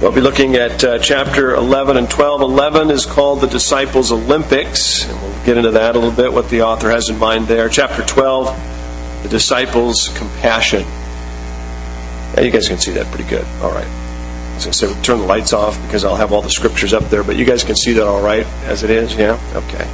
We'll 0.00 0.12
be 0.12 0.20
looking 0.20 0.54
at 0.54 0.84
uh, 0.84 1.00
chapter 1.00 1.56
11 1.56 1.96
and 1.96 2.08
12. 2.08 2.40
11 2.40 2.90
is 2.92 3.04
called 3.04 3.40
the 3.40 3.48
Disciples' 3.48 4.12
Olympics, 4.12 5.04
and 5.04 5.20
we'll 5.20 5.44
get 5.44 5.56
into 5.56 5.72
that 5.72 5.96
a 5.96 5.98
little 5.98 6.14
bit, 6.14 6.32
what 6.32 6.48
the 6.50 6.62
author 6.62 6.88
has 6.88 7.08
in 7.08 7.18
mind 7.18 7.48
there. 7.48 7.68
Chapter 7.68 8.04
12, 8.04 9.22
the 9.24 9.28
Disciples' 9.28 10.16
Compassion. 10.16 10.82
Yeah, 10.82 12.42
you 12.42 12.52
guys 12.52 12.68
can 12.68 12.78
see 12.78 12.92
that 12.92 13.06
pretty 13.08 13.28
good. 13.28 13.44
All 13.60 13.72
right. 13.72 13.88
I 13.88 14.54
was 14.54 14.64
going 14.66 14.72
to 14.72 14.78
say, 14.78 14.86
we'll 14.86 15.02
turn 15.02 15.18
the 15.18 15.26
lights 15.26 15.52
off 15.52 15.82
because 15.82 16.04
I'll 16.04 16.14
have 16.14 16.32
all 16.32 16.42
the 16.42 16.50
scriptures 16.50 16.92
up 16.92 17.10
there, 17.10 17.24
but 17.24 17.34
you 17.34 17.44
guys 17.44 17.64
can 17.64 17.74
see 17.74 17.94
that 17.94 18.06
all 18.06 18.22
right 18.22 18.46
as 18.66 18.84
it 18.84 18.90
is, 18.90 19.16
yeah? 19.16 19.36
Okay. 19.56 19.90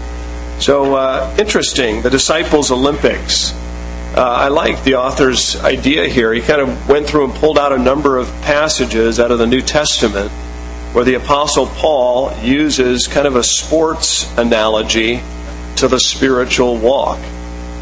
So, 0.60 0.96
uh, 0.96 1.34
interesting, 1.38 2.02
the 2.02 2.10
Disciples' 2.10 2.70
Olympics. 2.70 3.54
Uh, 4.16 4.20
I 4.22 4.48
like 4.48 4.84
the 4.84 4.94
author's 4.94 5.56
idea 5.56 6.06
here. 6.06 6.32
He 6.32 6.40
kind 6.40 6.60
of 6.60 6.88
went 6.88 7.08
through 7.08 7.24
and 7.24 7.34
pulled 7.34 7.58
out 7.58 7.72
a 7.72 7.78
number 7.78 8.16
of 8.16 8.28
passages 8.42 9.18
out 9.18 9.32
of 9.32 9.38
the 9.38 9.46
New 9.46 9.60
Testament 9.60 10.30
where 10.92 11.04
the 11.04 11.14
Apostle 11.14 11.66
Paul 11.66 12.32
uses 12.40 13.08
kind 13.08 13.26
of 13.26 13.34
a 13.34 13.42
sports 13.42 14.32
analogy 14.38 15.20
to 15.78 15.88
the 15.88 15.98
spiritual 15.98 16.76
walk. 16.76 17.18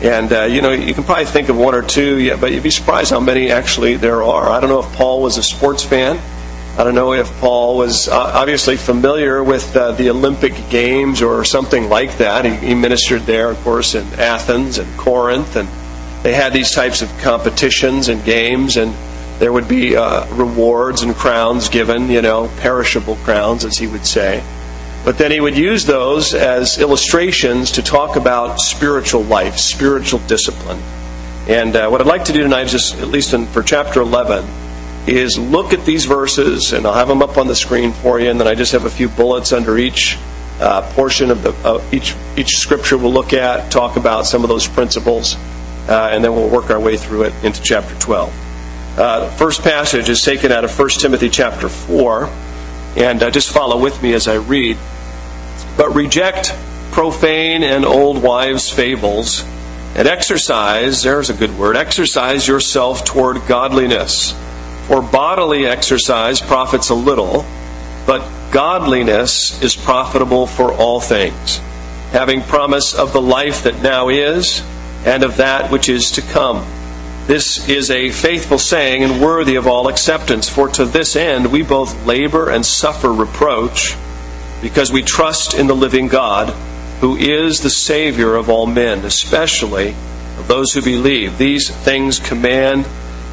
And, 0.00 0.32
uh, 0.32 0.44
you 0.44 0.62
know, 0.62 0.72
you 0.72 0.94
can 0.94 1.04
probably 1.04 1.26
think 1.26 1.50
of 1.50 1.58
one 1.58 1.74
or 1.74 1.82
two, 1.82 2.18
yeah, 2.18 2.36
but 2.36 2.50
you'd 2.50 2.62
be 2.62 2.70
surprised 2.70 3.10
how 3.10 3.20
many 3.20 3.50
actually 3.50 3.96
there 3.96 4.22
are. 4.22 4.48
I 4.48 4.60
don't 4.60 4.70
know 4.70 4.80
if 4.80 4.90
Paul 4.94 5.20
was 5.20 5.36
a 5.36 5.42
sports 5.42 5.84
fan. 5.84 6.18
I 6.78 6.84
don't 6.84 6.94
know 6.94 7.12
if 7.12 7.30
Paul 7.40 7.76
was 7.76 8.08
uh, 8.08 8.16
obviously 8.16 8.78
familiar 8.78 9.44
with 9.44 9.76
uh, 9.76 9.92
the 9.92 10.08
Olympic 10.08 10.54
Games 10.70 11.20
or 11.20 11.44
something 11.44 11.90
like 11.90 12.16
that. 12.16 12.46
He, 12.46 12.68
he 12.68 12.74
ministered 12.74 13.22
there, 13.22 13.50
of 13.50 13.62
course, 13.62 13.94
in 13.94 14.06
Athens 14.14 14.78
and 14.78 14.98
Corinth 14.98 15.56
and 15.56 15.68
they 16.22 16.32
had 16.32 16.52
these 16.52 16.72
types 16.72 17.02
of 17.02 17.10
competitions 17.18 18.08
and 18.08 18.24
games, 18.24 18.76
and 18.76 18.94
there 19.40 19.52
would 19.52 19.66
be 19.66 19.96
uh, 19.96 20.26
rewards 20.34 21.02
and 21.02 21.14
crowns 21.16 21.68
given, 21.68 22.08
you 22.08 22.22
know, 22.22 22.48
perishable 22.58 23.16
crowns, 23.16 23.64
as 23.64 23.76
he 23.76 23.88
would 23.88 24.06
say. 24.06 24.42
But 25.04 25.18
then 25.18 25.32
he 25.32 25.40
would 25.40 25.58
use 25.58 25.84
those 25.84 26.32
as 26.32 26.78
illustrations 26.78 27.72
to 27.72 27.82
talk 27.82 28.14
about 28.14 28.60
spiritual 28.60 29.22
life, 29.24 29.58
spiritual 29.58 30.20
discipline. 30.20 30.80
And 31.48 31.74
uh, 31.74 31.88
what 31.88 32.00
I'd 32.00 32.06
like 32.06 32.26
to 32.26 32.32
do 32.32 32.44
tonight, 32.44 32.66
is 32.66 32.72
just 32.72 32.98
at 32.98 33.08
least 33.08 33.34
in, 33.34 33.46
for 33.46 33.64
chapter 33.64 34.00
11, 34.00 34.44
is 35.08 35.36
look 35.36 35.72
at 35.72 35.84
these 35.84 36.04
verses, 36.04 36.72
and 36.72 36.86
I'll 36.86 36.94
have 36.94 37.08
them 37.08 37.20
up 37.20 37.36
on 37.36 37.48
the 37.48 37.56
screen 37.56 37.90
for 37.90 38.20
you, 38.20 38.30
and 38.30 38.38
then 38.38 38.46
I 38.46 38.54
just 38.54 38.70
have 38.70 38.84
a 38.84 38.90
few 38.90 39.08
bullets 39.08 39.52
under 39.52 39.76
each 39.76 40.16
uh, 40.60 40.82
portion 40.92 41.32
of 41.32 41.42
the 41.42 41.50
uh, 41.66 41.82
each 41.90 42.14
each 42.36 42.58
scripture 42.58 42.96
we'll 42.96 43.12
look 43.12 43.32
at, 43.32 43.72
talk 43.72 43.96
about 43.96 44.26
some 44.26 44.44
of 44.44 44.48
those 44.48 44.68
principles 44.68 45.36
uh, 45.88 46.10
and 46.12 46.22
then 46.22 46.34
we'll 46.34 46.48
work 46.48 46.70
our 46.70 46.80
way 46.80 46.96
through 46.96 47.24
it 47.24 47.44
into 47.44 47.62
chapter 47.62 47.94
12. 47.98 48.32
Uh, 48.96 49.20
the 49.26 49.32
first 49.32 49.62
passage 49.62 50.08
is 50.08 50.22
taken 50.22 50.52
out 50.52 50.64
of 50.64 50.78
1 50.78 50.88
Timothy 50.90 51.28
chapter 51.28 51.68
4, 51.68 52.28
and 52.96 53.22
uh, 53.22 53.30
just 53.30 53.50
follow 53.50 53.80
with 53.80 54.02
me 54.02 54.12
as 54.12 54.28
I 54.28 54.34
read. 54.34 54.76
But 55.76 55.94
reject 55.94 56.54
profane 56.90 57.62
and 57.62 57.84
old 57.84 58.22
wives' 58.22 58.70
fables, 58.70 59.44
and 59.96 60.06
exercise, 60.06 61.02
there's 61.02 61.30
a 61.30 61.34
good 61.34 61.58
word, 61.58 61.76
exercise 61.76 62.46
yourself 62.46 63.04
toward 63.04 63.46
godliness. 63.46 64.32
For 64.86 65.00
bodily 65.00 65.66
exercise 65.66 66.40
profits 66.40 66.90
a 66.90 66.94
little, 66.94 67.44
but 68.06 68.28
godliness 68.50 69.60
is 69.62 69.74
profitable 69.74 70.46
for 70.46 70.72
all 70.72 71.00
things, 71.00 71.58
having 72.10 72.42
promise 72.42 72.94
of 72.94 73.12
the 73.12 73.22
life 73.22 73.64
that 73.64 73.80
now 73.82 74.08
is 74.08 74.62
and 75.04 75.22
of 75.22 75.36
that 75.38 75.70
which 75.70 75.88
is 75.88 76.10
to 76.12 76.22
come. 76.22 76.66
This 77.26 77.68
is 77.68 77.90
a 77.90 78.10
faithful 78.10 78.58
saying 78.58 79.04
and 79.04 79.22
worthy 79.22 79.54
of 79.54 79.66
all 79.66 79.88
acceptance, 79.88 80.48
for 80.48 80.68
to 80.70 80.84
this 80.84 81.14
end 81.14 81.52
we 81.52 81.62
both 81.62 82.04
labor 82.04 82.50
and 82.50 82.66
suffer 82.66 83.12
reproach, 83.12 83.94
because 84.60 84.92
we 84.92 85.02
trust 85.02 85.54
in 85.54 85.66
the 85.66 85.74
living 85.74 86.08
God, 86.08 86.50
who 87.00 87.16
is 87.16 87.60
the 87.60 87.70
Savior 87.70 88.34
of 88.34 88.48
all 88.48 88.66
men, 88.66 89.04
especially 89.04 89.90
of 90.38 90.48
those 90.48 90.72
who 90.72 90.82
believe. 90.82 91.38
These 91.38 91.70
things 91.70 92.18
command 92.18 92.86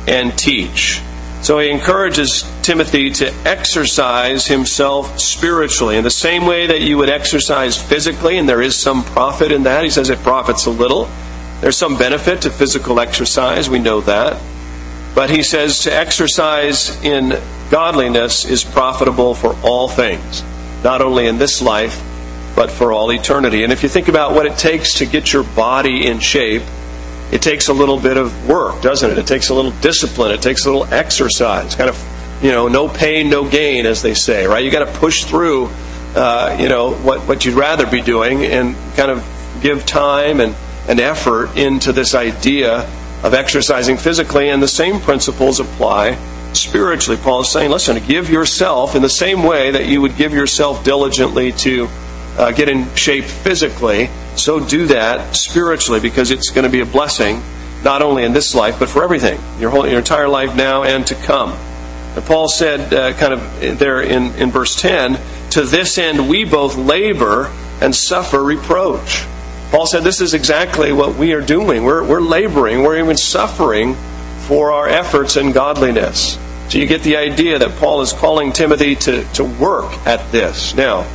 and 0.08 0.38
teach. 0.38 1.02
So 1.42 1.58
he 1.60 1.70
encourages 1.70 2.44
Timothy 2.64 3.12
to 3.12 3.34
exercise 3.46 4.46
himself 4.46 5.20
spiritually 5.20 5.98
in 5.98 6.04
the 6.04 6.10
same 6.10 6.46
way 6.46 6.68
that 6.68 6.82
you 6.82 6.98
would 6.98 7.10
exercise 7.10 7.82
physically, 7.82 8.38
and 8.38 8.50
there 8.50 8.62
is 8.62 8.76
some 8.76 9.04
profit 9.04 9.52
in 9.52 9.64
that. 9.64 9.84
He 9.84 9.90
says 9.90 10.10
it 10.10 10.20
profits 10.20 10.66
a 10.66 10.72
little. 10.72 11.10
There's 11.62 11.78
some 11.78 11.98
benefit 11.98 12.44
to 12.44 12.50
physical 12.50 13.00
exercise, 13.00 13.70
we 13.70 13.80
know 13.80 14.02
that. 14.02 14.42
But 15.14 15.30
he 15.30 15.44
says 15.44 15.80
to 15.80 15.94
exercise 15.94 17.04
in 17.04 17.38
godliness 17.70 18.46
is 18.46 18.64
profitable 18.64 19.36
for 19.36 19.56
all 19.64 19.88
things, 19.88 20.44
not 20.84 21.02
only 21.02 21.28
in 21.28 21.38
this 21.38 21.62
life, 21.62 22.02
but 22.56 22.72
for 22.72 22.92
all 22.94 23.12
eternity. 23.12 23.64
And 23.64 23.74
if 23.74 23.84
you 23.84 23.90
think 23.90 24.08
about 24.08 24.34
what 24.34 24.46
it 24.46 24.58
takes 24.58 24.96
to 24.96 25.06
get 25.06 25.34
your 25.34 25.44
body 25.44 26.08
in 26.08 26.20
shape, 26.20 26.64
it 27.32 27.42
takes 27.42 27.68
a 27.68 27.74
little 27.74 28.00
bit 28.00 28.18
of 28.18 28.48
work, 28.48 28.82
doesn't 28.82 29.12
it? 29.12 29.18
It 29.18 29.28
takes 29.28 29.50
a 29.50 29.54
little 29.54 29.72
discipline, 29.82 30.32
it 30.32 30.42
takes 30.42 30.66
a 30.66 30.72
little 30.72 30.92
exercise, 30.94 31.76
kind 31.76 31.90
of, 31.90 32.42
you 32.42 32.52
know, 32.52 32.68
no 32.68 32.88
pain, 32.88 33.30
no 33.30 33.48
gain, 33.48 33.86
as 33.86 34.02
they 34.02 34.14
say, 34.14 34.48
right? 34.48 34.64
You 34.64 34.72
got 34.72 34.86
to 34.86 35.00
push 35.00 35.26
through, 35.26 35.70
uh, 36.16 36.58
you 36.60 36.70
know, 36.70 36.94
what, 36.94 37.28
what 37.28 37.46
you'd 37.46 37.56
rather 37.56 37.86
be 37.86 38.02
doing 38.02 38.46
and 38.46 38.76
kind 38.96 39.12
of 39.12 39.26
give 39.62 39.86
time 39.86 40.40
and 40.40 40.56
an 40.90 41.00
effort 41.00 41.56
into 41.56 41.94
this 41.94 42.16
idea 42.16 42.80
of 43.24 43.34
exercising 43.34 43.96
physically, 43.96 44.50
and 44.50 44.62
the 44.62 44.68
same 44.68 45.00
principles 45.00 45.60
apply 45.60 46.18
spiritually. 46.54 47.20
Paul 47.22 47.42
is 47.42 47.52
saying, 47.52 47.70
listen, 47.70 48.04
give 48.06 48.30
yourself 48.30 48.96
in 48.96 49.02
the 49.02 49.10
same 49.10 49.44
way 49.44 49.72
that 49.72 49.86
you 49.86 50.02
would 50.02 50.18
give 50.18 50.34
yourself 50.34 50.84
diligently 50.84 51.52
to 51.52 51.88
uh, 52.38 52.52
get 52.52 52.70
in 52.70 52.94
shape 52.96 53.26
physically, 53.26 54.10
so 54.36 54.60
do 54.60 54.88
that 54.88 55.36
spiritually 55.36 56.00
because 56.00 56.32
it's 56.32 56.50
going 56.50 56.64
to 56.64 56.72
be 56.72 56.82
a 56.82 56.86
blessing 56.86 57.42
not 57.84 58.02
only 58.02 58.24
in 58.24 58.34
this 58.34 58.56
life 58.56 58.80
but 58.80 58.90
for 58.90 59.04
everything, 59.04 59.40
your 59.60 59.70
whole 59.70 59.88
your 59.88 60.00
entire 60.00 60.28
life 60.28 60.56
now 60.56 60.84
and 60.84 61.06
to 61.08 61.16
come. 61.16 61.52
And 62.16 62.26
Paul 62.26 62.50
said, 62.50 62.94
uh, 62.94 63.14
kind 63.14 63.34
of 63.34 63.80
there 63.80 64.02
in, 64.02 64.34
in 64.36 64.52
verse 64.52 64.76
10, 64.76 65.20
to 65.52 65.64
this 65.64 65.98
end 65.98 66.28
we 66.28 66.46
both 66.46 66.76
labor 66.76 67.52
and 67.82 67.96
suffer 67.96 68.44
reproach. 68.44 69.24
Paul 69.72 69.86
said 69.86 70.04
this 70.04 70.22
is 70.22 70.34
exactly 70.34 70.92
what 70.92 71.16
we 71.16 71.34
are 71.34 71.42
doing. 71.42 71.84
We're, 71.84 72.04
we're 72.04 72.22
laboring, 72.22 72.82
we're 72.82 72.98
even 72.98 73.18
suffering 73.18 73.96
for 74.48 74.72
our 74.72 74.88
efforts 74.88 75.38
in 75.38 75.52
godliness. 75.52 76.40
So 76.70 76.80
you 76.80 76.88
get 76.88 77.04
the 77.04 77.18
idea 77.18 77.60
that 77.60 77.78
Paul 77.78 78.02
is 78.02 78.12
calling 78.12 78.52
Timothy 78.52 78.96
to, 78.96 79.24
to 79.34 79.44
work 79.44 79.92
at 80.08 80.32
this. 80.32 80.74
Now, 80.76 81.08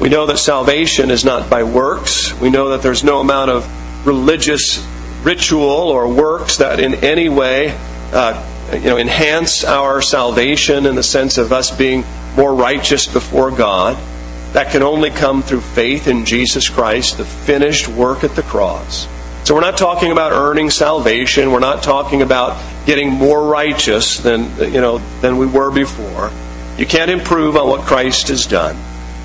we 0.00 0.08
know 0.08 0.26
that 0.26 0.38
salvation 0.38 1.10
is 1.10 1.24
not 1.24 1.48
by 1.48 1.62
works. 1.62 2.34
We 2.40 2.50
know 2.50 2.70
that 2.70 2.82
there's 2.82 3.04
no 3.04 3.20
amount 3.20 3.50
of 3.50 4.06
religious 4.06 4.84
ritual 5.22 5.64
or 5.64 6.12
works 6.12 6.58
that 6.58 6.80
in 6.80 6.96
any 6.96 7.28
way 7.28 7.70
uh, 8.12 8.44
you 8.72 8.80
know, 8.80 8.98
enhance 8.98 9.64
our 9.64 10.02
salvation 10.02 10.86
in 10.86 10.96
the 10.96 11.02
sense 11.02 11.38
of 11.38 11.52
us 11.52 11.70
being 11.70 12.04
more 12.36 12.54
righteous 12.54 13.06
before 13.06 13.50
God. 13.50 13.96
That 14.56 14.72
can 14.72 14.82
only 14.82 15.10
come 15.10 15.42
through 15.42 15.60
faith 15.60 16.08
in 16.08 16.24
Jesus 16.24 16.70
Christ, 16.70 17.18
the 17.18 17.26
finished 17.26 17.88
work 17.88 18.24
at 18.24 18.34
the 18.36 18.42
cross. 18.42 19.06
So 19.44 19.54
we're 19.54 19.60
not 19.60 19.76
talking 19.76 20.12
about 20.12 20.32
earning 20.32 20.70
salvation. 20.70 21.52
We're 21.52 21.58
not 21.58 21.82
talking 21.82 22.22
about 22.22 22.56
getting 22.86 23.10
more 23.10 23.46
righteous 23.46 24.16
than, 24.16 24.48
you 24.72 24.80
know, 24.80 24.96
than 25.20 25.36
we 25.36 25.44
were 25.44 25.70
before. 25.70 26.30
You 26.78 26.86
can't 26.86 27.10
improve 27.10 27.54
on 27.58 27.68
what 27.68 27.82
Christ 27.82 28.28
has 28.28 28.46
done. 28.46 28.78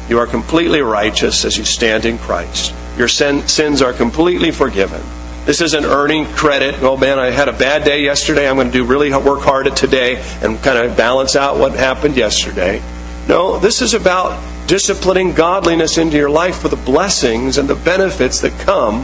You 0.09 0.19
are 0.19 0.27
completely 0.27 0.81
righteous 0.81 1.45
as 1.45 1.57
you 1.57 1.63
stand 1.63 2.03
in 2.03 2.17
Christ. 2.17 2.75
Your 2.97 3.07
sin, 3.07 3.47
sins 3.47 3.81
are 3.81 3.93
completely 3.93 4.51
forgiven. 4.51 5.01
This 5.45 5.61
isn't 5.61 5.85
earning 5.85 6.25
credit. 6.25 6.83
Oh 6.83 6.97
man, 6.97 7.19
I 7.19 7.27
had 7.27 7.47
a 7.47 7.53
bad 7.53 7.85
day 7.85 8.03
yesterday. 8.03 8.49
I'm 8.49 8.55
going 8.55 8.67
to 8.67 8.73
do 8.73 8.83
really 8.83 9.13
work 9.13 9.43
hard 9.43 9.67
at 9.67 9.77
today 9.77 10.21
and 10.41 10.61
kind 10.61 10.77
of 10.77 10.97
balance 10.97 11.37
out 11.37 11.57
what 11.57 11.71
happened 11.71 12.17
yesterday. 12.17 12.81
No, 13.29 13.59
this 13.59 13.81
is 13.81 13.93
about 13.93 14.50
disciplining 14.71 15.33
godliness 15.33 15.97
into 15.97 16.15
your 16.15 16.29
life 16.29 16.59
for 16.59 16.69
the 16.69 16.77
blessings 16.77 17.57
and 17.57 17.67
the 17.67 17.75
benefits 17.75 18.39
that 18.39 18.57
come 18.61 19.03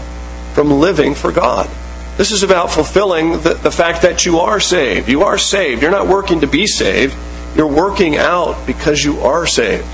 from 0.53 0.71
living 0.71 1.13
for 1.13 1.29
God. 1.29 1.69
This 2.15 2.31
is 2.31 2.41
about 2.41 2.71
fulfilling 2.71 3.41
the, 3.41 3.53
the 3.55 3.69
fact 3.69 4.03
that 4.03 4.25
you 4.25 4.39
are 4.39 4.61
saved. 4.61 5.09
You 5.09 5.23
are 5.23 5.37
saved. 5.37 5.81
You're 5.81 5.91
not 5.91 6.07
working 6.07 6.39
to 6.39 6.47
be 6.47 6.67
saved. 6.67 7.13
You're 7.53 7.67
working 7.67 8.15
out 8.15 8.65
because 8.65 9.03
you 9.03 9.19
are 9.19 9.45
saved. 9.45 9.85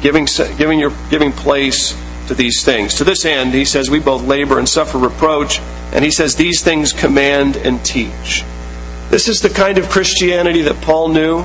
Giving, 0.00 0.28
giving, 0.58 0.78
your, 0.78 0.92
giving 1.10 1.32
place 1.32 2.00
to 2.28 2.34
these 2.34 2.64
things. 2.64 2.94
To 2.94 3.04
this 3.04 3.24
end, 3.24 3.52
he 3.52 3.64
says, 3.64 3.90
we 3.90 3.98
both 3.98 4.22
labor 4.22 4.60
and 4.60 4.68
suffer 4.68 4.96
reproach. 4.96 5.58
And 5.92 6.04
he 6.04 6.12
says, 6.12 6.36
these 6.36 6.62
things 6.62 6.92
command 6.92 7.56
and 7.56 7.84
teach. 7.84 8.44
This 9.10 9.26
is 9.26 9.40
the 9.40 9.50
kind 9.50 9.78
of 9.78 9.88
Christianity 9.88 10.62
that 10.62 10.80
Paul 10.82 11.08
knew. 11.08 11.44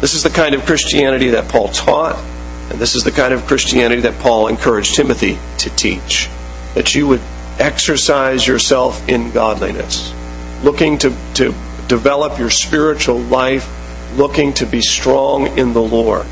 This 0.00 0.14
is 0.14 0.22
the 0.22 0.30
kind 0.30 0.54
of 0.54 0.64
Christianity 0.64 1.28
that 1.30 1.50
Paul 1.50 1.68
taught. 1.68 2.29
And 2.70 2.78
this 2.78 2.94
is 2.94 3.04
the 3.04 3.10
kind 3.10 3.34
of 3.34 3.46
Christianity 3.46 4.02
that 4.02 4.20
Paul 4.20 4.46
encouraged 4.46 4.94
Timothy 4.94 5.38
to 5.58 5.70
teach 5.70 6.28
that 6.74 6.94
you 6.94 7.08
would 7.08 7.20
exercise 7.58 8.46
yourself 8.46 9.08
in 9.08 9.32
godliness, 9.32 10.14
looking 10.62 10.98
to, 10.98 11.14
to 11.34 11.54
develop 11.88 12.38
your 12.38 12.50
spiritual 12.50 13.18
life, 13.18 13.68
looking 14.16 14.52
to 14.54 14.66
be 14.66 14.80
strong 14.80 15.58
in 15.58 15.72
the 15.72 15.82
Lord. 15.82 16.26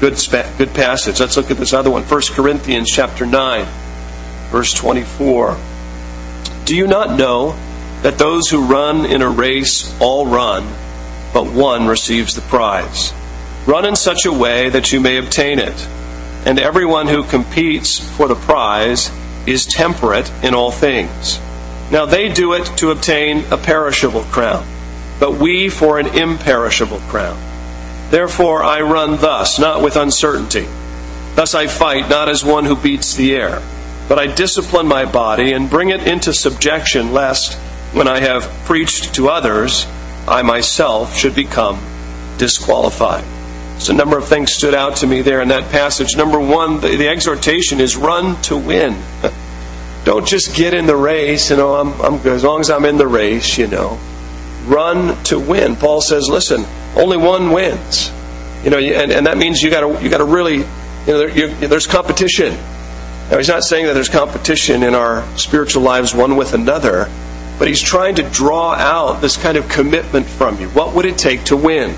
Good, 0.00 0.18
good 0.58 0.74
passage. 0.74 1.20
Let's 1.20 1.36
look 1.36 1.50
at 1.50 1.56
this 1.56 1.72
other 1.72 1.90
one. 1.90 2.02
1 2.02 2.22
Corinthians 2.30 2.90
chapter 2.90 3.24
9, 3.24 3.66
verse 4.50 4.74
24. 4.74 5.56
Do 6.64 6.76
you 6.76 6.86
not 6.86 7.16
know 7.16 7.56
that 8.02 8.18
those 8.18 8.48
who 8.48 8.64
run 8.64 9.06
in 9.06 9.22
a 9.22 9.28
race 9.28 9.96
all 10.00 10.26
run, 10.26 10.64
but 11.32 11.50
one 11.50 11.86
receives 11.86 12.34
the 12.34 12.42
prize? 12.42 13.12
Run 13.68 13.84
in 13.84 13.96
such 13.96 14.24
a 14.24 14.32
way 14.32 14.70
that 14.70 14.94
you 14.94 15.00
may 15.00 15.18
obtain 15.18 15.58
it. 15.58 15.86
And 16.46 16.58
everyone 16.58 17.06
who 17.06 17.22
competes 17.22 17.98
for 17.98 18.26
the 18.26 18.34
prize 18.34 19.10
is 19.46 19.66
temperate 19.66 20.32
in 20.42 20.54
all 20.54 20.70
things. 20.70 21.38
Now 21.90 22.06
they 22.06 22.30
do 22.30 22.54
it 22.54 22.64
to 22.78 22.92
obtain 22.92 23.44
a 23.50 23.58
perishable 23.58 24.22
crown, 24.22 24.66
but 25.20 25.32
we 25.32 25.68
for 25.68 25.98
an 25.98 26.06
imperishable 26.06 27.00
crown. 27.10 27.38
Therefore 28.08 28.64
I 28.64 28.80
run 28.80 29.18
thus, 29.18 29.58
not 29.58 29.82
with 29.82 29.96
uncertainty. 29.96 30.66
Thus 31.34 31.54
I 31.54 31.66
fight, 31.66 32.08
not 32.08 32.30
as 32.30 32.42
one 32.42 32.64
who 32.64 32.74
beats 32.74 33.16
the 33.16 33.34
air, 33.34 33.60
but 34.08 34.18
I 34.18 34.28
discipline 34.28 34.88
my 34.88 35.04
body 35.04 35.52
and 35.52 35.68
bring 35.68 35.90
it 35.90 36.06
into 36.06 36.32
subjection, 36.32 37.12
lest, 37.12 37.58
when 37.92 38.08
I 38.08 38.20
have 38.20 38.44
preached 38.64 39.16
to 39.16 39.28
others, 39.28 39.86
I 40.26 40.40
myself 40.40 41.14
should 41.14 41.34
become 41.34 41.78
disqualified. 42.38 43.37
So 43.78 43.94
a 43.94 43.96
number 43.96 44.18
of 44.18 44.26
things 44.26 44.52
stood 44.52 44.74
out 44.74 44.96
to 44.96 45.06
me 45.06 45.22
there 45.22 45.40
in 45.40 45.48
that 45.48 45.70
passage. 45.70 46.16
Number 46.16 46.40
one, 46.40 46.80
the, 46.80 46.96
the 46.96 47.08
exhortation 47.08 47.80
is 47.80 47.96
run 47.96 48.40
to 48.42 48.56
win. 48.56 49.00
Don't 50.04 50.26
just 50.26 50.54
get 50.54 50.74
in 50.74 50.86
the 50.86 50.96
race, 50.96 51.50
you 51.50 51.56
oh, 51.56 51.58
know, 51.58 51.74
I'm, 51.74 52.00
I'm. 52.00 52.26
As 52.26 52.42
long 52.42 52.60
as 52.60 52.70
I'm 52.70 52.84
in 52.84 52.96
the 52.96 53.06
race, 53.06 53.58
you 53.58 53.66
know. 53.66 53.98
Run 54.64 55.22
to 55.24 55.38
win. 55.38 55.76
Paul 55.76 56.00
says, 56.00 56.28
listen, 56.28 56.64
only 56.96 57.16
one 57.16 57.52
wins. 57.52 58.10
You 58.64 58.70
know, 58.70 58.78
and, 58.78 59.12
and 59.12 59.26
that 59.26 59.38
means 59.38 59.60
you 59.60 59.70
got 59.70 60.02
you 60.02 60.08
to 60.08 60.24
really, 60.24 60.56
you 60.56 60.64
know, 61.06 61.28
there, 61.28 61.48
there's 61.68 61.86
competition. 61.86 62.54
Now, 63.30 63.36
he's 63.36 63.48
not 63.48 63.62
saying 63.62 63.86
that 63.86 63.92
there's 63.92 64.08
competition 64.08 64.82
in 64.82 64.94
our 64.94 65.24
spiritual 65.36 65.82
lives 65.82 66.14
one 66.14 66.36
with 66.36 66.54
another, 66.54 67.08
but 67.58 67.68
he's 67.68 67.82
trying 67.82 68.16
to 68.16 68.22
draw 68.30 68.72
out 68.72 69.20
this 69.20 69.36
kind 69.36 69.56
of 69.56 69.68
commitment 69.68 70.26
from 70.26 70.60
you. 70.60 70.68
What 70.70 70.94
would 70.94 71.04
it 71.04 71.18
take 71.18 71.44
to 71.44 71.56
win? 71.56 71.94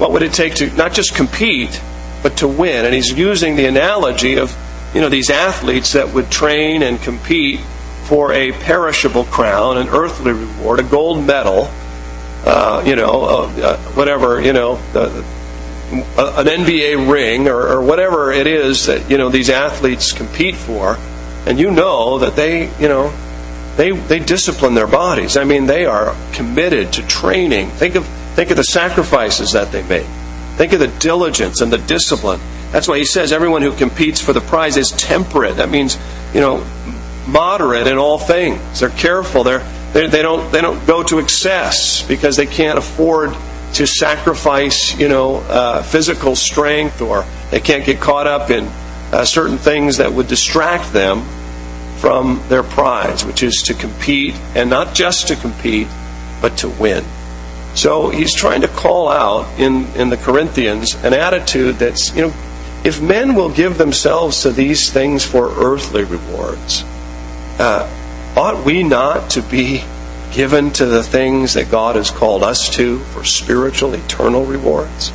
What 0.00 0.12
would 0.12 0.22
it 0.22 0.32
take 0.32 0.54
to 0.56 0.70
not 0.76 0.94
just 0.94 1.14
compete, 1.14 1.78
but 2.22 2.38
to 2.38 2.48
win? 2.48 2.86
And 2.86 2.94
he's 2.94 3.12
using 3.12 3.56
the 3.56 3.66
analogy 3.66 4.38
of, 4.38 4.56
you 4.94 5.02
know, 5.02 5.10
these 5.10 5.28
athletes 5.28 5.92
that 5.92 6.14
would 6.14 6.30
train 6.30 6.82
and 6.82 6.98
compete 7.02 7.60
for 8.04 8.32
a 8.32 8.52
perishable 8.52 9.24
crown, 9.24 9.76
an 9.76 9.88
earthly 9.90 10.32
reward, 10.32 10.80
a 10.80 10.84
gold 10.84 11.26
medal, 11.26 11.70
uh, 12.46 12.82
you 12.86 12.96
know, 12.96 13.24
uh, 13.24 13.60
uh, 13.62 13.76
whatever, 13.92 14.40
you 14.40 14.54
know, 14.54 14.76
an 15.92 16.46
NBA 16.46 17.12
ring 17.12 17.46
or, 17.46 17.68
or 17.68 17.82
whatever 17.82 18.32
it 18.32 18.46
is 18.46 18.86
that 18.86 19.10
you 19.10 19.18
know 19.18 19.28
these 19.28 19.50
athletes 19.50 20.12
compete 20.12 20.54
for, 20.56 20.96
and 21.46 21.58
you 21.58 21.70
know 21.70 22.20
that 22.20 22.36
they, 22.36 22.70
you 22.78 22.88
know, 22.88 23.12
they 23.76 23.90
they 23.90 24.18
discipline 24.18 24.74
their 24.74 24.86
bodies. 24.86 25.36
I 25.36 25.44
mean, 25.44 25.66
they 25.66 25.84
are 25.84 26.16
committed 26.32 26.94
to 26.94 27.06
training. 27.06 27.68
Think 27.70 27.96
of 27.96 28.08
think 28.34 28.50
of 28.50 28.56
the 28.56 28.64
sacrifices 28.64 29.52
that 29.52 29.72
they 29.72 29.82
make. 29.82 30.06
Think 30.56 30.72
of 30.72 30.80
the 30.80 30.88
diligence 30.88 31.60
and 31.60 31.72
the 31.72 31.78
discipline. 31.78 32.40
That's 32.70 32.86
why 32.86 32.98
he 32.98 33.04
says 33.04 33.32
everyone 33.32 33.62
who 33.62 33.72
competes 33.72 34.20
for 34.20 34.32
the 34.32 34.40
prize 34.40 34.76
is 34.76 34.90
temperate. 34.90 35.56
That 35.56 35.70
means, 35.70 35.98
you 36.34 36.40
know, 36.40 36.64
moderate 37.26 37.86
in 37.86 37.98
all 37.98 38.18
things. 38.18 38.80
They're 38.80 38.90
careful. 38.90 39.44
They're 39.44 39.64
they, 39.92 40.06
they, 40.06 40.22
don't, 40.22 40.52
they 40.52 40.60
don't 40.60 40.86
go 40.86 41.02
to 41.02 41.18
excess 41.18 42.06
because 42.06 42.36
they 42.36 42.46
can't 42.46 42.78
afford 42.78 43.36
to 43.74 43.86
sacrifice, 43.86 44.96
you 44.98 45.08
know, 45.08 45.36
uh, 45.36 45.82
physical 45.82 46.36
strength 46.36 47.00
or 47.00 47.24
they 47.50 47.60
can't 47.60 47.84
get 47.84 48.00
caught 48.00 48.26
up 48.26 48.50
in 48.50 48.66
uh, 49.12 49.24
certain 49.24 49.58
things 49.58 49.96
that 49.96 50.12
would 50.12 50.28
distract 50.28 50.92
them 50.92 51.22
from 51.98 52.42
their 52.48 52.62
prize, 52.62 53.24
which 53.24 53.42
is 53.42 53.62
to 53.66 53.74
compete, 53.74 54.34
and 54.54 54.70
not 54.70 54.94
just 54.94 55.28
to 55.28 55.36
compete, 55.36 55.88
but 56.40 56.56
to 56.58 56.68
win. 56.68 57.04
So 57.74 58.10
he's 58.10 58.34
trying 58.34 58.62
to 58.62 58.68
call 58.68 59.08
out 59.08 59.58
in, 59.58 59.86
in 59.94 60.10
the 60.10 60.16
Corinthians 60.16 60.94
an 61.04 61.14
attitude 61.14 61.76
that's, 61.76 62.14
you 62.14 62.22
know, 62.22 62.34
if 62.82 63.00
men 63.00 63.34
will 63.34 63.50
give 63.50 63.78
themselves 63.78 64.42
to 64.42 64.50
these 64.50 64.90
things 64.90 65.24
for 65.24 65.50
earthly 65.56 66.04
rewards, 66.04 66.82
uh, 67.58 67.88
ought 68.36 68.64
we 68.64 68.82
not 68.82 69.30
to 69.30 69.42
be 69.42 69.84
given 70.32 70.70
to 70.70 70.86
the 70.86 71.02
things 71.02 71.54
that 71.54 71.70
God 71.70 71.96
has 71.96 72.10
called 72.10 72.42
us 72.42 72.70
to 72.76 72.98
for 72.98 73.24
spiritual, 73.24 73.94
eternal 73.94 74.44
rewards? 74.44 75.12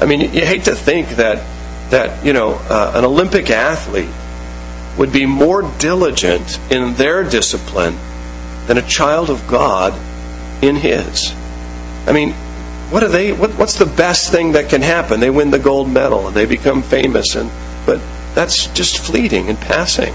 I 0.00 0.06
mean, 0.06 0.20
you 0.20 0.44
hate 0.44 0.64
to 0.64 0.74
think 0.74 1.10
that 1.10 1.46
that 1.90 2.24
you 2.24 2.32
know 2.32 2.54
uh, 2.54 2.92
an 2.96 3.04
Olympic 3.04 3.50
athlete 3.50 4.10
would 4.98 5.12
be 5.12 5.26
more 5.26 5.62
diligent 5.78 6.58
in 6.70 6.94
their 6.94 7.22
discipline 7.22 7.96
than 8.66 8.78
a 8.78 8.82
child 8.82 9.30
of 9.30 9.46
God 9.46 9.94
in 10.62 10.76
his. 10.76 11.34
I 12.06 12.12
mean, 12.12 12.32
what 12.90 13.02
are 13.02 13.08
they? 13.08 13.32
What, 13.32 13.52
what's 13.52 13.78
the 13.78 13.86
best 13.86 14.30
thing 14.30 14.52
that 14.52 14.68
can 14.68 14.82
happen? 14.82 15.20
They 15.20 15.30
win 15.30 15.50
the 15.50 15.58
gold 15.58 15.90
medal 15.90 16.26
and 16.26 16.36
they 16.36 16.46
become 16.46 16.82
famous, 16.82 17.34
and 17.34 17.50
but 17.86 18.00
that's 18.34 18.66
just 18.68 18.98
fleeting 18.98 19.48
and 19.48 19.58
passing 19.58 20.14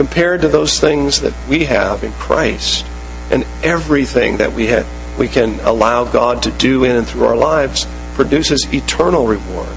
compared 0.00 0.40
to 0.40 0.48
those 0.48 0.80
things 0.80 1.20
that 1.20 1.34
we 1.46 1.64
have 1.66 2.02
in 2.02 2.12
Christ 2.12 2.86
and 3.30 3.44
everything 3.62 4.38
that 4.38 4.50
we 4.50 4.68
have, 4.68 4.88
we 5.18 5.28
can 5.28 5.60
allow 5.60 6.10
God 6.10 6.44
to 6.44 6.50
do 6.52 6.84
in 6.84 6.96
and 6.96 7.06
through 7.06 7.26
our 7.26 7.36
lives 7.36 7.86
produces 8.14 8.66
eternal 8.72 9.26
reward. 9.26 9.68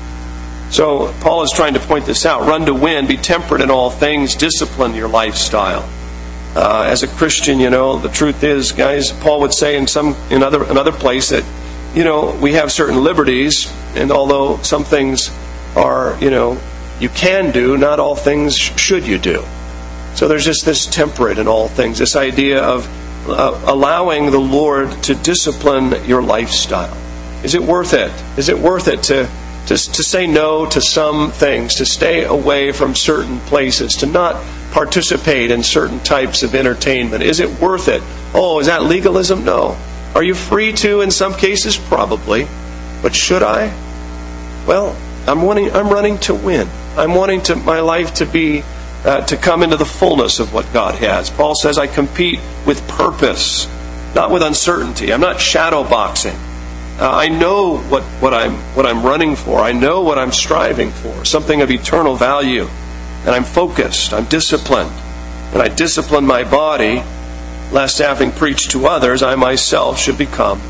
So 0.70 1.14
Paul 1.20 1.44
is 1.44 1.52
trying 1.52 1.74
to 1.74 1.82
point 1.82 2.06
this 2.06 2.26
out. 2.26 2.48
Run 2.48 2.66
to 2.68 2.74
win, 2.74 3.06
be 3.06 3.18
temperate 3.18 3.60
in 3.60 3.70
all 3.70 3.90
things, 3.90 4.36
discipline 4.36 4.96
your 4.96 5.10
lifestyle. 5.10 5.88
Uh, 6.56 6.84
as 6.88 7.02
a 7.02 7.08
Christian, 7.08 7.60
you 7.60 7.70
know, 7.70 7.98
the 7.98 8.10
truth 8.10 8.44
is, 8.44 8.72
guys, 8.72 9.12
Paul 9.12 9.42
would 9.42 9.54
say 9.54 9.76
in 9.76 9.88
some 9.88 10.16
in 10.30 10.44
other 10.44 10.64
another 10.64 10.92
place 10.92 11.30
that, 11.30 11.44
you 11.96 12.04
know, 12.04 12.38
we 12.42 12.54
have 12.54 12.72
certain 12.72 13.04
liberties, 13.04 13.74
and 13.96 14.12
although 14.12 14.58
some 14.62 14.84
things 14.84 15.32
are, 15.76 16.16
you 16.22 16.30
know, 16.30 16.60
you 17.00 17.10
can 17.10 17.52
do, 17.52 17.76
not 17.76 18.00
all 18.00 18.16
things 18.16 18.56
should 18.56 19.08
you 19.08 19.18
do. 19.18 19.44
So 20.14 20.28
there's 20.28 20.46
just 20.46 20.64
this 20.64 20.86
temperate 20.86 21.40
in 21.40 21.48
all 21.48 21.68
things, 21.68 21.98
this 21.98 22.16
idea 22.16 22.64
of 22.64 22.88
uh, 23.28 23.60
allowing 23.66 24.30
the 24.30 24.40
Lord 24.40 24.92
to 25.04 25.16
discipline 25.16 26.06
your 26.06 26.22
lifestyle. 26.22 26.96
Is 27.44 27.56
it 27.56 27.64
worth 27.64 27.94
it? 27.94 28.12
Is 28.38 28.50
it 28.50 28.60
worth 28.60 28.88
it 28.88 29.02
to, 29.04 29.28
to, 29.68 29.76
to 29.76 30.04
say 30.04 30.28
no 30.28 30.68
to 30.68 30.80
some 30.80 31.32
things, 31.32 31.76
to 31.76 31.86
stay 31.86 32.26
away 32.26 32.72
from 32.72 32.94
certain 32.94 33.40
places, 33.40 33.96
to 33.98 34.06
not 34.06 34.36
participate 34.74 35.52
in 35.52 35.64
certain 35.64 36.00
types 36.00 36.44
of 36.44 36.56
entertainment? 36.56 37.24
Is 37.24 37.40
it 37.40 37.62
worth 37.62 37.88
it? 37.88 38.02
Oh, 38.34 38.60
is 38.60 38.68
that 38.68 38.84
legalism? 38.84 39.46
No. 39.46 39.78
Are 40.16 40.24
you 40.24 40.36
free 40.36 40.74
to 40.74 41.02
in 41.02 41.12
some 41.12 41.34
cases? 41.34 41.78
Probably. 41.78 42.48
But 43.02 43.16
should 43.16 43.44
I? 43.44 43.68
Well, 44.68 44.96
I'm 45.28 45.42
wanting 45.42 45.72
I'm 45.72 45.90
running 45.90 46.18
to 46.20 46.36
win. 46.36 46.68
I'm 46.98 47.16
wanting 47.16 47.42
to 47.44 47.56
my 47.56 47.80
life 47.80 48.16
to 48.16 48.26
be 48.26 48.64
uh, 49.06 49.22
to 49.26 49.38
come 49.38 49.64
into 49.64 49.78
the 49.78 49.86
fullness 49.86 50.40
of 50.40 50.54
what 50.54 50.72
God 50.74 50.96
has. 50.96 51.30
Paul 51.30 51.56
says, 51.56 51.78
I 51.78 51.88
compete 51.88 52.40
with 52.66 52.86
purpose, 52.88 53.68
not 54.16 54.32
with 54.32 54.42
uncertainty. 54.42 55.14
I'm 55.14 55.22
not 55.22 55.42
shadow 55.42 55.84
boxing. 55.84 56.36
Uh, 57.00 57.10
I 57.12 57.28
know 57.28 57.80
what, 57.80 58.04
what, 58.22 58.34
I'm, 58.34 58.54
what 58.76 58.86
I'm 58.86 59.04
running 59.04 59.36
for. 59.36 59.60
I 59.60 59.72
know 59.72 60.02
what 60.02 60.18
I'm 60.18 60.32
striving 60.32 60.92
for, 60.92 61.26
something 61.26 61.62
of 61.62 61.72
eternal 61.72 62.16
value. 62.16 62.68
And 63.26 63.30
I'm 63.30 63.44
focused, 63.44 64.14
I'm 64.14 64.26
disciplined. 64.26 64.92
And 65.54 65.62
I 65.62 65.68
discipline 65.68 66.26
my 66.26 66.44
body, 66.44 67.04
lest 67.72 68.00
having 68.00 68.32
preached 68.32 68.72
to 68.72 68.88
others, 68.88 69.24
I 69.24 69.36
myself 69.36 70.00
should 70.00 70.18
become 70.18 70.62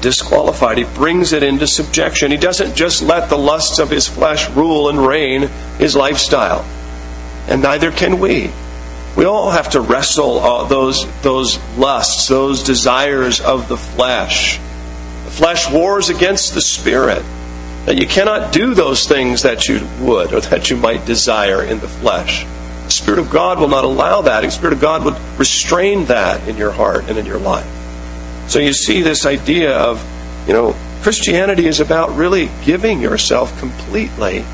disqualified. 0.00 0.78
He 0.78 0.84
brings 0.84 1.32
it 1.32 1.42
into 1.42 1.66
subjection. 1.66 2.30
He 2.30 2.36
doesn't 2.36 2.76
just 2.76 3.02
let 3.02 3.28
the 3.28 3.38
lusts 3.38 3.78
of 3.78 3.90
his 3.90 4.06
flesh 4.06 4.48
rule 4.50 4.88
and 4.88 5.04
reign 5.04 5.48
his 5.78 5.96
lifestyle 5.96 6.64
and 7.48 7.62
neither 7.62 7.90
can 7.90 8.20
we. 8.20 8.50
We 9.16 9.24
all 9.24 9.50
have 9.50 9.70
to 9.70 9.80
wrestle 9.80 10.38
all 10.38 10.66
those, 10.66 11.06
those 11.22 11.58
lusts, 11.76 12.28
those 12.28 12.62
desires 12.62 13.40
of 13.40 13.68
the 13.68 13.76
flesh. 13.76 14.58
The 15.24 15.30
flesh 15.30 15.70
wars 15.70 16.10
against 16.10 16.54
the 16.54 16.60
spirit. 16.60 17.24
That 17.88 17.96
you 17.96 18.06
cannot 18.06 18.52
do 18.52 18.74
those 18.74 19.08
things 19.08 19.44
that 19.44 19.66
you 19.66 19.80
would 20.00 20.34
or 20.34 20.42
that 20.42 20.68
you 20.68 20.76
might 20.76 21.06
desire 21.06 21.64
in 21.64 21.80
the 21.80 21.88
flesh. 21.88 22.44
The 22.84 22.90
Spirit 22.90 23.18
of 23.18 23.30
God 23.30 23.58
will 23.58 23.68
not 23.68 23.84
allow 23.84 24.20
that. 24.20 24.42
The 24.42 24.50
Spirit 24.50 24.74
of 24.74 24.80
God 24.82 25.06
would 25.06 25.18
restrain 25.38 26.04
that 26.04 26.46
in 26.46 26.58
your 26.58 26.70
heart 26.70 27.06
and 27.08 27.16
in 27.16 27.24
your 27.24 27.38
life. 27.38 27.66
So 28.48 28.58
you 28.58 28.74
see 28.74 29.00
this 29.00 29.24
idea 29.24 29.74
of, 29.74 30.06
you 30.46 30.52
know, 30.52 30.76
Christianity 31.00 31.66
is 31.66 31.80
about 31.80 32.14
really 32.14 32.50
giving 32.62 33.00
yourself 33.00 33.58
completely 33.58 34.44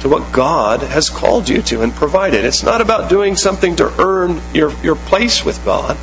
to 0.00 0.08
what 0.08 0.32
God 0.32 0.80
has 0.80 1.08
called 1.08 1.48
you 1.48 1.62
to 1.62 1.82
and 1.82 1.92
provided. 1.92 2.44
It's 2.44 2.64
not 2.64 2.80
about 2.80 3.08
doing 3.08 3.36
something 3.36 3.76
to 3.76 3.94
earn 4.02 4.40
your, 4.52 4.72
your 4.82 4.96
place 4.96 5.44
with 5.44 5.64
God. 5.64 5.96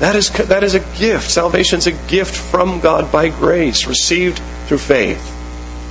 That 0.00 0.16
is, 0.16 0.28
that 0.30 0.64
is 0.64 0.74
a 0.74 0.80
gift. 0.98 1.30
Salvation 1.30 1.78
is 1.78 1.86
a 1.86 1.92
gift 2.08 2.34
from 2.36 2.80
God 2.80 3.12
by 3.12 3.28
grace, 3.28 3.86
received 3.86 4.40
through 4.66 4.78
faith. 4.78 5.36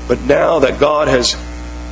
But 0.09 0.19
now 0.21 0.57
that 0.59 0.79
God 0.79 1.07
has 1.07 1.37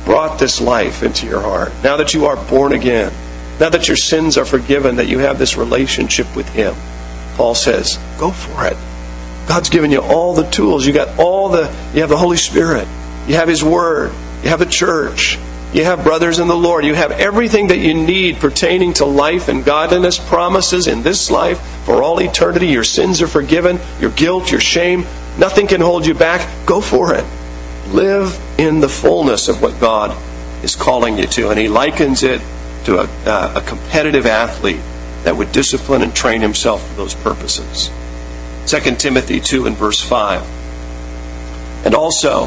brought 0.04 0.40
this 0.40 0.60
life 0.60 1.04
into 1.04 1.24
your 1.24 1.40
heart, 1.40 1.72
now 1.84 1.98
that 1.98 2.14
you 2.14 2.26
are 2.26 2.36
born 2.50 2.72
again, 2.72 3.12
now 3.60 3.68
that 3.68 3.86
your 3.86 3.96
sins 3.96 4.36
are 4.36 4.44
forgiven, 4.44 4.96
that 4.96 5.06
you 5.06 5.20
have 5.20 5.38
this 5.38 5.56
relationship 5.56 6.34
with 6.34 6.48
Him, 6.48 6.74
Paul 7.36 7.54
says, 7.54 7.96
go 8.18 8.32
for 8.32 8.66
it. 8.66 8.76
God's 9.46 9.70
given 9.70 9.92
you 9.92 10.00
all 10.00 10.34
the 10.34 10.50
tools. 10.50 10.84
You 10.84 10.92
got 10.92 11.16
all 11.16 11.48
the, 11.48 11.72
you 11.94 12.00
have 12.00 12.10
the 12.10 12.16
Holy 12.16 12.36
Spirit. 12.36 12.88
You 13.28 13.36
have 13.36 13.46
His 13.48 13.62
Word. 13.62 14.10
You 14.42 14.48
have 14.48 14.58
the 14.58 14.66
church. 14.66 15.38
You 15.72 15.84
have 15.84 16.02
brothers 16.02 16.40
in 16.40 16.48
the 16.48 16.56
Lord. 16.56 16.84
You 16.84 16.94
have 16.94 17.12
everything 17.12 17.68
that 17.68 17.78
you 17.78 17.94
need 17.94 18.38
pertaining 18.38 18.94
to 18.94 19.04
life 19.04 19.46
and 19.46 19.64
godliness, 19.64 20.18
promises 20.18 20.88
in 20.88 21.02
this 21.02 21.30
life 21.30 21.60
for 21.84 22.02
all 22.02 22.20
eternity. 22.20 22.66
Your 22.66 22.84
sins 22.84 23.22
are 23.22 23.28
forgiven. 23.28 23.78
Your 24.00 24.10
guilt, 24.10 24.50
your 24.50 24.60
shame, 24.60 25.06
nothing 25.38 25.68
can 25.68 25.80
hold 25.80 26.04
you 26.04 26.14
back. 26.14 26.66
Go 26.66 26.80
for 26.80 27.14
it. 27.14 27.24
Live 27.92 28.38
in 28.58 28.80
the 28.80 28.88
fullness 28.88 29.48
of 29.48 29.62
what 29.62 29.80
God 29.80 30.16
is 30.64 30.76
calling 30.76 31.18
you 31.18 31.26
to. 31.26 31.50
And 31.50 31.58
He 31.58 31.68
likens 31.68 32.22
it 32.22 32.40
to 32.84 33.00
a, 33.00 33.04
uh, 33.26 33.60
a 33.62 33.66
competitive 33.66 34.26
athlete 34.26 34.80
that 35.24 35.36
would 35.36 35.52
discipline 35.52 36.02
and 36.02 36.14
train 36.14 36.40
himself 36.40 36.86
for 36.88 36.94
those 36.94 37.14
purposes. 37.14 37.90
2 38.66 38.96
Timothy 38.96 39.40
2 39.40 39.66
and 39.66 39.76
verse 39.76 40.00
5. 40.00 40.42
And 41.84 41.94
also, 41.94 42.46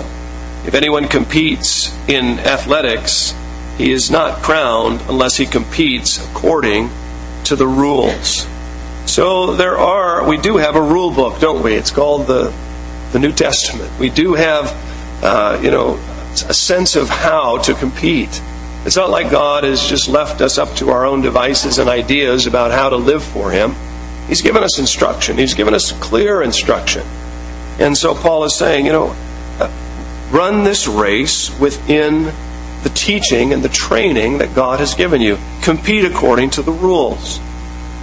if 0.66 0.74
anyone 0.74 1.08
competes 1.08 1.94
in 2.08 2.40
athletics, 2.40 3.34
he 3.78 3.92
is 3.92 4.12
not 4.12 4.44
crowned 4.44 5.02
unless 5.10 5.38
he 5.38 5.46
competes 5.46 6.24
according 6.30 6.90
to 7.46 7.56
the 7.56 7.68
rules. 7.68 8.48
So 9.06 9.56
there 9.56 9.78
are, 9.78 10.28
we 10.28 10.38
do 10.38 10.58
have 10.58 10.76
a 10.76 10.82
rule 10.82 11.12
book, 11.12 11.40
don't 11.40 11.64
we? 11.64 11.74
It's 11.74 11.92
called 11.92 12.28
the, 12.28 12.54
the 13.12 13.20
New 13.20 13.32
Testament. 13.32 13.92
We 14.00 14.10
do 14.10 14.36
have, 14.36 14.72
uh, 15.22 15.60
you 15.62 15.72
know, 15.72 16.00
a 16.48 16.54
sense 16.54 16.96
of 16.96 17.10
how 17.10 17.58
to 17.60 17.74
compete. 17.74 18.42
It's 18.86 18.96
not 18.96 19.10
like 19.10 19.30
God 19.30 19.64
has 19.64 19.88
just 19.88 20.08
left 20.08 20.42
us 20.42 20.58
up 20.58 20.76
to 20.78 20.90
our 20.90 21.06
own 21.06 21.22
devices 21.22 21.78
and 21.78 21.90
ideas 21.90 22.48
about 22.48 22.72
how 22.72 22.90
to 22.90 22.96
live 22.96 23.24
for 23.24 23.52
Him. 23.52 23.76
He's 24.28 24.42
given 24.42 24.64
us 24.64 24.80
instruction. 24.80 25.38
He's 25.38 25.54
given 25.54 25.74
us 25.74 25.92
clear 25.92 26.42
instruction. 26.42 27.04
And 27.80 27.98
so 27.98 28.16
Paul 28.16 28.46
is 28.46 28.56
saying, 28.56 28.86
you 28.86 28.92
know, 28.92 29.16
run 30.32 30.64
this 30.64 30.88
race 30.88 31.58
within 31.60 32.32
the 32.84 32.92
teaching 32.96 33.54
and 33.54 33.62
the 33.62 33.70
training 33.70 34.40
that 34.40 34.56
God 34.56 34.80
has 34.80 34.96
given 34.96 35.22
you. 35.22 35.38
Compete 35.62 36.06
according 36.06 36.52
to 36.52 36.62
the 36.62 36.72
rules. 36.72 37.40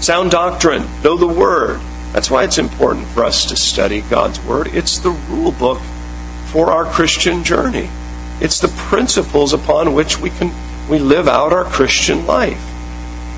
Sound 0.01 0.31
doctrine. 0.31 0.87
Know 1.03 1.17
the 1.17 1.27
Word. 1.27 1.81
That's 2.13 2.31
why 2.31 2.45
it's 2.45 2.59
important 2.59 3.07
for 3.09 3.25
us 3.25 3.47
to 3.47 3.57
study 3.57 4.03
God's 4.03 4.41
Word. 4.45 4.69
It's 4.69 4.99
the 4.99 5.11
rule 5.11 5.53
book 5.53 5.81
for 6.52 6.71
our 6.71 6.85
Christian 6.85 7.45
journey. 7.45 7.88
It's 8.40 8.61
the 8.61 8.69
principles 8.69 9.52
upon 9.52 9.95
which 9.95 10.19
we 10.19 10.31
can 10.31 10.52
we 10.88 10.99
live 10.99 11.28
out 11.28 11.52
our 11.52 11.64
Christian 11.64 12.26
life. 12.26 12.64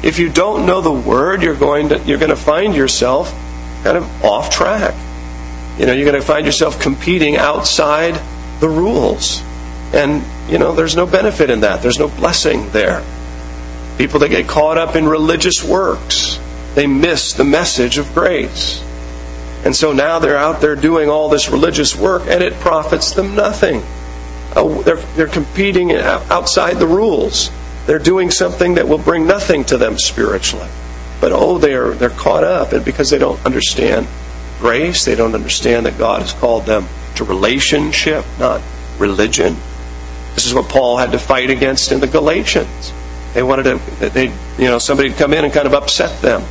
If 0.03 0.19
you 0.19 0.29
don't 0.29 0.67
know 0.67 0.81
the 0.81 0.93
word, 0.93 1.43
you're 1.43 1.55
going 1.55 1.89
to 1.91 1.99
you're 2.01 2.19
going 2.19 2.31
to 2.31 2.37
find 2.37 2.75
yourself 2.75 3.33
kind 3.83 3.97
of 3.97 4.25
off 4.25 4.51
track. 4.51 4.95
You 5.79 5.87
know, 5.87 5.93
you're 5.93 6.05
going 6.05 6.21
to 6.21 6.27
find 6.27 6.45
yourself 6.45 6.81
competing 6.81 7.37
outside 7.37 8.21
the 8.61 8.69
rules. 8.69 9.43
And, 9.93 10.23
you 10.51 10.59
know, 10.59 10.75
there's 10.75 10.95
no 10.95 11.07
benefit 11.07 11.51
in 11.51 11.61
that. 11.61 11.83
There's 11.83 11.99
no 11.99 12.09
blessing 12.09 12.71
there. 12.71 13.03
People 13.97 14.21
that 14.21 14.29
get 14.29 14.47
caught 14.47 14.79
up 14.79 14.95
in 14.95 15.09
religious 15.09 15.65
works, 15.65 16.39
they 16.75 16.87
miss 16.87 17.33
the 17.33 17.45
message 17.45 17.99
of 17.99 18.13
grace. 18.15 18.85
And 19.65 19.77
so 19.77 19.93
now 19.93 20.19
they're 20.19 20.37
out 20.39 20.61
there 20.61 20.75
doing 20.75 21.09
all 21.09 21.29
this 21.29 21.51
religious 21.51 21.95
work 21.95 22.23
and 22.27 22.43
it 22.43 22.55
profits 22.55 23.13
them 23.13 23.35
nothing. 23.35 23.83
Uh, 24.57 24.83
they're, 24.83 24.97
they're 24.97 25.27
competing 25.27 25.93
outside 25.93 26.79
the 26.79 26.87
rules. 26.87 27.51
They're 27.87 27.99
doing 27.99 28.31
something 28.31 28.75
that 28.75 28.89
will 28.89 28.99
bring 28.99 29.27
nothing 29.27 29.65
to 29.67 29.77
them 29.77 29.99
spiritually. 29.99 30.69
But 31.21 31.33
oh, 31.33 31.59
they're, 31.59 31.91
they're 31.93 32.11
caught 32.11 32.45
up, 32.45 32.73
and 32.73 32.85
because 32.85 33.11
they 33.11 33.19
don't 33.19 33.45
understand 33.45 34.07
grace, 34.59 35.05
they 35.05 35.15
don't 35.15 35.35
understand 35.35 35.87
that 35.87 35.99
God 35.99 36.23
has 36.23 36.33
called 36.33 36.65
them 36.65 36.87
to 37.17 37.25
relationship, 37.25 38.25
not 38.39 38.63
religion. 38.99 39.57
This 40.35 40.47
is 40.47 40.55
what 40.55 40.69
Paul 40.69 40.97
had 40.97 41.13
to 41.13 41.19
fight 41.19 41.51
against 41.51 41.93
in 41.93 42.01
the 42.01 42.07
Galatians. 42.07 42.93
They 43.35 43.43
wanted 43.43 43.65
to, 43.65 44.09
they, 44.11 44.27
you 44.59 44.65
know, 44.65 44.79
somebody 44.79 45.11
to 45.11 45.15
come 45.17 45.35
in 45.35 45.45
and 45.45 45.53
kind 45.53 45.67
of 45.67 45.75
upset 45.75 46.21
them 46.23 46.43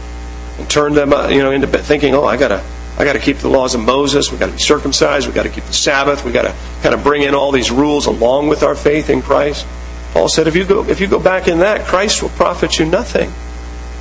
and 0.58 0.70
turn 0.70 0.94
them, 0.94 1.14
uh, 1.14 1.30
you 1.30 1.40
know, 1.40 1.52
into 1.52 1.68
thinking, 1.68 2.14
oh, 2.14 2.26
I 2.26 2.38
gotta, 2.38 2.64
I 3.00 3.06
got 3.06 3.14
to 3.14 3.20
keep 3.20 3.38
the 3.38 3.48
laws 3.48 3.76
of 3.76 3.82
Moses. 3.82 4.30
We've 4.30 4.40
got 4.40 4.48
to 4.48 4.52
be 4.52 4.60
circumcised. 4.60 5.26
We've 5.26 5.36
got 5.36 5.44
to 5.44 5.50
keep 5.50 5.64
the 5.64 5.74
Sabbath. 5.74 6.26
We've 6.26 6.34
got 6.34 6.42
to 6.42 6.54
kind 6.84 6.94
of 6.94 7.02
bring 7.02 7.24
in 7.24 7.34
all 7.34 7.54
these 7.54 7.72
rules 7.72 8.08
along 8.08 8.50
with 8.50 8.62
our 8.62 8.76
faith 8.76 9.10
in 9.10 9.22
Christ. 9.22 9.66
Paul 10.12 10.28
said, 10.28 10.48
if 10.48 10.56
you 10.56 10.66
go, 10.66 10.84
if 10.84 11.00
you 11.00 11.08
go 11.08 11.20
back 11.20 11.48
in 11.48 11.60
that, 11.60 11.86
Christ 11.86 12.22
will 12.22 12.30
profit 12.30 12.78
you 12.78 12.86
nothing. 12.86 13.32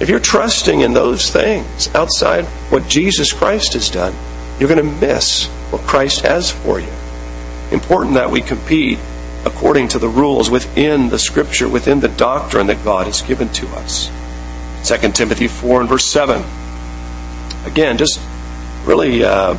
If 0.01 0.09
you're 0.09 0.19
trusting 0.19 0.81
in 0.81 0.95
those 0.95 1.31
things 1.31 1.95
outside 1.95 2.45
what 2.71 2.89
Jesus 2.89 3.33
Christ 3.33 3.75
has 3.75 3.89
done, 3.89 4.15
you're 4.59 4.69
going 4.69 4.85
to 4.85 5.07
miss 5.07 5.47
what 5.71 5.83
Christ 5.83 6.23
has 6.23 6.51
for 6.51 6.81
you. 6.81 6.89
Important 7.71 8.15
that 8.15 8.31
we 8.31 8.41
compete 8.41 8.99
according 9.45 9.89
to 9.89 9.99
the 9.99 10.09
rules 10.09 10.51
within 10.51 11.09
the 11.09 11.19
Scripture, 11.19 11.69
within 11.69 12.01
the 12.01 12.09
doctrine 12.09 12.67
that 12.67 12.83
God 12.85 13.07
has 13.07 13.23
given 13.23 13.49
to 13.51 13.69
us. 13.77 14.11
2 14.85 15.13
Timothy 15.13 15.47
4 15.47 15.81
and 15.81 15.89
verse 15.89 16.07
7. 16.07 16.43
Again, 17.65 17.99
just 17.99 18.21
really 18.89 19.23
uh, 19.23 19.55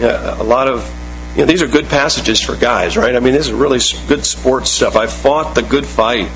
a 0.00 0.44
lot 0.44 0.68
of 0.68 0.86
you 1.34 1.40
know, 1.40 1.46
these 1.46 1.62
are 1.62 1.66
good 1.66 1.88
passages 1.88 2.40
for 2.40 2.54
guys, 2.54 2.96
right? 2.96 3.16
I 3.16 3.18
mean, 3.18 3.32
this 3.32 3.48
is 3.48 3.52
really 3.52 3.80
good 4.06 4.24
sports 4.24 4.70
stuff. 4.70 4.94
I 4.94 5.08
fought 5.08 5.56
the 5.56 5.62
good 5.62 5.84
fight. 5.84 6.30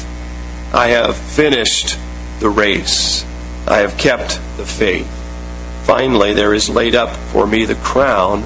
I 0.72 0.88
have 0.88 1.16
finished 1.16 1.96
the 2.40 2.48
race. 2.48 3.24
I 3.68 3.78
have 3.78 3.96
kept 3.96 4.40
the 4.56 4.64
faith. 4.64 5.06
Finally, 5.84 6.34
there 6.34 6.52
is 6.52 6.68
laid 6.68 6.96
up 6.96 7.14
for 7.14 7.46
me 7.46 7.64
the 7.64 7.76
crown 7.76 8.42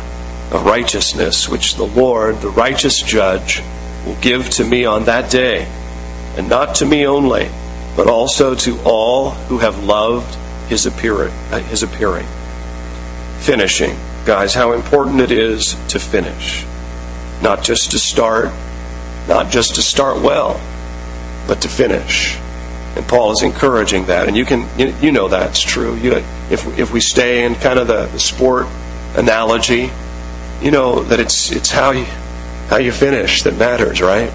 of 0.50 0.66
righteousness, 0.66 1.48
which 1.48 1.76
the 1.76 1.86
Lord, 1.86 2.40
the 2.42 2.50
righteous 2.50 3.00
judge, 3.00 3.62
will 4.04 4.16
give 4.16 4.50
to 4.50 4.64
me 4.64 4.84
on 4.84 5.04
that 5.04 5.30
day, 5.30 5.66
and 6.36 6.50
not 6.50 6.74
to 6.76 6.86
me 6.86 7.06
only, 7.06 7.48
but 7.96 8.08
also 8.08 8.54
to 8.56 8.78
all 8.84 9.30
who 9.30 9.58
have 9.58 9.84
loved 9.84 10.34
his 10.68 10.84
appearing. 10.84 11.32
His 11.70 11.82
appearing 11.82 12.26
finishing. 13.42 13.96
Guys, 14.24 14.54
how 14.54 14.72
important 14.72 15.20
it 15.20 15.32
is 15.32 15.76
to 15.88 15.98
finish. 15.98 16.64
Not 17.42 17.62
just 17.62 17.90
to 17.90 17.98
start, 17.98 18.52
not 19.28 19.50
just 19.50 19.74
to 19.74 19.82
start 19.82 20.22
well, 20.22 20.60
but 21.46 21.62
to 21.62 21.68
finish. 21.68 22.36
And 22.94 23.06
Paul 23.08 23.32
is 23.32 23.42
encouraging 23.42 24.06
that, 24.06 24.28
and 24.28 24.36
you 24.36 24.44
can 24.44 24.68
you, 24.78 25.12
know 25.12 25.28
that's 25.28 25.60
true. 25.60 25.96
You, 25.96 26.22
if 26.50 26.78
if 26.78 26.92
we 26.92 27.00
stay 27.00 27.44
in 27.44 27.54
kind 27.54 27.78
of 27.78 27.86
the, 27.86 28.06
the 28.06 28.20
sport 28.20 28.66
analogy, 29.16 29.90
you 30.60 30.70
know 30.70 31.02
that 31.04 31.18
it's 31.18 31.50
it's 31.50 31.70
how 31.70 31.92
you 31.92 32.04
how 32.68 32.76
you 32.76 32.92
finish 32.92 33.42
that 33.42 33.56
matters, 33.56 34.00
right? 34.00 34.30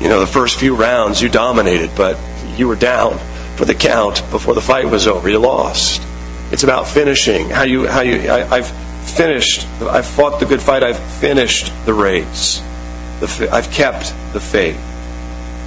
You 0.00 0.08
know, 0.08 0.20
the 0.20 0.26
first 0.26 0.58
few 0.58 0.74
rounds 0.74 1.22
you 1.22 1.28
dominated, 1.28 1.90
but 1.96 2.18
you 2.56 2.66
were 2.66 2.76
down 2.76 3.18
for 3.56 3.66
the 3.66 3.74
count 3.74 4.22
before 4.30 4.54
the 4.54 4.62
fight 4.62 4.86
was 4.86 5.06
over. 5.06 5.28
You 5.28 5.38
lost. 5.38 6.02
It's 6.52 6.64
about 6.64 6.86
finishing. 6.86 7.48
How 7.48 7.62
you 7.62 7.86
how 7.86 8.02
you 8.02 8.30
I, 8.30 8.60
have 8.60 8.70
finished. 9.08 9.66
I've 9.80 10.06
fought 10.06 10.38
the 10.38 10.44
good 10.44 10.60
fight. 10.60 10.82
I've 10.82 10.98
finished 10.98 11.72
the 11.86 11.94
race. 11.94 12.62
The, 13.20 13.48
I've 13.50 13.70
kept 13.70 14.12
the 14.34 14.40
faith. 14.40 14.78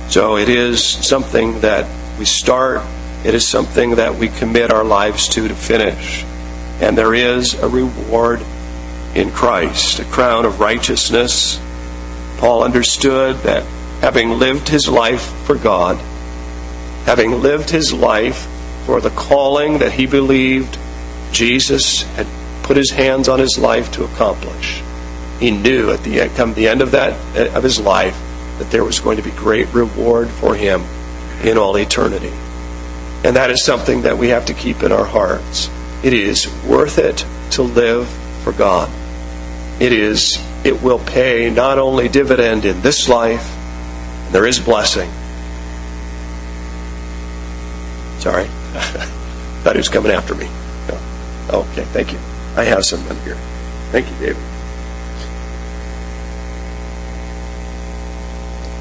So 0.10 0.38
it 0.38 0.48
is 0.48 0.84
something 0.84 1.62
that 1.62 1.90
we 2.20 2.26
start. 2.26 2.82
It 3.24 3.34
is 3.34 3.48
something 3.48 3.96
that 3.96 4.16
we 4.16 4.28
commit 4.28 4.72
our 4.72 4.84
lives 4.84 5.28
to 5.30 5.48
to 5.48 5.56
finish. 5.56 6.24
And 6.80 6.96
there 6.96 7.16
is 7.16 7.56
a 7.56 7.68
reward 7.68 8.44
in 9.16 9.32
Christ, 9.32 10.00
a 10.00 10.06
crown 10.06 10.46
of 10.46 10.60
righteousness. 10.60 11.60
Paul 12.38 12.64
understood 12.64 13.38
that 13.38 13.64
having 14.02 14.38
lived 14.38 14.70
his 14.70 14.88
life 14.88 15.34
for 15.46 15.56
God, 15.56 15.98
having 17.06 17.42
lived 17.42 17.72
his 17.72 17.92
life 17.92 18.48
for 18.86 19.02
the 19.02 19.10
calling 19.10 19.80
that 19.80 19.92
he 19.92 20.06
believed 20.06 20.78
Jesus 21.32 22.04
had 22.14 22.28
put 22.64 22.78
his 22.78 22.92
hands 22.92 23.28
on 23.28 23.40
his 23.40 23.58
life 23.60 23.92
to 23.94 24.04
accomplish. 24.04 24.82
He 25.40 25.52
knew 25.52 25.92
at 25.92 26.04
the 26.04 26.30
come 26.36 26.54
the 26.54 26.68
end 26.68 26.82
of 26.82 26.92
that 26.92 27.14
of 27.56 27.64
his 27.64 27.80
life 27.80 28.18
that 28.60 28.72
there 28.72 28.84
was 28.84 29.00
going 29.00 29.18
to 29.18 29.24
be 29.24 29.32
great 29.32 29.74
reward 29.74 30.30
for 30.30 30.56
him 30.56 30.82
in 31.44 31.58
all 31.58 31.78
eternity. 31.78 32.32
And 33.24 33.36
that 33.36 33.52
is 33.52 33.64
something 33.64 34.04
that 34.04 34.18
we 34.18 34.30
have 34.30 34.46
to 34.46 34.54
keep 34.54 34.84
in 34.84 34.92
our 34.92 35.06
hearts. 35.06 35.70
It 36.04 36.14
is 36.14 36.48
worth 36.64 36.98
it 36.98 37.26
to 37.52 37.64
live 37.64 38.08
for 38.44 38.54
God. 38.54 38.90
It 39.80 39.92
is 39.92 40.40
it 40.64 40.82
will 40.82 41.00
pay 41.00 41.50
not 41.50 41.78
only 41.78 42.08
dividend 42.08 42.66
in 42.66 42.82
this 42.82 43.10
life, 43.10 43.54
there 44.32 44.48
is 44.48 44.60
blessing. 44.60 45.12
Sorry. 48.20 48.50
Thought 49.64 49.76
he 49.76 49.80
was 49.80 49.90
coming 49.90 50.12
after 50.12 50.36
me. 50.36 50.46
No. 50.88 51.60
Okay, 51.62 51.84
thank 51.86 52.12
you. 52.12 52.20
I 52.56 52.64
have 52.64 52.84
some 52.84 53.02
here. 53.22 53.38
Thank 53.92 54.10
you, 54.10 54.18
David. 54.18 54.42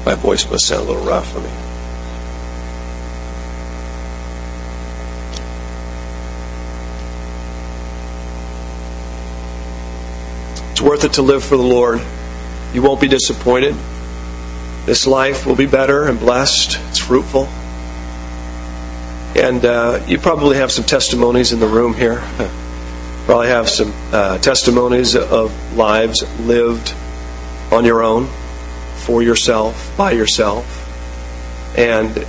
My 0.05 0.15
voice 0.15 0.49
must 0.49 0.67
sound 0.67 0.87
a 0.87 0.91
little 0.91 1.03
rough 1.03 1.31
for 1.31 1.39
me. 1.39 1.49
It's 10.71 10.81
worth 10.81 11.05
it 11.05 11.13
to 11.13 11.21
live 11.21 11.43
for 11.43 11.55
the 11.55 11.63
Lord. 11.63 12.01
You 12.73 12.81
won't 12.81 12.99
be 12.99 13.07
disappointed. 13.07 13.75
This 14.85 15.07
life 15.07 15.45
will 15.45 15.55
be 15.55 15.65
better 15.65 16.05
and 16.05 16.19
blessed. 16.19 16.77
It's 16.89 16.99
fruitful. 16.99 17.47
And 19.35 19.65
uh, 19.65 20.01
you 20.07 20.17
probably 20.17 20.57
have 20.57 20.71
some 20.71 20.85
testimonies 20.85 21.51
in 21.51 21.59
the 21.59 21.67
room 21.67 21.93
here. 21.93 22.23
probably 23.25 23.47
have 23.47 23.67
some 23.67 23.93
uh, 24.11 24.37
testimonies 24.37 25.15
of 25.15 25.75
lives 25.75 26.23
lived 26.41 26.93
on 27.71 27.83
your 27.83 28.03
own, 28.03 28.27
for 28.95 29.21
yourself, 29.21 29.93
by 29.97 30.11
yourself. 30.11 30.81
And 31.77 32.25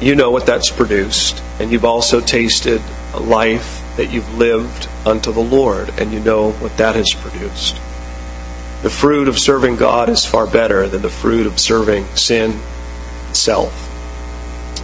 you 0.00 0.16
know 0.16 0.30
what 0.30 0.46
that's 0.46 0.70
produced. 0.70 1.42
And 1.60 1.70
you've 1.70 1.84
also 1.84 2.20
tasted 2.20 2.82
a 3.14 3.20
life 3.20 3.82
that 3.96 4.10
you've 4.10 4.34
lived 4.36 4.88
unto 5.06 5.32
the 5.32 5.40
Lord, 5.40 5.90
and 5.98 6.12
you 6.12 6.20
know 6.20 6.52
what 6.52 6.76
that 6.76 6.96
has 6.96 7.12
produced. 7.14 7.76
The 8.82 8.90
fruit 8.90 9.28
of 9.28 9.38
serving 9.38 9.76
God 9.76 10.08
is 10.08 10.24
far 10.24 10.46
better 10.46 10.86
than 10.86 11.02
the 11.02 11.10
fruit 11.10 11.46
of 11.46 11.58
serving 11.58 12.06
sin 12.14 12.60
itself. 13.30 13.87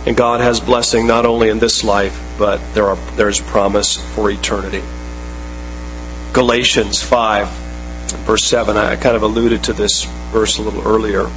And 0.06 0.16
God 0.16 0.40
has 0.40 0.60
blessing 0.60 1.06
not 1.06 1.24
only 1.24 1.48
in 1.48 1.58
this 1.58 1.82
life, 1.82 2.20
but 2.38 2.60
there 2.74 2.86
are 2.88 2.96
there's 3.16 3.40
promise 3.40 3.96
for 4.14 4.30
eternity. 4.30 4.82
Galatians 6.34 7.02
5, 7.02 7.48
verse 8.26 8.44
7. 8.44 8.76
I 8.76 8.96
kind 8.96 9.16
of 9.16 9.22
alluded 9.22 9.64
to 9.64 9.72
this 9.72 10.04
verse 10.32 10.58
a 10.58 10.62
little 10.62 10.86
earlier. 10.86 11.30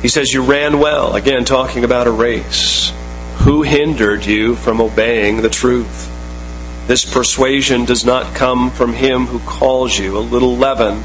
He 0.00 0.08
says, 0.08 0.32
You 0.32 0.42
ran 0.42 0.80
well. 0.80 1.14
Again, 1.14 1.44
talking 1.44 1.84
about 1.84 2.06
a 2.08 2.10
race. 2.10 2.92
Who 3.40 3.62
hindered 3.62 4.24
you 4.24 4.56
from 4.56 4.80
obeying 4.80 5.42
the 5.42 5.50
truth? 5.50 6.08
This 6.88 7.04
persuasion 7.04 7.84
does 7.84 8.04
not 8.04 8.34
come 8.34 8.70
from 8.70 8.92
him 8.92 9.26
who 9.26 9.38
calls 9.40 9.96
you. 9.96 10.18
A 10.18 10.20
little 10.20 10.56
leaven 10.56 11.02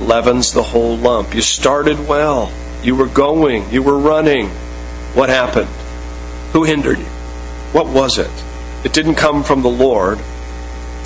leavens 0.00 0.52
the 0.52 0.62
whole 0.62 0.96
lump. 0.96 1.34
You 1.34 1.40
started 1.40 2.06
well. 2.06 2.52
You 2.82 2.94
were 2.94 3.06
going. 3.06 3.70
You 3.70 3.82
were 3.82 3.98
running. 3.98 4.50
What 5.18 5.30
happened? 5.30 5.66
Who 6.52 6.62
hindered 6.62 7.00
you? 7.00 7.04
What 7.72 7.88
was 7.88 8.18
it? 8.18 8.30
It 8.84 8.92
didn't 8.92 9.16
come 9.16 9.42
from 9.42 9.62
the 9.62 9.68
Lord. 9.68 10.20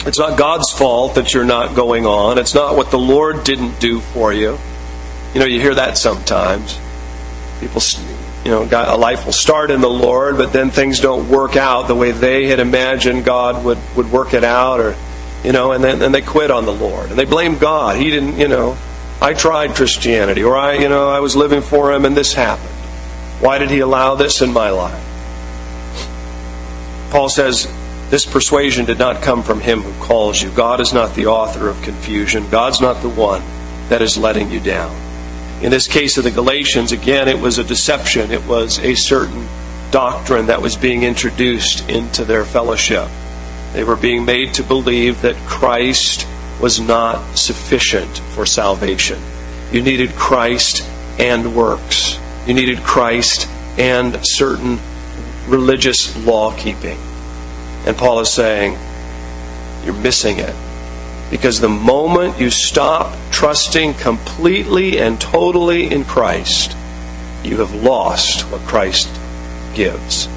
It's 0.05 0.19
not 0.19 0.37
God's 0.37 0.71
fault 0.71 1.15
that 1.15 1.33
you're 1.33 1.47
not 1.47 1.75
going 1.75 2.05
on. 2.05 2.37
It's 2.37 2.55
not 2.55 2.77
what 2.77 2.91
the 2.91 2.99
Lord 2.99 3.43
didn't 3.43 3.81
do 3.81 4.01
for 4.01 4.31
you. 4.31 4.59
You 5.33 5.41
know, 5.41 5.47
you 5.47 5.63
hear 5.63 5.77
that 5.77 5.97
sometimes. 5.97 6.79
People, 7.61 7.81
you 8.45 8.51
know, 8.51 8.69
a 8.71 8.99
life 8.99 9.25
will 9.25 9.33
start 9.33 9.71
in 9.71 9.81
the 9.81 9.89
Lord, 9.89 10.37
but 10.37 10.53
then 10.53 10.69
things 10.69 11.01
don't 11.01 11.31
work 11.31 11.57
out 11.57 11.89
the 11.89 11.95
way 11.95 12.13
they 12.13 12.49
had 12.49 12.61
imagined 12.61 13.25
God 13.25 13.65
would, 13.65 13.79
would 13.97 14.13
work 14.13 14.35
it 14.35 14.45
out, 14.45 14.79
or, 14.79 14.95
you 15.43 15.53
know, 15.53 15.73
and 15.73 15.83
then 15.83 16.03
and 16.03 16.15
they 16.15 16.21
quit 16.21 16.51
on 16.51 16.67
the 16.67 16.75
Lord. 16.75 17.09
And 17.09 17.19
they 17.19 17.25
blame 17.25 17.57
God. 17.57 17.97
He 17.97 18.11
didn't, 18.11 18.39
you 18.39 18.49
know, 18.49 18.77
I 19.23 19.33
tried 19.33 19.75
Christianity, 19.75 20.45
or 20.45 20.55
I, 20.55 20.75
you 20.75 20.91
know, 20.91 21.09
I 21.09 21.21
was 21.21 21.35
living 21.35 21.63
for 21.63 21.91
Him 21.91 22.05
and 22.05 22.15
this 22.15 22.35
happened. 22.35 22.82
Why 23.43 23.59
did 23.59 23.71
He 23.71 23.81
allow 23.81 24.15
this 24.15 24.41
in 24.41 24.53
my 24.53 24.71
life? 24.71 25.05
Paul 27.11 27.29
says, 27.29 27.67
this 28.13 28.27
persuasion 28.27 28.85
did 28.85 28.99
not 28.99 29.23
come 29.23 29.43
from 29.43 29.59
him 29.59 29.81
who 29.81 30.05
calls 30.05 30.43
you. 30.43 30.51
God 30.51 30.83
is 30.83 30.93
not 30.93 31.15
the 31.15 31.29
author 31.29 31.71
of 31.71 31.81
confusion. 31.81 32.47
God's 32.51 32.79
not 32.79 33.01
the 33.01 33.09
one 33.09 33.41
that 33.89 34.03
is 34.03 34.19
letting 34.19 34.51
you 34.51 34.61
down. 34.61 34.95
In 35.63 35.71
this 35.71 35.89
case 35.89 36.19
of 36.19 36.25
the 36.25 36.31
Galatians, 36.31 36.93
again, 36.93 37.27
it 37.27 37.41
was 37.41 37.57
a 37.57 37.65
deception. 37.65 38.31
It 38.31 38.45
was 38.45 38.79
a 38.81 38.95
certain 38.95 39.49
doctrine 39.91 40.47
that 40.49 40.61
was 40.61 40.77
being 40.77 41.05
introduced 41.05 41.89
into 41.89 42.27
their 42.27 42.45
fellowship. 42.45 43.09
They 43.73 43.83
were 43.83 43.97
being 43.97 44.27
made 44.27 44.53
to 44.55 44.63
believe 44.63 45.23
that 45.23 45.37
Christ 45.47 46.27
was 46.61 46.81
not 46.81 47.39
sufficient 47.39 48.19
for 48.35 48.45
salvation. 48.45 49.19
You 49.73 49.81
needed 49.81 50.11
Christ 50.17 50.83
and 51.19 51.57
works. 51.57 52.12
You 52.47 52.55
needed 52.55 52.79
Christ 52.79 53.49
and 53.79 54.19
certain 54.23 54.79
religious 55.47 56.17
law 56.25 56.57
keeping. 56.57 56.99
And 57.87 57.97
Paul 57.97 58.21
is 58.21 58.33
saying, 58.33 58.79
you're 59.85 59.95
missing 59.95 60.39
it. 60.39 60.55
Because 61.31 61.61
the 61.61 61.69
moment 61.69 62.39
you 62.39 62.51
stop 62.51 63.17
trusting 63.31 63.95
completely 63.95 64.99
and 64.99 65.21
totally 65.21 65.91
in 65.91 66.05
Christ, 66.05 66.77
you 67.43 67.59
have 67.59 67.75
lost 67.75 68.43
what 68.51 68.61
Christ 68.63 69.09
gives. 69.75 70.29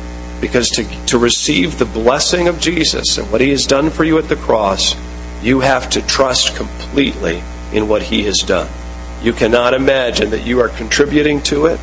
Because 0.41 0.69
to, 0.71 1.05
to 1.07 1.17
receive 1.17 1.77
the 1.77 1.85
blessing 1.85 2.47
of 2.47 2.59
Jesus 2.59 3.17
and 3.17 3.31
what 3.31 3.41
he 3.41 3.49
has 3.49 3.65
done 3.65 3.89
for 3.89 4.03
you 4.03 4.17
at 4.17 4.29
the 4.29 4.35
cross, 4.35 4.95
you 5.41 5.59
have 5.59 5.89
to 5.91 6.01
trust 6.01 6.55
completely 6.55 7.43
in 7.73 7.87
what 7.87 8.01
he 8.01 8.23
has 8.23 8.37
done. 8.39 8.69
You 9.21 9.33
cannot 9.33 9.73
imagine 9.73 10.29
that 10.31 10.45
you 10.45 10.59
are 10.61 10.69
contributing 10.69 11.41
to 11.43 11.67
it. 11.67 11.79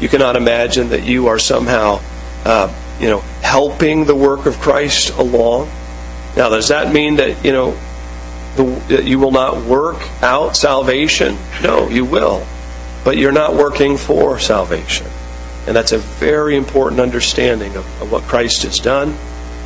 You 0.00 0.08
cannot 0.08 0.36
imagine 0.36 0.90
that 0.90 1.04
you 1.04 1.28
are 1.28 1.38
somehow 1.38 2.00
uh, 2.44 2.72
you 3.00 3.08
know, 3.08 3.20
helping 3.42 4.04
the 4.04 4.14
work 4.14 4.46
of 4.46 4.58
Christ 4.60 5.16
along. 5.16 5.70
Now, 6.36 6.48
does 6.48 6.68
that 6.68 6.92
mean 6.92 7.16
that, 7.16 7.44
you 7.44 7.52
know, 7.52 7.76
the, 8.56 8.64
that 8.88 9.04
you 9.04 9.18
will 9.18 9.32
not 9.32 9.64
work 9.64 10.00
out 10.22 10.56
salvation? 10.56 11.36
No, 11.62 11.88
you 11.88 12.04
will. 12.04 12.46
But 13.04 13.16
you're 13.16 13.32
not 13.32 13.54
working 13.54 13.96
for 13.96 14.38
salvation. 14.38 15.06
And 15.66 15.74
that's 15.74 15.92
a 15.92 15.98
very 15.98 16.56
important 16.56 17.00
understanding 17.00 17.76
of, 17.76 18.02
of 18.02 18.12
what 18.12 18.22
Christ 18.24 18.62
has 18.62 18.78
done 18.78 19.16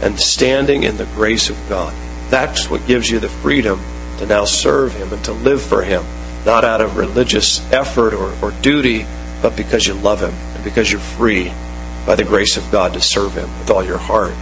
and 0.01 0.19
standing 0.19 0.85
in 0.85 0.97
the 0.97 1.07
grace 1.07 1.51
of 1.51 1.69
God. 1.69 1.93
That's 2.31 2.71
what 2.71 2.87
gives 2.87 3.11
you 3.11 3.19
the 3.19 3.29
freedom 3.29 3.81
to 4.19 4.27
now 4.27 4.45
serve 4.45 4.95
Him 4.95 5.13
and 5.13 5.25
to 5.25 5.33
live 5.33 5.63
for 5.63 5.83
Him, 5.83 6.05
not 6.45 6.65
out 6.65 6.81
of 6.81 6.97
religious 6.97 7.61
effort 7.73 8.15
or, 8.15 8.33
or 8.43 8.53
duty, 8.63 9.07
but 9.43 9.57
because 9.57 9.87
you 9.87 9.95
love 9.95 10.21
Him 10.21 10.35
and 10.55 10.65
because 10.65 10.91
you're 10.91 11.01
free 11.01 11.53
by 12.07 12.15
the 12.15 12.25
grace 12.25 12.57
of 12.57 12.71
God 12.71 12.95
to 12.95 13.01
serve 13.01 13.35
Him 13.35 13.49
with 13.59 13.71
all 13.71 13.85
your 13.85 13.99
heart. 13.99 14.35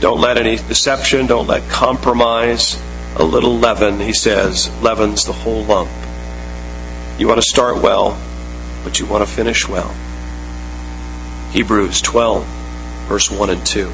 Don't 0.00 0.20
let 0.20 0.36
any 0.36 0.56
deception, 0.56 1.26
don't 1.26 1.46
let 1.46 1.68
compromise, 1.70 2.80
a 3.16 3.24
little 3.24 3.56
leaven, 3.56 3.98
he 3.98 4.12
says, 4.12 4.70
leavens 4.82 5.24
the 5.24 5.32
whole 5.32 5.64
lump. 5.64 5.90
You 7.18 7.28
want 7.28 7.40
to 7.40 7.48
start 7.48 7.82
well, 7.82 8.20
but 8.84 9.00
you 9.00 9.06
want 9.06 9.26
to 9.26 9.34
finish 9.34 9.66
well. 9.66 9.94
Hebrews 11.52 12.02
12, 12.02 12.44
verse 13.08 13.30
1 13.30 13.48
and 13.48 13.64
2. 13.64 13.90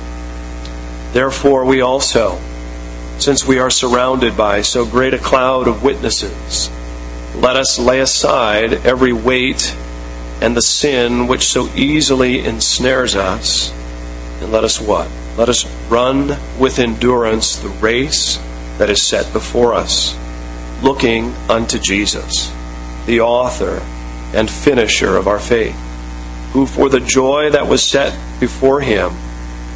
Therefore, 1.12 1.64
we 1.64 1.82
also, 1.82 2.40
since 3.18 3.46
we 3.46 3.60
are 3.60 3.70
surrounded 3.70 4.36
by 4.36 4.62
so 4.62 4.84
great 4.84 5.14
a 5.14 5.18
cloud 5.18 5.68
of 5.68 5.84
witnesses, 5.84 6.68
let 7.36 7.54
us 7.54 7.78
lay 7.78 8.00
aside 8.00 8.72
every 8.72 9.12
weight 9.12 9.76
and 10.42 10.56
the 10.56 10.60
sin 10.60 11.28
which 11.28 11.44
so 11.44 11.68
easily 11.76 12.40
ensnares 12.40 13.14
us. 13.14 13.70
And 14.40 14.50
let 14.50 14.64
us 14.64 14.80
what? 14.80 15.08
Let 15.36 15.48
us 15.48 15.64
run 15.88 16.36
with 16.58 16.80
endurance 16.80 17.54
the 17.56 17.68
race 17.68 18.38
that 18.78 18.90
is 18.90 19.06
set 19.06 19.32
before 19.32 19.72
us, 19.72 20.18
looking 20.82 21.32
unto 21.48 21.78
Jesus, 21.78 22.52
the 23.06 23.20
author 23.20 23.80
and 24.34 24.50
finisher 24.50 25.16
of 25.16 25.28
our 25.28 25.38
faith, 25.38 25.78
who 26.52 26.66
for 26.66 26.88
the 26.88 26.98
joy 26.98 27.50
that 27.50 27.68
was 27.68 27.88
set 27.88 28.12
before 28.40 28.80
him 28.80 29.12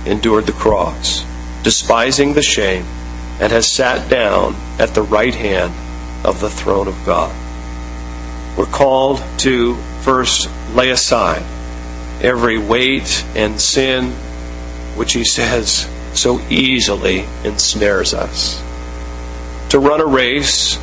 endured 0.05 0.47
the 0.47 0.53
cross, 0.53 1.25
despising 1.63 2.35
the 2.35 2.43
shame, 2.43 2.85
and 3.39 3.53
has 3.53 3.71
sat 3.71 4.11
down 4.11 4.57
at 4.81 4.97
the 4.97 5.03
right 5.03 5.35
hand 5.35 5.73
of 6.27 6.41
the 6.41 6.51
throne 6.51 6.89
of 6.89 7.07
God. 7.07 7.33
We're 8.59 8.67
called 8.67 9.23
to 9.39 9.77
first 10.01 10.49
lay 10.75 10.91
aside 10.91 11.43
every 12.23 12.59
weight 12.59 13.25
and 13.35 13.61
sin 13.61 14.13
which 14.97 15.13
he 15.13 15.25
says 15.25 15.89
so 16.15 16.41
easily 16.49 17.27
ensnares 17.45 18.15
us. 18.15 18.63
To 19.71 19.79
run 19.79 20.01
a 20.01 20.07
race, 20.07 20.79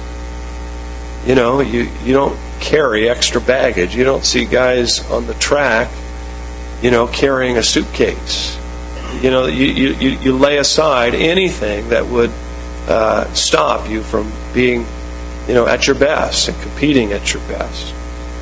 you 1.26 1.36
know, 1.36 1.62
you, 1.62 1.90
you 2.04 2.14
don't 2.14 2.38
carry 2.60 3.10
extra 3.10 3.42
baggage. 3.42 3.96
You 3.96 4.04
don't 4.04 4.24
see 4.24 4.46
guys 4.46 5.10
on 5.10 5.26
the 5.26 5.34
track, 5.36 5.90
you 6.82 6.92
know, 6.92 7.08
carrying 7.08 7.58
a 7.58 7.64
suitcase. 7.64 8.58
You 9.22 9.32
know, 9.32 9.48
you, 9.48 9.66
you, 9.66 10.10
you 10.10 10.38
lay 10.38 10.58
aside 10.58 11.16
anything 11.16 11.90
that 11.90 12.06
would 12.06 12.32
uh, 12.88 13.32
stop 13.34 13.90
you 13.90 14.04
from 14.04 14.32
being, 14.54 14.86
you 15.48 15.54
know, 15.54 15.66
at 15.66 15.88
your 15.88 15.96
best 15.96 16.50
and 16.50 16.62
competing 16.62 17.14
at 17.14 17.34
your 17.34 17.42
best. 17.48 17.94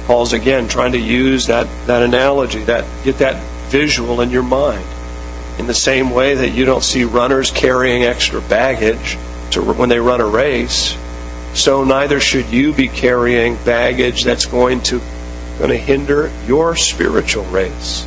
Paul's 0.05 0.33
again 0.33 0.67
trying 0.67 0.93
to 0.93 0.99
use 0.99 1.47
that, 1.47 1.67
that 1.87 2.01
analogy, 2.01 2.63
that 2.63 2.85
get 3.03 3.19
that 3.19 3.41
visual 3.69 4.21
in 4.21 4.29
your 4.29 4.43
mind. 4.43 4.85
In 5.59 5.67
the 5.67 5.73
same 5.73 6.09
way 6.09 6.35
that 6.35 6.49
you 6.49 6.65
don't 6.65 6.83
see 6.83 7.03
runners 7.03 7.51
carrying 7.51 8.03
extra 8.03 8.41
baggage 8.41 9.17
to, 9.51 9.61
when 9.61 9.89
they 9.89 9.99
run 9.99 10.21
a 10.21 10.25
race, 10.25 10.97
so 11.53 11.83
neither 11.83 12.19
should 12.19 12.47
you 12.47 12.73
be 12.73 12.87
carrying 12.87 13.55
baggage 13.63 14.23
that's 14.23 14.45
going 14.45 14.81
to 14.83 15.01
going 15.57 15.69
to 15.69 15.77
hinder 15.77 16.31
your 16.47 16.75
spiritual 16.75 17.43
race. 17.45 18.05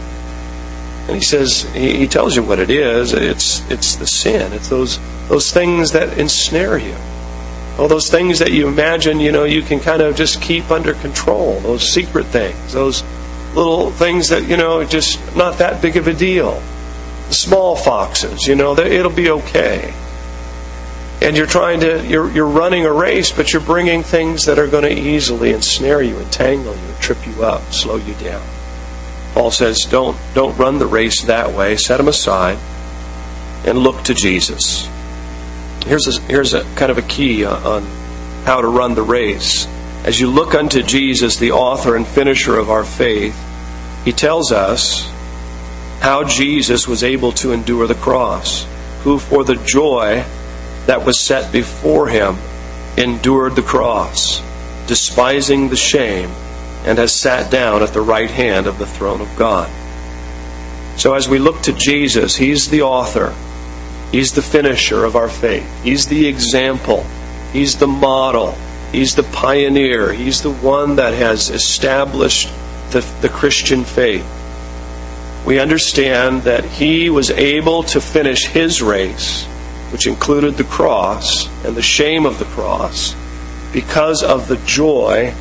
And 1.06 1.14
he 1.14 1.22
says, 1.22 1.62
he, 1.72 1.98
he 1.98 2.06
tells 2.08 2.34
you 2.34 2.42
what 2.42 2.58
it 2.58 2.70
is. 2.70 3.12
It's, 3.12 3.68
it's 3.70 3.96
the 3.96 4.06
sin. 4.06 4.52
It's 4.52 4.68
those, 4.68 4.98
those 5.28 5.52
things 5.52 5.92
that 5.92 6.18
ensnare 6.18 6.78
you. 6.78 6.96
All 7.78 7.88
those 7.88 8.08
things 8.08 8.38
that 8.38 8.52
you 8.52 8.68
imagine, 8.68 9.18
you 9.18 9.32
know, 9.32 9.44
you 9.44 9.62
can 9.62 9.80
kind 9.80 10.00
of 10.00 10.14
just 10.14 10.40
keep 10.40 10.70
under 10.70 10.94
control. 10.94 11.58
Those 11.60 11.88
secret 11.88 12.26
things. 12.26 12.72
Those 12.72 13.02
little 13.54 13.90
things 13.90 14.28
that, 14.28 14.44
you 14.44 14.56
know, 14.56 14.84
just 14.84 15.34
not 15.36 15.58
that 15.58 15.82
big 15.82 15.96
of 15.96 16.06
a 16.06 16.14
deal. 16.14 16.62
The 17.28 17.34
small 17.34 17.74
foxes, 17.74 18.46
you 18.46 18.54
know, 18.54 18.78
it'll 18.78 19.10
be 19.10 19.30
okay. 19.30 19.92
And 21.20 21.36
you're 21.36 21.46
trying 21.46 21.80
to, 21.80 22.06
you're, 22.06 22.30
you're 22.30 22.46
running 22.46 22.84
a 22.84 22.92
race, 22.92 23.32
but 23.32 23.52
you're 23.52 23.62
bringing 23.62 24.02
things 24.02 24.44
that 24.46 24.58
are 24.58 24.66
going 24.66 24.84
to 24.84 24.92
easily 24.92 25.52
ensnare 25.52 26.02
you, 26.02 26.18
entangle 26.18 26.74
you, 26.74 26.94
trip 27.00 27.26
you 27.26 27.44
up, 27.44 27.72
slow 27.72 27.96
you 27.96 28.14
down. 28.14 28.44
Paul 29.32 29.50
says, 29.50 29.80
don't, 29.80 30.16
don't 30.34 30.56
run 30.56 30.78
the 30.78 30.86
race 30.86 31.22
that 31.22 31.52
way. 31.52 31.76
Set 31.76 31.96
them 31.96 32.08
aside 32.08 32.58
and 33.64 33.78
look 33.78 34.02
to 34.04 34.14
Jesus. 34.14 34.88
Here's 35.84 36.06
a, 36.06 36.20
here's 36.22 36.54
a 36.54 36.64
kind 36.74 36.90
of 36.90 36.98
a 36.98 37.02
key 37.02 37.44
on 37.44 37.82
how 38.44 38.60
to 38.60 38.68
run 38.68 38.94
the 38.94 39.02
race. 39.02 39.66
As 40.04 40.18
you 40.20 40.28
look 40.28 40.54
unto 40.54 40.82
Jesus, 40.82 41.36
the 41.36 41.52
author 41.52 41.96
and 41.96 42.06
finisher 42.06 42.58
of 42.58 42.70
our 42.70 42.84
faith, 42.84 43.38
he 44.04 44.12
tells 44.12 44.52
us 44.52 45.10
how 46.00 46.24
Jesus 46.24 46.86
was 46.86 47.02
able 47.02 47.32
to 47.32 47.52
endure 47.52 47.86
the 47.86 47.94
cross, 47.94 48.66
who 49.02 49.18
for 49.18 49.44
the 49.44 49.56
joy 49.56 50.24
that 50.86 51.06
was 51.06 51.18
set 51.18 51.52
before 51.52 52.08
him 52.08 52.36
endured 52.96 53.56
the 53.56 53.62
cross, 53.62 54.42
despising 54.86 55.68
the 55.68 55.76
shame 55.76 56.30
and 56.84 56.98
has 56.98 57.14
sat 57.14 57.50
down 57.50 57.82
at 57.82 57.92
the 57.94 58.00
right 58.00 58.30
hand 58.30 58.66
of 58.66 58.78
the 58.78 58.86
throne 58.86 59.20
of 59.20 59.36
God. 59.36 59.70
So 60.98 61.14
as 61.14 61.28
we 61.28 61.38
look 61.38 61.62
to 61.62 61.72
Jesus, 61.72 62.36
He's 62.36 62.68
the 62.68 62.82
author, 62.82 63.34
He's 64.14 64.30
the 64.30 64.42
finisher 64.42 65.04
of 65.04 65.16
our 65.16 65.28
faith, 65.28 65.68
He's 65.82 66.06
the 66.06 66.28
example, 66.28 67.04
He's 67.52 67.78
the 67.78 67.88
model, 67.88 68.52
He's 68.92 69.16
the 69.16 69.24
pioneer, 69.24 70.12
He's 70.12 70.40
the 70.40 70.52
one 70.52 70.94
that 70.96 71.14
has 71.14 71.50
established 71.50 72.48
the, 72.92 73.00
the 73.22 73.28
Christian 73.28 73.82
faith. 73.82 74.24
We 75.44 75.58
understand 75.58 76.42
that 76.42 76.64
He 76.64 77.10
was 77.10 77.32
able 77.32 77.82
to 77.82 78.00
finish 78.00 78.46
His 78.46 78.80
race, 78.80 79.46
which 79.90 80.06
included 80.06 80.58
the 80.58 80.62
cross 80.62 81.48
and 81.64 81.74
the 81.74 81.82
shame 81.82 82.24
of 82.24 82.38
the 82.38 82.44
cross, 82.44 83.16
because 83.72 84.22
of 84.22 84.46
the 84.46 84.58
joy 84.58 85.34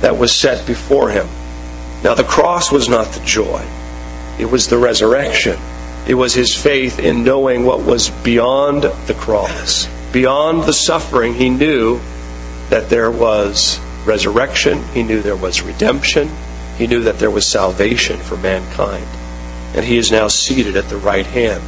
that 0.00 0.16
was 0.16 0.32
set 0.32 0.64
before 0.64 1.10
him. 1.10 1.26
Now, 2.04 2.14
the 2.14 2.22
cross 2.22 2.70
was 2.70 2.88
not 2.88 3.08
the 3.08 3.24
joy, 3.24 3.66
it 4.38 4.48
was 4.48 4.68
the 4.68 4.78
resurrection. 4.78 5.58
It 6.06 6.14
was 6.14 6.34
his 6.34 6.54
faith 6.54 6.98
in 6.98 7.24
knowing 7.24 7.64
what 7.64 7.82
was 7.82 8.10
beyond 8.10 8.82
the 8.82 9.14
cross, 9.14 9.86
beyond 10.12 10.64
the 10.64 10.72
suffering. 10.72 11.34
He 11.34 11.48
knew 11.48 12.00
that 12.70 12.88
there 12.90 13.10
was 13.10 13.78
resurrection, 14.04 14.82
he 14.88 15.02
knew 15.02 15.22
there 15.22 15.36
was 15.36 15.62
redemption, 15.62 16.28
he 16.76 16.86
knew 16.86 17.02
that 17.04 17.18
there 17.18 17.30
was 17.30 17.46
salvation 17.46 18.18
for 18.18 18.36
mankind. 18.36 19.06
And 19.74 19.84
he 19.84 19.96
is 19.96 20.10
now 20.10 20.28
seated 20.28 20.76
at 20.76 20.88
the 20.88 20.96
right 20.96 21.26
hand 21.26 21.62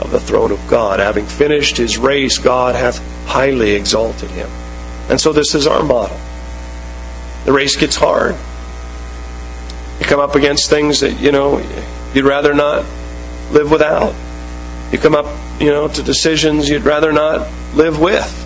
of 0.00 0.10
the 0.10 0.20
throne 0.20 0.52
of 0.52 0.68
God. 0.68 1.00
Having 1.00 1.26
finished 1.26 1.76
his 1.76 1.98
race, 1.98 2.38
God 2.38 2.74
hath 2.74 2.98
highly 3.26 3.72
exalted 3.72 4.30
him. 4.30 4.48
And 5.08 5.20
so 5.20 5.32
this 5.32 5.54
is 5.54 5.66
our 5.66 5.82
model 5.82 6.18
the 7.44 7.52
race 7.52 7.76
gets 7.76 7.96
hard. 7.96 8.36
You 9.98 10.06
come 10.06 10.20
up 10.20 10.34
against 10.34 10.70
things 10.70 11.00
that, 11.00 11.20
you 11.20 11.32
know, 11.32 11.58
you'd 12.14 12.24
rather 12.24 12.54
not 12.54 12.84
live 13.52 13.70
without. 13.70 14.14
You 14.90 14.98
come 14.98 15.14
up, 15.14 15.26
you 15.60 15.70
know, 15.70 15.88
to 15.88 16.02
decisions 16.02 16.68
you'd 16.68 16.82
rather 16.82 17.12
not 17.12 17.48
live 17.74 18.00
with. 18.00 18.38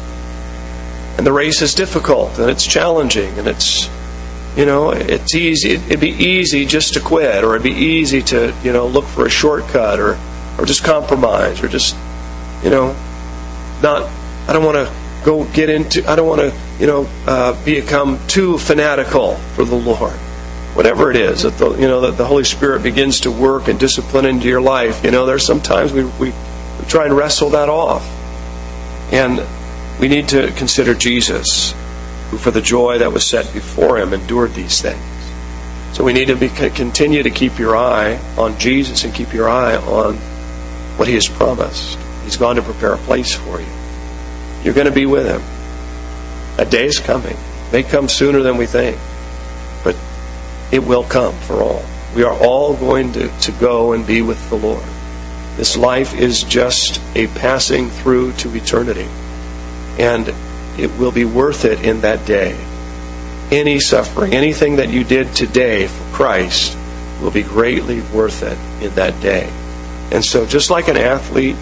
And 1.19 1.27
the 1.27 1.33
race 1.33 1.63
is 1.63 1.75
difficult 1.75 2.39
and 2.39 2.51
it's 2.51 2.67
challenging 2.67 3.39
and 3.39 3.49
it's, 3.49 3.89
you 4.57 4.67
know, 4.67 4.91
it's 4.91 5.35
easy. 5.35 5.73
It'd 5.73 6.01
be 6.01 6.11
easy 6.11 6.67
just 6.67 6.95
to 6.95 7.01
quit 7.01 7.43
or 7.43 7.55
it'd 7.57 7.63
be 7.63 7.71
easy 7.71 8.23
to, 8.23 8.55
you 8.63 8.73
know, 8.73 8.87
look 8.87 9.07
for 9.07 9.27
a 9.27 9.31
shortcut 9.31 9.99
or, 9.99 10.19
or 10.59 10.67
just 10.67 10.85
compromise 10.85 11.63
or 11.63 11.69
just, 11.69 11.97
you 12.63 12.71
know, 12.71 12.95
not, 13.83 14.11
I 14.47 14.53
don't 14.53 14.65
want 14.65 14.77
to 14.77 14.93
go 15.25 15.45
get 15.45 15.71
into, 15.71 16.09
I 16.09 16.17
don't 16.17 16.29
want 16.29 16.43
to 16.43 16.67
you 16.79 16.87
know, 16.87 17.09
uh, 17.27 17.65
become 17.65 18.19
too 18.27 18.59
fanatical 18.59 19.37
for 19.55 19.65
the 19.65 19.75
Lord. 19.75 20.13
Whatever 20.77 21.11
it 21.11 21.17
is 21.17 21.43
that 21.43 21.57
the, 21.59 21.71
you 21.73 21.89
know 21.89 22.03
that 22.03 22.17
the 22.17 22.27
Holy 22.27 22.45
Spirit 22.45 22.83
begins 22.83 23.21
to 23.21 23.31
work 23.31 23.69
and 23.69 23.81
discipline 23.81 24.27
into 24.27 24.47
your 24.47 24.61
life, 24.61 25.03
you 25.03 25.11
know, 25.11 25.27
there's 25.27 25.45
sometimes 25.47 25.93
we, 25.93 26.05
we, 26.05 26.33
try 26.87 27.07
and 27.07 27.17
wrestle 27.17 27.51
that 27.51 27.69
off, 27.69 28.05
and 29.11 29.45
we 29.99 30.07
need 30.07 30.29
to 30.29 30.53
consider 30.53 30.95
Jesus, 30.95 31.73
who 32.31 32.37
for 32.37 32.51
the 32.51 32.61
joy 32.61 32.99
that 32.99 33.13
was 33.13 33.29
set 33.29 33.51
before 33.53 33.99
him 33.99 34.13
endured 34.13 34.53
these 34.53 34.81
things. 34.83 35.01
So 35.97 36.05
we 36.05 36.13
need 36.13 36.27
to 36.27 36.37
be, 36.37 36.51
continue 36.51 37.23
to 37.23 37.31
keep 37.31 37.59
your 37.59 37.75
eye 37.75 38.21
on 38.37 38.59
Jesus 38.59 39.05
and 39.05 39.15
keep 39.15 39.33
your 39.33 39.49
eye 39.49 39.77
on 39.77 40.17
what 40.99 41.09
He 41.09 41.15
has 41.15 41.27
promised. 41.27 41.99
He's 42.23 42.37
gone 42.37 42.57
to 42.57 42.63
prepare 42.63 42.93
a 42.93 42.99
place 42.99 43.35
for 43.35 43.59
you. 43.59 43.67
You're 44.63 44.75
going 44.75 44.89
to 44.89 44.93
be 44.93 45.07
with 45.07 45.27
Him. 45.27 45.41
A 46.59 46.69
day 46.69 46.85
is 46.85 46.99
coming. 46.99 47.33
It 47.35 47.73
may 47.73 47.83
come 47.83 48.11
sooner 48.11 48.43
than 48.43 48.59
we 48.59 48.67
think, 48.67 48.99
it 50.73 50.81
will 50.81 51.05
come 51.05 51.35
for 51.35 51.63
all. 51.63 51.85
We 52.15 52.23
are 52.25 52.35
all 52.35 52.75
going 52.75 53.13
to, 53.13 53.29
to 53.29 53.53
go 53.53 53.93
and 53.93 54.07
be 54.07 54.23
with 54.23 54.49
the 54.51 54.57
Lord. 54.57 54.85
This 55.57 55.77
life 55.77 56.15
is 56.15 56.43
just 56.43 57.01
a 57.15 57.27
passing 57.29 57.89
through 57.89 58.33
to 58.35 58.55
eternity. 58.55 59.09
And 59.99 60.33
it 60.79 60.91
will 60.99 61.13
be 61.13 61.25
worth 61.25 61.65
it 61.65 61.83
in 61.83 62.03
that 62.03 62.27
day. 62.27 62.59
Any 63.51 63.81
suffering, 63.81 64.35
anything 64.35 64.77
that 64.77 64.91
you 64.91 65.05
did 65.05 65.35
today 65.35 65.87
for 65.87 66.05
Christ 66.15 66.77
will 67.23 67.31
be 67.31 67.43
greatly 67.43 68.01
worth 68.01 68.43
it 68.43 68.59
in 68.85 68.95
that 68.97 69.21
day. 69.23 69.51
And 70.11 70.25
so 70.25 70.47
just 70.47 70.71
like 70.71 70.89
an 70.89 70.97
athlete 70.97 71.57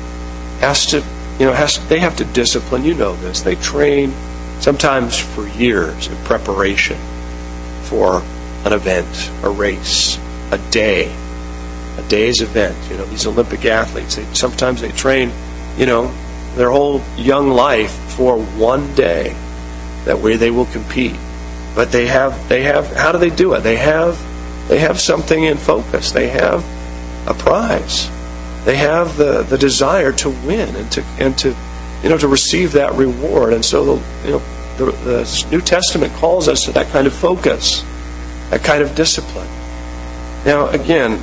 has 0.60 0.86
to, 0.86 0.98
you 1.38 1.46
know, 1.46 1.52
has 1.52 1.78
they 1.88 2.00
have 2.00 2.16
to 2.16 2.24
discipline, 2.24 2.84
you 2.84 2.94
know 2.94 3.14
this. 3.16 3.42
They 3.42 3.54
train 3.56 4.12
sometimes 4.60 5.18
for 5.18 5.46
years 5.46 6.08
in 6.08 6.16
preparation 6.24 6.98
for 7.82 8.22
an 8.64 8.72
event, 8.72 9.30
a 9.42 9.50
race, 9.50 10.18
a 10.50 10.58
day, 10.70 11.14
a 11.98 12.02
day's 12.08 12.40
event. 12.40 12.76
You 12.90 12.98
know, 12.98 13.04
these 13.06 13.26
Olympic 13.26 13.64
athletes, 13.64 14.16
they, 14.16 14.24
sometimes 14.34 14.80
they 14.80 14.90
train, 14.92 15.30
you 15.76 15.86
know, 15.86 16.12
their 16.54 16.70
whole 16.70 17.02
young 17.16 17.50
life 17.50 17.92
for 18.12 18.38
one 18.38 18.94
day 18.94 19.36
that 20.04 20.18
way 20.18 20.36
they 20.36 20.50
will 20.50 20.66
compete. 20.66 21.16
But 21.74 21.90
they 21.90 22.06
have, 22.06 22.48
they 22.48 22.62
have, 22.62 22.92
how 22.92 23.12
do 23.12 23.18
they 23.18 23.30
do 23.30 23.54
it? 23.54 23.60
They 23.60 23.76
have, 23.76 24.22
they 24.68 24.78
have 24.78 25.00
something 25.00 25.42
in 25.42 25.56
focus. 25.56 26.12
They 26.12 26.28
have 26.28 26.64
a 27.26 27.34
prize. 27.34 28.08
They 28.64 28.76
have 28.76 29.16
the, 29.16 29.42
the 29.42 29.58
desire 29.58 30.12
to 30.12 30.30
win 30.30 30.74
and 30.76 30.90
to, 30.92 31.02
and 31.18 31.36
to 31.38 31.54
you 32.04 32.10
know, 32.10 32.18
to 32.18 32.28
receive 32.28 32.72
that 32.72 32.92
reward. 32.92 33.54
And 33.54 33.64
so, 33.64 33.96
the, 33.96 34.26
you 34.26 34.32
know, 34.32 34.42
the, 34.76 34.84
the 35.04 35.46
New 35.50 35.62
Testament 35.62 36.12
calls 36.14 36.48
us 36.48 36.64
to 36.64 36.72
that 36.72 36.88
kind 36.88 37.06
of 37.06 37.14
focus, 37.14 37.82
that 38.50 38.62
kind 38.62 38.82
of 38.82 38.94
discipline. 38.94 39.48
Now, 40.44 40.68
again, 40.68 41.22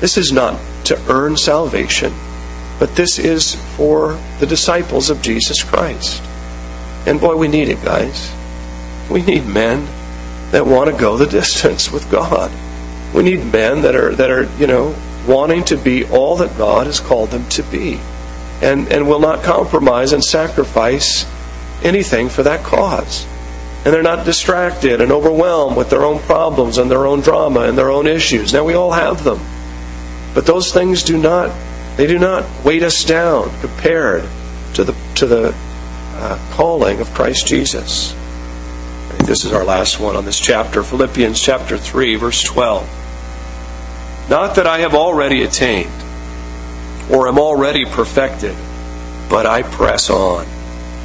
this 0.00 0.16
is 0.16 0.32
not 0.32 0.60
to 0.84 1.00
earn 1.08 1.36
salvation, 1.36 2.12
but 2.78 2.94
this 2.96 3.18
is 3.18 3.54
for 3.76 4.18
the 4.40 4.46
disciples 4.46 5.10
of 5.10 5.22
Jesus 5.22 5.62
Christ. 5.62 6.22
And 7.06 7.20
boy, 7.20 7.36
we 7.36 7.48
need 7.48 7.68
it, 7.68 7.82
guys. 7.84 8.32
We 9.10 9.22
need 9.22 9.46
men 9.46 9.86
that 10.52 10.66
want 10.66 10.90
to 10.90 10.96
go 10.96 11.16
the 11.16 11.26
distance 11.40 11.90
with 11.90 12.10
God. 12.10 12.50
We 13.14 13.22
need 13.22 13.52
men 13.52 13.82
that 13.82 13.94
are 13.94 14.14
that 14.14 14.30
are, 14.30 14.44
you 14.58 14.66
know, 14.66 14.94
wanting 15.26 15.64
to 15.64 15.76
be 15.76 16.04
all 16.04 16.36
that 16.36 16.56
God 16.56 16.86
has 16.86 17.00
called 17.00 17.30
them 17.30 17.48
to 17.50 17.62
be 17.64 18.00
and, 18.62 18.90
and 18.92 19.08
will 19.08 19.18
not 19.18 19.42
compromise 19.42 20.12
and 20.12 20.24
sacrifice 20.24 21.26
anything 21.82 22.28
for 22.28 22.44
that 22.44 22.64
cause. 22.64 23.26
And 23.84 23.92
they're 23.92 24.02
not 24.02 24.24
distracted 24.24 25.00
and 25.00 25.10
overwhelmed 25.10 25.76
with 25.76 25.90
their 25.90 26.04
own 26.04 26.20
problems 26.20 26.78
and 26.78 26.90
their 26.90 27.06
own 27.06 27.20
drama 27.20 27.60
and 27.60 27.76
their 27.76 27.90
own 27.90 28.06
issues. 28.06 28.52
Now 28.52 28.64
we 28.64 28.74
all 28.74 28.92
have 28.92 29.24
them. 29.24 29.40
But 30.34 30.46
those 30.46 30.72
things 30.72 31.02
do 31.02 31.18
not 31.18 31.50
they 31.96 32.06
do 32.06 32.18
not 32.18 32.46
weight 32.64 32.82
us 32.82 33.04
down 33.04 33.50
compared 33.60 34.24
to 34.74 34.84
the 34.84 34.94
to 35.16 35.26
the 35.26 35.54
uh, 36.14 36.38
calling 36.52 37.00
of 37.00 37.12
Christ 37.12 37.46
Jesus. 37.46 38.14
this 39.26 39.44
is 39.44 39.52
our 39.52 39.64
last 39.64 40.00
one 40.00 40.16
on 40.16 40.24
this 40.24 40.40
chapter, 40.40 40.82
Philippians 40.82 41.40
chapter 41.40 41.76
3 41.76 42.16
verse 42.16 42.42
12. 42.44 42.88
Not 44.30 44.54
that 44.56 44.66
I 44.66 44.78
have 44.78 44.94
already 44.94 45.42
attained 45.42 45.90
or 47.10 47.28
am 47.28 47.38
already 47.38 47.84
perfected, 47.84 48.56
but 49.28 49.44
I 49.44 49.62
press 49.62 50.08
on, 50.08 50.46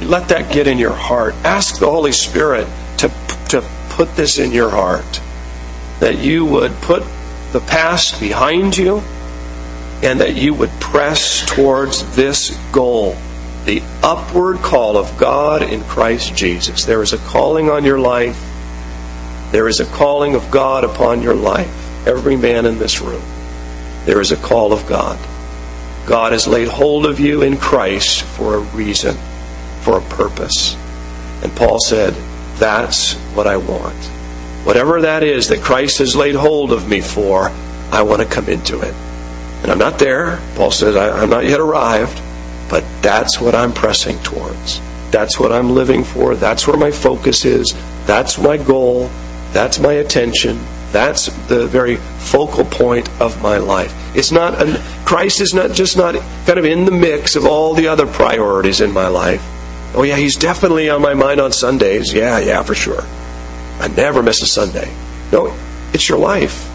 let 0.00 0.28
that 0.28 0.52
get 0.52 0.66
in 0.66 0.78
your 0.78 0.94
heart. 0.94 1.34
Ask 1.44 1.78
the 1.78 1.90
Holy 1.90 2.12
Spirit 2.12 2.66
to, 2.98 3.08
to 3.50 3.64
put 3.90 4.14
this 4.16 4.38
in 4.38 4.52
your 4.52 4.70
heart. 4.70 5.20
That 6.00 6.18
you 6.18 6.44
would 6.46 6.72
put 6.82 7.02
the 7.52 7.60
past 7.60 8.20
behind 8.20 8.76
you 8.76 9.02
and 10.02 10.20
that 10.20 10.36
you 10.36 10.54
would 10.54 10.70
press 10.80 11.44
towards 11.46 12.16
this 12.16 12.56
goal 12.72 13.16
the 13.64 13.82
upward 14.02 14.56
call 14.58 14.96
of 14.96 15.18
God 15.18 15.62
in 15.62 15.82
Christ 15.84 16.34
Jesus. 16.34 16.84
There 16.84 17.02
is 17.02 17.12
a 17.12 17.18
calling 17.18 17.68
on 17.68 17.84
your 17.84 17.98
life. 17.98 18.38
There 19.52 19.68
is 19.68 19.80
a 19.80 19.84
calling 19.84 20.34
of 20.34 20.50
God 20.50 20.84
upon 20.84 21.22
your 21.22 21.34
life. 21.34 22.06
Every 22.06 22.36
man 22.36 22.64
in 22.64 22.78
this 22.78 23.00
room. 23.00 23.22
There 24.06 24.20
is 24.20 24.32
a 24.32 24.36
call 24.36 24.72
of 24.72 24.86
God. 24.86 25.18
God 26.06 26.32
has 26.32 26.48
laid 26.48 26.68
hold 26.68 27.04
of 27.04 27.20
you 27.20 27.42
in 27.42 27.58
Christ 27.58 28.22
for 28.22 28.54
a 28.54 28.60
reason, 28.60 29.16
for 29.82 29.98
a 29.98 30.02
purpose. 30.02 30.74
And 31.42 31.54
Paul 31.56 31.78
said, 31.80 32.14
That's 32.58 33.14
what 33.34 33.46
I 33.46 33.56
want. 33.56 33.96
Whatever 34.64 35.00
that 35.02 35.22
is 35.22 35.48
that 35.48 35.62
Christ 35.62 35.98
has 35.98 36.14
laid 36.14 36.34
hold 36.34 36.72
of 36.72 36.88
me 36.88 37.00
for, 37.00 37.50
I 37.90 38.02
want 38.02 38.20
to 38.20 38.28
come 38.28 38.48
into 38.48 38.80
it. 38.80 38.94
And 39.62 39.72
I'm 39.72 39.78
not 39.78 39.98
there. 39.98 40.38
Paul 40.54 40.70
says, 40.70 40.96
I'm 40.96 41.30
not 41.30 41.46
yet 41.46 41.60
arrived, 41.60 42.20
but 42.68 42.84
that's 43.02 43.40
what 43.40 43.54
I'm 43.54 43.72
pressing 43.72 44.18
towards. 44.18 44.80
That's 45.10 45.40
what 45.40 45.52
I'm 45.52 45.70
living 45.70 46.04
for. 46.04 46.34
That's 46.34 46.66
where 46.66 46.76
my 46.76 46.90
focus 46.90 47.44
is. 47.44 47.74
That's 48.06 48.38
my 48.38 48.56
goal. 48.56 49.10
That's 49.52 49.78
my 49.78 49.94
attention. 49.94 50.60
That's 50.92 51.26
the 51.46 51.66
very 51.66 51.96
focal 51.96 52.64
point 52.64 53.08
of 53.20 53.40
my 53.42 53.58
life. 53.58 53.94
It's 54.16 54.32
not 54.32 54.60
an, 54.60 54.76
Christ 55.04 55.40
is 55.40 55.54
not 55.54 55.72
just 55.72 55.96
not 55.96 56.14
kind 56.46 56.58
of 56.58 56.64
in 56.64 56.84
the 56.84 56.90
mix 56.90 57.36
of 57.36 57.46
all 57.46 57.74
the 57.74 57.88
other 57.88 58.06
priorities 58.06 58.80
in 58.80 58.92
my 58.92 59.08
life. 59.08 59.42
Oh 59.94 60.02
yeah, 60.02 60.16
he's 60.16 60.36
definitely 60.36 60.88
on 60.88 61.02
my 61.02 61.14
mind 61.14 61.40
on 61.40 61.52
Sundays. 61.52 62.12
Yeah, 62.12 62.38
yeah, 62.38 62.62
for 62.62 62.74
sure. 62.74 63.02
I 63.80 63.88
never 63.88 64.22
miss 64.22 64.42
a 64.42 64.46
Sunday. 64.46 64.92
No, 65.32 65.56
it's 65.92 66.08
your 66.08 66.18
life. 66.18 66.68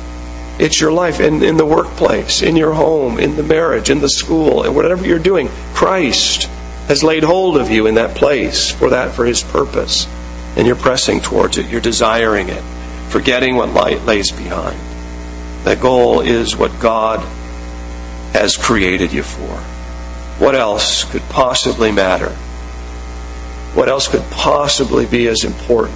It's 0.59 0.79
your 0.79 0.91
life 0.91 1.19
in, 1.19 1.43
in 1.43 1.57
the 1.57 1.65
workplace, 1.65 2.41
in 2.41 2.55
your 2.55 2.73
home, 2.73 3.19
in 3.19 3.35
the 3.35 3.43
marriage, 3.43 3.89
in 3.89 3.99
the 3.99 4.09
school, 4.09 4.63
and 4.63 4.75
whatever 4.75 5.05
you're 5.05 5.19
doing. 5.19 5.49
Christ 5.73 6.43
has 6.87 7.03
laid 7.03 7.23
hold 7.23 7.57
of 7.57 7.69
you 7.69 7.87
in 7.87 7.95
that 7.95 8.15
place 8.15 8.71
for 8.71 8.91
that, 8.91 9.13
for 9.13 9.25
his 9.25 9.43
purpose. 9.43 10.07
And 10.55 10.65
you're 10.65 10.77
pressing 10.77 11.19
towards 11.19 11.57
it. 11.57 11.69
You're 11.69 11.81
desiring 11.81 12.47
it 12.47 12.63
forgetting 13.15 13.55
what 13.55 13.69
light 13.69 14.03
lays 14.03 14.29
behind. 14.31 14.77
That 15.63 15.79
goal 15.79 16.19
is 16.19 16.57
what 16.57 16.81
God 16.81 17.21
has 18.33 18.57
created 18.57 19.13
you 19.13 19.23
for. 19.23 19.55
What 20.43 20.53
else 20.53 21.05
could 21.05 21.21
possibly 21.29 21.93
matter? 21.93 22.35
What 23.75 23.89
else 23.89 24.07
could 24.07 24.23
possibly 24.31 25.05
be 25.05 25.27
as 25.27 25.43
important 25.43 25.95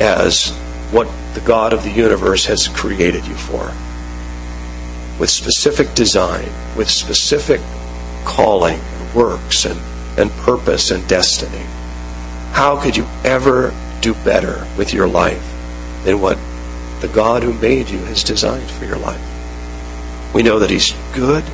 as 0.00 0.50
what 0.90 1.08
the 1.34 1.40
God 1.40 1.72
of 1.72 1.84
the 1.84 1.90
universe 1.90 2.46
has 2.46 2.66
created 2.68 3.26
you 3.26 3.34
for? 3.34 3.72
With 5.20 5.30
specific 5.30 5.94
design, 5.94 6.48
with 6.76 6.90
specific 6.90 7.60
calling, 8.24 8.80
and 8.80 9.14
works, 9.14 9.64
and, 9.64 9.78
and 10.18 10.30
purpose 10.38 10.90
and 10.90 11.06
destiny. 11.06 11.64
How 12.52 12.80
could 12.80 12.96
you 12.96 13.06
ever 13.22 13.72
do 14.00 14.14
better 14.24 14.66
with 14.76 14.92
your 14.92 15.08
life 15.08 15.42
than 16.04 16.20
what 16.20 16.38
the 17.00 17.08
God 17.08 17.42
who 17.42 17.52
made 17.54 17.88
you 17.90 17.98
has 18.04 18.24
designed 18.24 18.70
for 18.70 18.84
your 18.84 18.98
life. 18.98 19.20
We 20.34 20.42
know 20.42 20.58
that 20.60 20.70
He's 20.70 20.94
good. 21.14 21.44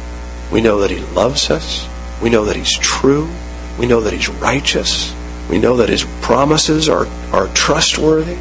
We 0.53 0.61
know 0.61 0.81
that 0.81 0.91
He 0.91 1.01
loves 1.15 1.51
us. 1.51 1.89
We 2.23 2.31
know 2.31 2.45
that 2.45 2.57
He's 2.57 2.77
true. 2.79 3.29
We 3.81 3.87
know 3.87 4.03
that 4.03 4.13
He's 4.13 4.29
righteous. 4.29 5.15
We 5.49 5.59
know 5.59 5.79
that 5.79 5.89
His 5.89 6.05
promises 6.21 6.91
are, 6.91 7.07
are 7.33 7.49
trustworthy. 7.55 8.37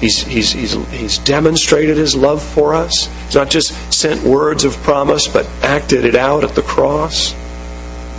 He's, 0.00 0.22
he's, 0.22 0.52
he's, 0.52 0.72
he's 0.88 1.18
demonstrated 1.18 1.98
His 1.98 2.16
love 2.16 2.42
for 2.42 2.72
us. 2.72 3.06
He's 3.26 3.34
not 3.34 3.50
just 3.50 3.74
sent 3.92 4.22
words 4.22 4.64
of 4.64 4.74
promise, 4.78 5.28
but 5.28 5.46
acted 5.62 6.06
it 6.06 6.14
out 6.14 6.44
at 6.44 6.54
the 6.54 6.62
cross. 6.62 7.34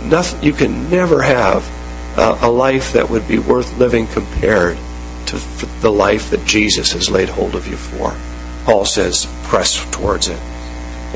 Nothing, 0.04 0.44
you 0.44 0.52
can 0.52 0.88
never 0.88 1.20
have 1.20 1.68
a, 2.16 2.46
a 2.46 2.48
life 2.48 2.92
that 2.92 3.10
would 3.10 3.26
be 3.26 3.40
worth 3.40 3.76
living 3.76 4.06
compared 4.06 4.78
to 5.26 5.36
the 5.80 5.90
life 5.90 6.30
that 6.30 6.46
Jesus 6.46 6.92
has 6.92 7.10
laid 7.10 7.28
hold 7.28 7.56
of 7.56 7.66
you 7.66 7.76
for. 7.76 8.16
Paul 8.64 8.84
says, 8.84 9.26
press 9.44 9.84
towards 9.90 10.28
it. 10.28 10.38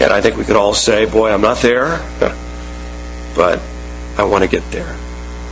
And 0.00 0.12
I 0.12 0.20
think 0.20 0.36
we 0.36 0.44
could 0.44 0.56
all 0.56 0.74
say, 0.74 1.06
boy, 1.06 1.30
I'm 1.30 1.40
not 1.40 1.58
there, 1.58 2.04
but 3.36 3.60
I 4.18 4.24
want 4.24 4.42
to 4.42 4.50
get 4.50 4.68
there. 4.72 4.96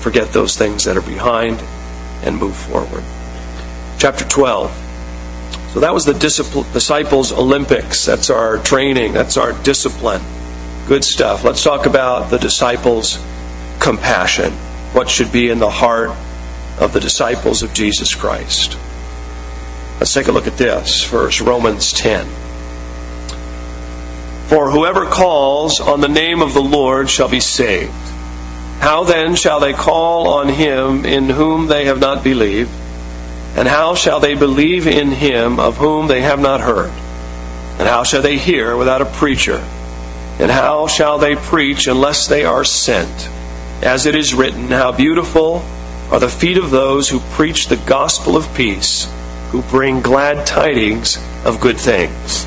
Forget 0.04 0.34
those 0.34 0.54
things 0.54 0.84
that 0.84 0.98
are 0.98 1.00
behind 1.00 1.58
and 2.24 2.36
move 2.36 2.54
forward. 2.54 3.02
Chapter 3.96 4.26
12. 4.26 4.70
So 5.72 5.80
that 5.80 5.94
was 5.94 6.04
the 6.04 6.12
Disciples 6.12 7.32
Olympics. 7.32 8.04
That's 8.04 8.28
our 8.28 8.58
training, 8.58 9.14
that's 9.14 9.38
our 9.38 9.54
discipline. 9.62 10.20
Good 10.88 11.04
stuff. 11.04 11.42
Let's 11.42 11.64
talk 11.64 11.86
about 11.86 12.28
the 12.28 12.36
disciples' 12.36 13.18
compassion. 13.80 14.52
What 14.92 15.08
should 15.08 15.32
be 15.32 15.48
in 15.48 15.58
the 15.58 15.70
heart 15.70 16.10
of 16.78 16.92
the 16.92 17.00
disciples 17.00 17.62
of 17.62 17.72
Jesus 17.72 18.14
Christ. 18.14 18.76
Let's 20.00 20.12
take 20.12 20.28
a 20.28 20.32
look 20.32 20.46
at 20.46 20.58
this 20.58 21.02
first 21.02 21.40
Romans 21.40 21.94
10. 21.94 22.26
For 24.48 24.70
whoever 24.70 25.06
calls 25.06 25.80
on 25.80 26.02
the 26.02 26.08
name 26.08 26.42
of 26.42 26.52
the 26.52 26.60
Lord 26.60 27.08
shall 27.08 27.30
be 27.30 27.40
saved. 27.40 27.94
How 28.84 29.04
then 29.04 29.34
shall 29.34 29.60
they 29.60 29.72
call 29.72 30.28
on 30.28 30.46
him 30.46 31.06
in 31.06 31.30
whom 31.30 31.68
they 31.68 31.86
have 31.86 32.00
not 32.00 32.22
believed? 32.22 32.70
And 33.56 33.66
how 33.66 33.94
shall 33.94 34.20
they 34.20 34.34
believe 34.34 34.86
in 34.86 35.10
him 35.10 35.58
of 35.58 35.78
whom 35.78 36.06
they 36.06 36.20
have 36.20 36.38
not 36.38 36.60
heard? 36.60 36.90
And 37.78 37.88
how 37.88 38.02
shall 38.02 38.20
they 38.20 38.36
hear 38.36 38.76
without 38.76 39.00
a 39.00 39.06
preacher? 39.06 39.64
And 40.38 40.50
how 40.50 40.86
shall 40.86 41.16
they 41.16 41.34
preach 41.34 41.86
unless 41.86 42.26
they 42.26 42.44
are 42.44 42.62
sent? 42.62 43.30
As 43.82 44.04
it 44.04 44.14
is 44.14 44.34
written, 44.34 44.68
How 44.68 44.92
beautiful 44.92 45.64
are 46.10 46.20
the 46.20 46.28
feet 46.28 46.58
of 46.58 46.70
those 46.70 47.08
who 47.08 47.20
preach 47.20 47.68
the 47.68 47.78
gospel 47.86 48.36
of 48.36 48.54
peace, 48.54 49.10
who 49.50 49.62
bring 49.62 50.02
glad 50.02 50.46
tidings 50.46 51.16
of 51.46 51.58
good 51.58 51.78
things. 51.78 52.44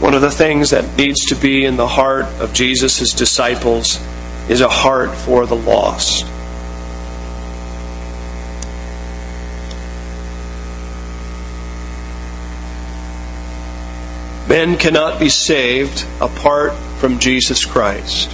One 0.00 0.12
of 0.12 0.20
the 0.20 0.30
things 0.30 0.68
that 0.68 0.98
needs 0.98 1.24
to 1.30 1.34
be 1.34 1.64
in 1.64 1.78
the 1.78 1.88
heart 1.88 2.26
of 2.40 2.52
Jesus' 2.52 3.14
disciples 3.14 3.98
is 4.48 4.60
a 4.60 4.68
heart 4.68 5.14
for 5.14 5.46
the 5.46 5.56
lost. 5.56 6.26
Men 14.48 14.76
cannot 14.76 15.18
be 15.18 15.30
saved 15.30 16.06
apart 16.20 16.74
from 16.98 17.18
Jesus 17.18 17.64
Christ. 17.64 18.30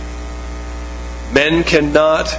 Men 1.32 1.62
cannot 1.62 2.36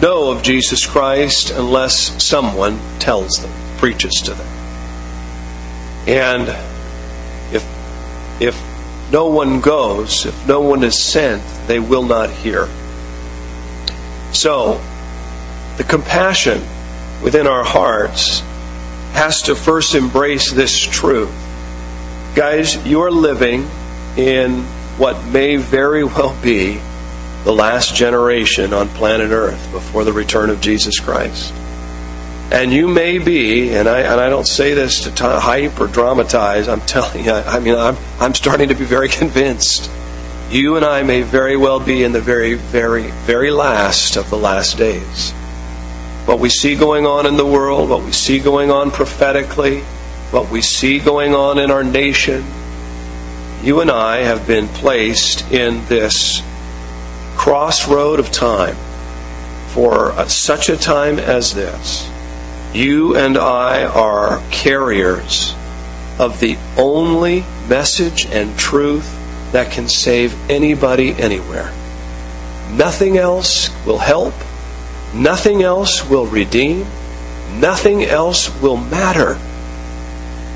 know 0.00 0.30
of 0.30 0.42
Jesus 0.44 0.86
Christ 0.86 1.50
unless 1.50 2.22
someone 2.22 2.78
tells 3.00 3.38
them, 3.38 3.50
preaches 3.78 4.14
to 4.24 4.34
them. 4.34 4.46
And 6.06 6.48
if, 7.52 8.40
if 8.40 9.10
no 9.12 9.26
one 9.26 9.60
goes, 9.60 10.24
if 10.24 10.46
no 10.46 10.60
one 10.60 10.84
is 10.84 11.02
sent, 11.02 11.42
they 11.66 11.80
will 11.80 12.04
not 12.04 12.30
hear. 12.30 12.68
So, 14.38 14.80
the 15.78 15.82
compassion 15.82 16.62
within 17.24 17.48
our 17.48 17.64
hearts 17.64 18.38
has 19.14 19.42
to 19.42 19.56
first 19.56 19.96
embrace 19.96 20.52
this 20.52 20.78
truth. 20.78 21.34
Guys, 22.36 22.76
you're 22.86 23.10
living 23.10 23.68
in 24.16 24.62
what 24.96 25.24
may 25.24 25.56
very 25.56 26.04
well 26.04 26.40
be 26.40 26.80
the 27.42 27.52
last 27.52 27.96
generation 27.96 28.72
on 28.72 28.88
planet 28.90 29.32
Earth 29.32 29.72
before 29.72 30.04
the 30.04 30.12
return 30.12 30.50
of 30.50 30.60
Jesus 30.60 31.00
Christ. 31.00 31.52
And 32.52 32.72
you 32.72 32.86
may 32.86 33.18
be, 33.18 33.74
and 33.74 33.88
I, 33.88 34.02
and 34.02 34.20
I 34.20 34.28
don't 34.28 34.46
say 34.46 34.72
this 34.72 35.02
to 35.02 35.10
t- 35.10 35.24
hype 35.24 35.80
or 35.80 35.88
dramatize, 35.88 36.68
I'm 36.68 36.82
telling 36.82 37.24
you, 37.24 37.32
I 37.32 37.58
mean, 37.58 37.74
I'm, 37.74 37.96
I'm 38.20 38.34
starting 38.36 38.68
to 38.68 38.76
be 38.76 38.84
very 38.84 39.08
convinced. 39.08 39.90
You 40.50 40.76
and 40.76 40.84
I 40.84 41.02
may 41.02 41.20
very 41.20 41.58
well 41.58 41.78
be 41.78 42.02
in 42.02 42.12
the 42.12 42.22
very, 42.22 42.54
very, 42.54 43.10
very 43.10 43.50
last 43.50 44.16
of 44.16 44.30
the 44.30 44.38
last 44.38 44.78
days. 44.78 45.32
What 46.24 46.38
we 46.38 46.48
see 46.48 46.74
going 46.74 47.04
on 47.04 47.26
in 47.26 47.36
the 47.36 47.44
world, 47.44 47.90
what 47.90 48.02
we 48.02 48.12
see 48.12 48.38
going 48.38 48.70
on 48.70 48.90
prophetically, 48.90 49.80
what 50.30 50.50
we 50.50 50.62
see 50.62 51.00
going 51.00 51.34
on 51.34 51.58
in 51.58 51.70
our 51.70 51.84
nation, 51.84 52.46
you 53.62 53.82
and 53.82 53.90
I 53.90 54.18
have 54.22 54.46
been 54.46 54.68
placed 54.68 55.52
in 55.52 55.84
this 55.84 56.40
crossroad 57.36 58.18
of 58.18 58.32
time 58.32 58.76
for 59.68 60.14
such 60.28 60.70
a 60.70 60.78
time 60.78 61.18
as 61.18 61.54
this. 61.54 62.10
You 62.72 63.16
and 63.16 63.36
I 63.36 63.84
are 63.84 64.42
carriers 64.50 65.54
of 66.18 66.40
the 66.40 66.56
only 66.78 67.44
message 67.68 68.24
and 68.26 68.58
truth 68.58 69.17
that 69.52 69.72
can 69.72 69.88
save 69.88 70.50
anybody 70.50 71.12
anywhere. 71.12 71.72
Nothing 72.72 73.16
else 73.16 73.70
will 73.86 73.98
help. 73.98 74.34
Nothing 75.14 75.62
else 75.62 76.08
will 76.08 76.26
redeem. 76.26 76.86
Nothing 77.58 78.04
else 78.04 78.50
will 78.60 78.76
matter. 78.76 79.38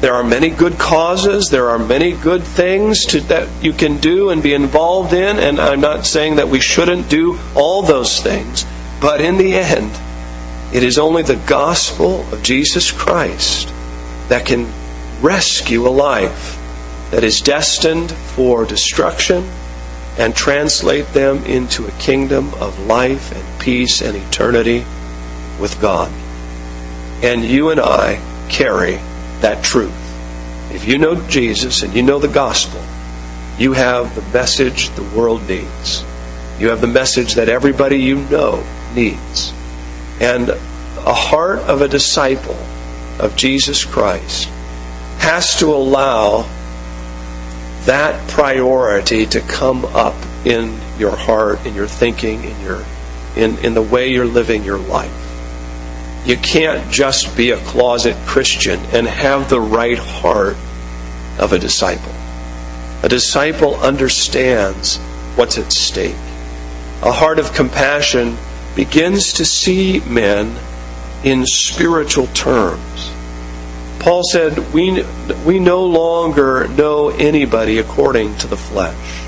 There 0.00 0.14
are 0.14 0.24
many 0.24 0.50
good 0.50 0.78
causes. 0.78 1.48
There 1.50 1.70
are 1.70 1.78
many 1.78 2.12
good 2.12 2.42
things 2.42 3.06
to, 3.06 3.20
that 3.22 3.48
you 3.62 3.72
can 3.72 3.98
do 3.98 4.30
and 4.30 4.42
be 4.42 4.52
involved 4.52 5.12
in. 5.12 5.38
And 5.38 5.60
I'm 5.60 5.80
not 5.80 6.06
saying 6.06 6.36
that 6.36 6.48
we 6.48 6.60
shouldn't 6.60 7.08
do 7.08 7.38
all 7.54 7.82
those 7.82 8.20
things. 8.20 8.66
But 9.00 9.20
in 9.20 9.38
the 9.38 9.54
end, 9.54 9.90
it 10.74 10.82
is 10.82 10.98
only 10.98 11.22
the 11.22 11.36
gospel 11.36 12.22
of 12.32 12.42
Jesus 12.42 12.90
Christ 12.90 13.68
that 14.28 14.44
can 14.44 14.66
rescue 15.20 15.86
a 15.86 15.90
life 15.90 16.58
that 17.12 17.22
is 17.22 17.42
destined 17.42 18.10
for 18.10 18.64
destruction 18.64 19.46
and 20.18 20.34
translate 20.34 21.06
them 21.08 21.44
into 21.44 21.86
a 21.86 21.90
kingdom 21.92 22.52
of 22.54 22.86
life 22.86 23.32
and 23.36 23.60
peace 23.60 24.00
and 24.00 24.16
eternity 24.16 24.78
with 25.60 25.78
God. 25.78 26.10
And 27.22 27.44
you 27.44 27.68
and 27.68 27.78
I 27.78 28.18
carry 28.48 28.96
that 29.42 29.62
truth. 29.62 29.92
If 30.72 30.88
you 30.88 30.96
know 30.96 31.14
Jesus 31.28 31.82
and 31.82 31.94
you 31.94 32.02
know 32.02 32.18
the 32.18 32.28
gospel, 32.28 32.82
you 33.58 33.74
have 33.74 34.14
the 34.14 34.22
message 34.32 34.88
the 34.90 35.04
world 35.14 35.46
needs. 35.46 36.02
You 36.58 36.70
have 36.70 36.80
the 36.80 36.86
message 36.86 37.34
that 37.34 37.50
everybody 37.50 37.98
you 37.98 38.16
know 38.16 38.64
needs. 38.94 39.52
And 40.18 40.48
a 40.48 41.12
heart 41.12 41.58
of 41.58 41.82
a 41.82 41.88
disciple 41.88 42.56
of 43.18 43.36
Jesus 43.36 43.84
Christ 43.84 44.48
has 45.18 45.58
to 45.58 45.66
allow 45.66 46.48
that 47.84 48.28
priority 48.30 49.26
to 49.26 49.40
come 49.40 49.84
up 49.84 50.14
in 50.44 50.80
your 50.98 51.16
heart, 51.16 51.64
in 51.66 51.74
your 51.74 51.86
thinking, 51.86 52.44
in 52.44 52.60
your 52.60 52.84
in, 53.36 53.58
in 53.58 53.74
the 53.74 53.82
way 53.82 54.08
you're 54.08 54.26
living 54.26 54.62
your 54.62 54.78
life. 54.78 55.18
You 56.26 56.36
can't 56.36 56.92
just 56.92 57.36
be 57.36 57.50
a 57.50 57.58
closet 57.58 58.16
Christian 58.26 58.78
and 58.92 59.06
have 59.06 59.48
the 59.48 59.60
right 59.60 59.98
heart 59.98 60.56
of 61.38 61.52
a 61.52 61.58
disciple. 61.58 62.12
A 63.02 63.08
disciple 63.08 63.74
understands 63.76 64.98
what's 65.34 65.58
at 65.58 65.72
stake. 65.72 66.14
A 67.02 67.10
heart 67.10 67.38
of 67.38 67.52
compassion 67.52 68.36
begins 68.76 69.32
to 69.34 69.44
see 69.44 70.00
men 70.00 70.56
in 71.24 71.44
spiritual 71.46 72.28
terms. 72.28 73.10
Paul 74.02 74.22
said, 74.24 74.72
we, 74.72 75.04
we 75.46 75.60
no 75.60 75.86
longer 75.86 76.66
know 76.66 77.08
anybody 77.08 77.78
according 77.78 78.36
to 78.38 78.48
the 78.48 78.56
flesh. 78.56 79.22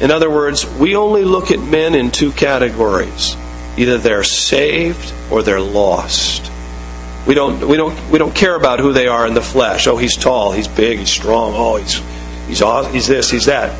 In 0.00 0.12
other 0.12 0.30
words, 0.30 0.64
we 0.76 0.94
only 0.94 1.24
look 1.24 1.50
at 1.50 1.58
men 1.58 1.96
in 1.96 2.12
two 2.12 2.30
categories. 2.30 3.36
Either 3.76 3.98
they're 3.98 4.22
saved 4.22 5.12
or 5.32 5.42
they're 5.42 5.60
lost. 5.60 6.50
We 7.26 7.34
don't, 7.34 7.66
we 7.66 7.76
don't, 7.76 8.10
we 8.10 8.18
don't 8.18 8.34
care 8.34 8.54
about 8.54 8.78
who 8.78 8.92
they 8.92 9.08
are 9.08 9.26
in 9.26 9.34
the 9.34 9.42
flesh. 9.42 9.88
Oh, 9.88 9.96
he's 9.96 10.16
tall, 10.16 10.52
he's 10.52 10.68
big, 10.68 11.00
he's 11.00 11.10
strong. 11.10 11.52
Oh, 11.56 11.76
he's, 11.76 12.00
he's, 12.46 12.60
he's 12.92 13.06
this, 13.08 13.30
he's 13.30 13.46
that. 13.46 13.76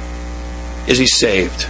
Is 0.89 0.99
he 0.99 1.07
saved? 1.07 1.69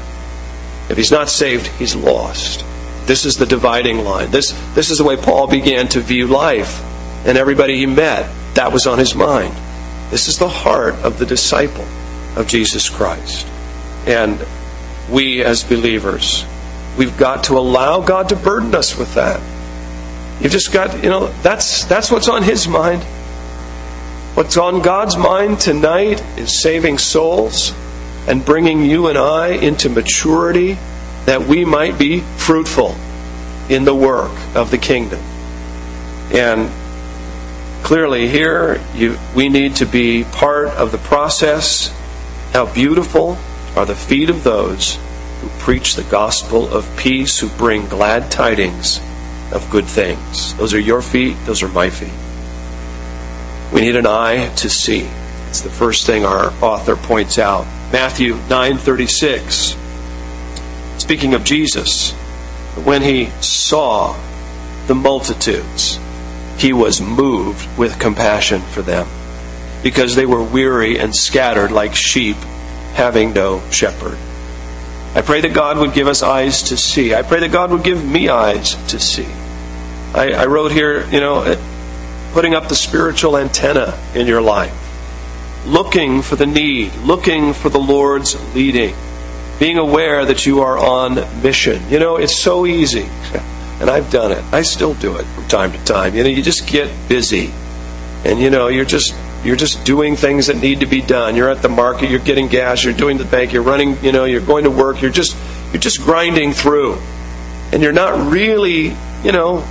If 0.89 0.97
he's 0.97 1.11
not 1.11 1.29
saved, 1.29 1.67
he's 1.67 1.95
lost. 1.95 2.65
This 3.05 3.27
is 3.27 3.37
the 3.37 3.47
dividing 3.47 4.05
line. 4.05 4.31
This, 4.31 4.53
this 4.75 4.91
is 4.91 4.97
the 4.97 5.05
way 5.05 5.17
Paul 5.19 5.49
began 5.49 5.89
to 5.89 6.01
view 6.01 6.29
life. 6.29 6.83
And 7.25 7.39
everybody 7.39 7.77
he 7.77 7.87
met, 7.87 8.31
that 8.55 8.73
was 8.73 8.87
on 8.87 8.99
his 8.99 9.15
mind. 9.15 9.55
This 10.11 10.29
is 10.29 10.39
the 10.39 10.49
heart 10.49 10.95
of 10.97 11.19
the 11.19 11.27
disciple 11.27 11.87
of 12.37 12.47
Jesus 12.49 12.89
Christ. 12.91 13.47
And 14.07 14.45
we 15.11 15.43
as 15.43 15.65
believers, 15.65 16.45
we've 16.99 17.17
got 17.17 17.45
to 17.45 17.59
allow 17.59 18.01
God 18.01 18.29
to 18.31 18.37
burden 18.37 18.75
us 18.75 18.97
with 18.97 19.15
that. 19.15 19.41
You've 20.41 20.53
just 20.53 20.73
got, 20.73 21.03
you 21.03 21.11
know, 21.11 21.29
that's 21.43 21.85
that's 21.85 22.11
what's 22.11 22.29
on 22.29 22.43
his 22.43 22.67
mind. 22.67 23.03
What's 24.35 24.57
on 24.57 24.83
God's 24.83 25.17
mind 25.17 25.61
tonight 25.61 26.23
is 26.37 26.61
saving 26.61 26.99
souls 26.99 27.73
and 28.27 28.45
bringing 28.45 28.83
you 28.83 29.09
and 29.09 29.19
I 29.19 29.49
into 29.49 29.89
maturity 29.89 30.79
that 31.27 31.43
we 31.43 31.65
might 31.65 31.99
be 31.99 32.21
fruitful 32.21 32.97
in 33.69 33.85
the 33.85 33.95
work 33.95 34.33
of 34.55 34.71
the 34.71 34.79
kingdom. 34.79 35.21
And 36.33 36.71
clearly, 37.83 38.29
here 38.29 38.81
you, 38.95 39.19
we 39.35 39.49
need 39.49 39.77
to 39.77 39.87
be 39.87 40.25
part 40.25 40.69
of 40.69 40.93
the 40.93 40.99
process. 40.99 41.89
How 42.53 42.73
beautiful 42.73 43.39
are 43.77 43.87
the 43.87 43.95
feet 43.95 44.31
of 44.31 44.45
those 44.45 44.97
who 45.41 45.49
preach 45.59 45.95
the 45.95 46.05
gospel 46.05 46.73
of 46.73 46.97
peace, 46.97 47.39
who 47.39 47.49
bring 47.49 47.87
glad 47.87 48.31
tidings 48.31 49.01
of 49.53 49.69
good 49.71 49.87
things. 49.87 50.55
Those 50.57 50.75
are 50.75 50.81
your 50.81 51.03
feet, 51.03 51.37
those 51.45 51.63
are 51.63 51.69
my 51.69 51.91
feet. 51.91 52.13
We 53.73 53.81
need 53.81 53.97
an 53.97 54.07
eye 54.07 54.55
to 54.57 54.71
see. 54.71 55.09
It's 55.49 55.61
the 55.61 55.71
first 55.71 56.07
thing 56.07 56.25
our 56.25 56.53
author 56.63 56.97
points 56.97 57.39
out. 57.39 57.67
Matthew 57.93 58.35
9:36 58.49 59.77
speaking 61.03 61.35
of 61.35 61.43
Jesus, 61.43 62.13
when 62.85 63.03
he 63.03 63.27
saw 63.41 64.17
the 64.87 64.95
multitudes, 64.95 65.99
he 66.59 66.73
was 66.73 67.01
moved 67.01 67.67
with 67.79 67.99
compassion 67.99 68.61
for 68.61 68.83
them 68.83 69.07
because 69.83 70.15
they 70.15 70.27
were 70.27 70.43
weary 70.43 70.99
and 70.99 71.15
scattered 71.15 71.73
like 71.73 71.95
sheep 71.95 72.37
having 72.95 73.33
no 73.33 73.63
shepherd. 73.71 74.19
I 75.15 75.23
pray 75.23 75.41
that 75.43 75.53
God 75.53 75.79
would 75.79 75.93
give 75.93 76.09
us 76.09 76.23
eyes 76.23 76.63
to 76.65 76.77
see. 76.77 77.15
I 77.15 77.23
pray 77.23 77.41
that 77.41 77.53
God 77.53 77.71
would 77.71 77.83
give 77.83 78.05
me 78.05 78.29
eyes 78.29 78.75
to 78.91 78.99
see. 78.99 79.27
I, 80.15 80.33
I 80.33 80.47
wrote 80.47 80.73
here, 80.73 81.07
you 81.11 81.21
know, 81.21 81.37
uh, 81.37 81.57
putting 82.33 82.55
up 82.55 82.69
the 82.69 82.75
spiritual 82.75 83.37
antenna 83.37 83.99
in 84.15 84.27
your 84.27 84.41
life, 84.41 84.75
looking 85.67 86.23
for 86.23 86.37
the 86.37 86.47
need, 86.47 86.95
looking 86.97 87.53
for 87.53 87.69
the 87.69 87.79
Lord's 87.79 88.37
leading 88.55 88.95
being 89.63 89.79
aware 89.79 90.25
that 90.25 90.45
you 90.45 90.61
are 90.61 90.77
on 90.77 91.15
mission. 91.41 91.81
You 91.89 92.01
know, 92.01 92.17
it's 92.17 92.43
so 92.43 92.67
easy, 92.67 93.03
and 93.81 93.91
I've 93.91 94.11
done 94.11 94.33
it. 94.33 94.45
I 94.53 94.63
still 94.63 94.95
do 94.95 95.17
it 95.17 95.25
from 95.25 95.47
time 95.49 95.73
to 95.73 95.85
time. 95.85 96.15
You 96.15 96.23
know, 96.25 96.29
you 96.29 96.43
just 96.43 96.67
get 96.67 96.91
busy, 97.09 97.53
and 98.25 98.41
you 98.41 98.51
know, 98.51 98.69
you're 98.69 98.85
just 98.85 99.15
you're 99.45 99.57
just 99.57 99.85
doing 99.85 100.15
things 100.15 100.47
that 100.47 100.57
need 100.57 100.81
to 100.81 100.87
be 100.87 101.01
done. 101.01 101.35
You're 101.35 101.51
at 101.51 101.63
the 101.63 101.69
market, 101.69 102.11
you're 102.11 102.21
getting 102.21 102.47
gas, 102.47 102.85
you're 102.85 102.93
doing 102.93 103.19
the 103.19 103.25
bank, 103.25 103.53
you're 103.53 103.63
running, 103.63 103.97
you 104.03 104.13
know, 104.13 104.25
you're 104.25 104.41
going 104.41 104.65
to 104.65 104.71
work, 104.71 105.03
you're 105.03 105.11
just 105.11 105.37
you're 105.73 105.81
just 105.81 106.01
grinding 106.01 106.53
through. 106.53 106.99
And 107.73 107.83
you're 107.83 107.93
not 107.93 108.31
really, 108.31 108.95
you 109.25 109.33
know, 109.33 109.65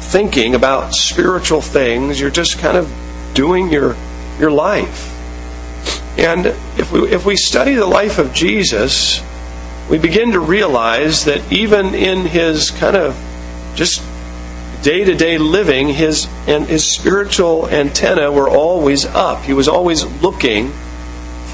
thinking 0.00 0.54
about 0.54 0.94
spiritual 0.94 1.60
things. 1.60 2.20
You're 2.20 2.30
just 2.30 2.58
kind 2.58 2.76
of 2.76 2.92
doing 3.34 3.70
your 3.70 3.96
your 4.38 4.50
life. 4.50 5.14
And 6.18 6.46
if 6.46 6.90
we 6.90 7.10
if 7.12 7.26
we 7.26 7.36
study 7.36 7.74
the 7.74 7.86
life 7.86 8.18
of 8.18 8.32
Jesus, 8.32 9.22
we 9.90 9.98
begin 9.98 10.32
to 10.32 10.40
realize 10.40 11.24
that 11.26 11.52
even 11.52 11.94
in 11.94 12.26
his 12.26 12.70
kind 12.70 12.96
of 12.96 13.14
just 13.78 14.02
day 14.82 15.04
to 15.04 15.14
day 15.14 15.38
living, 15.38 15.88
his 15.88 16.26
and 16.48 16.66
his 16.66 16.84
spiritual 16.84 17.68
antenna 17.68 18.30
were 18.32 18.48
always 18.48 19.06
up. 19.06 19.44
He 19.44 19.52
was 19.52 19.68
always 19.68 20.04
looking 20.20 20.72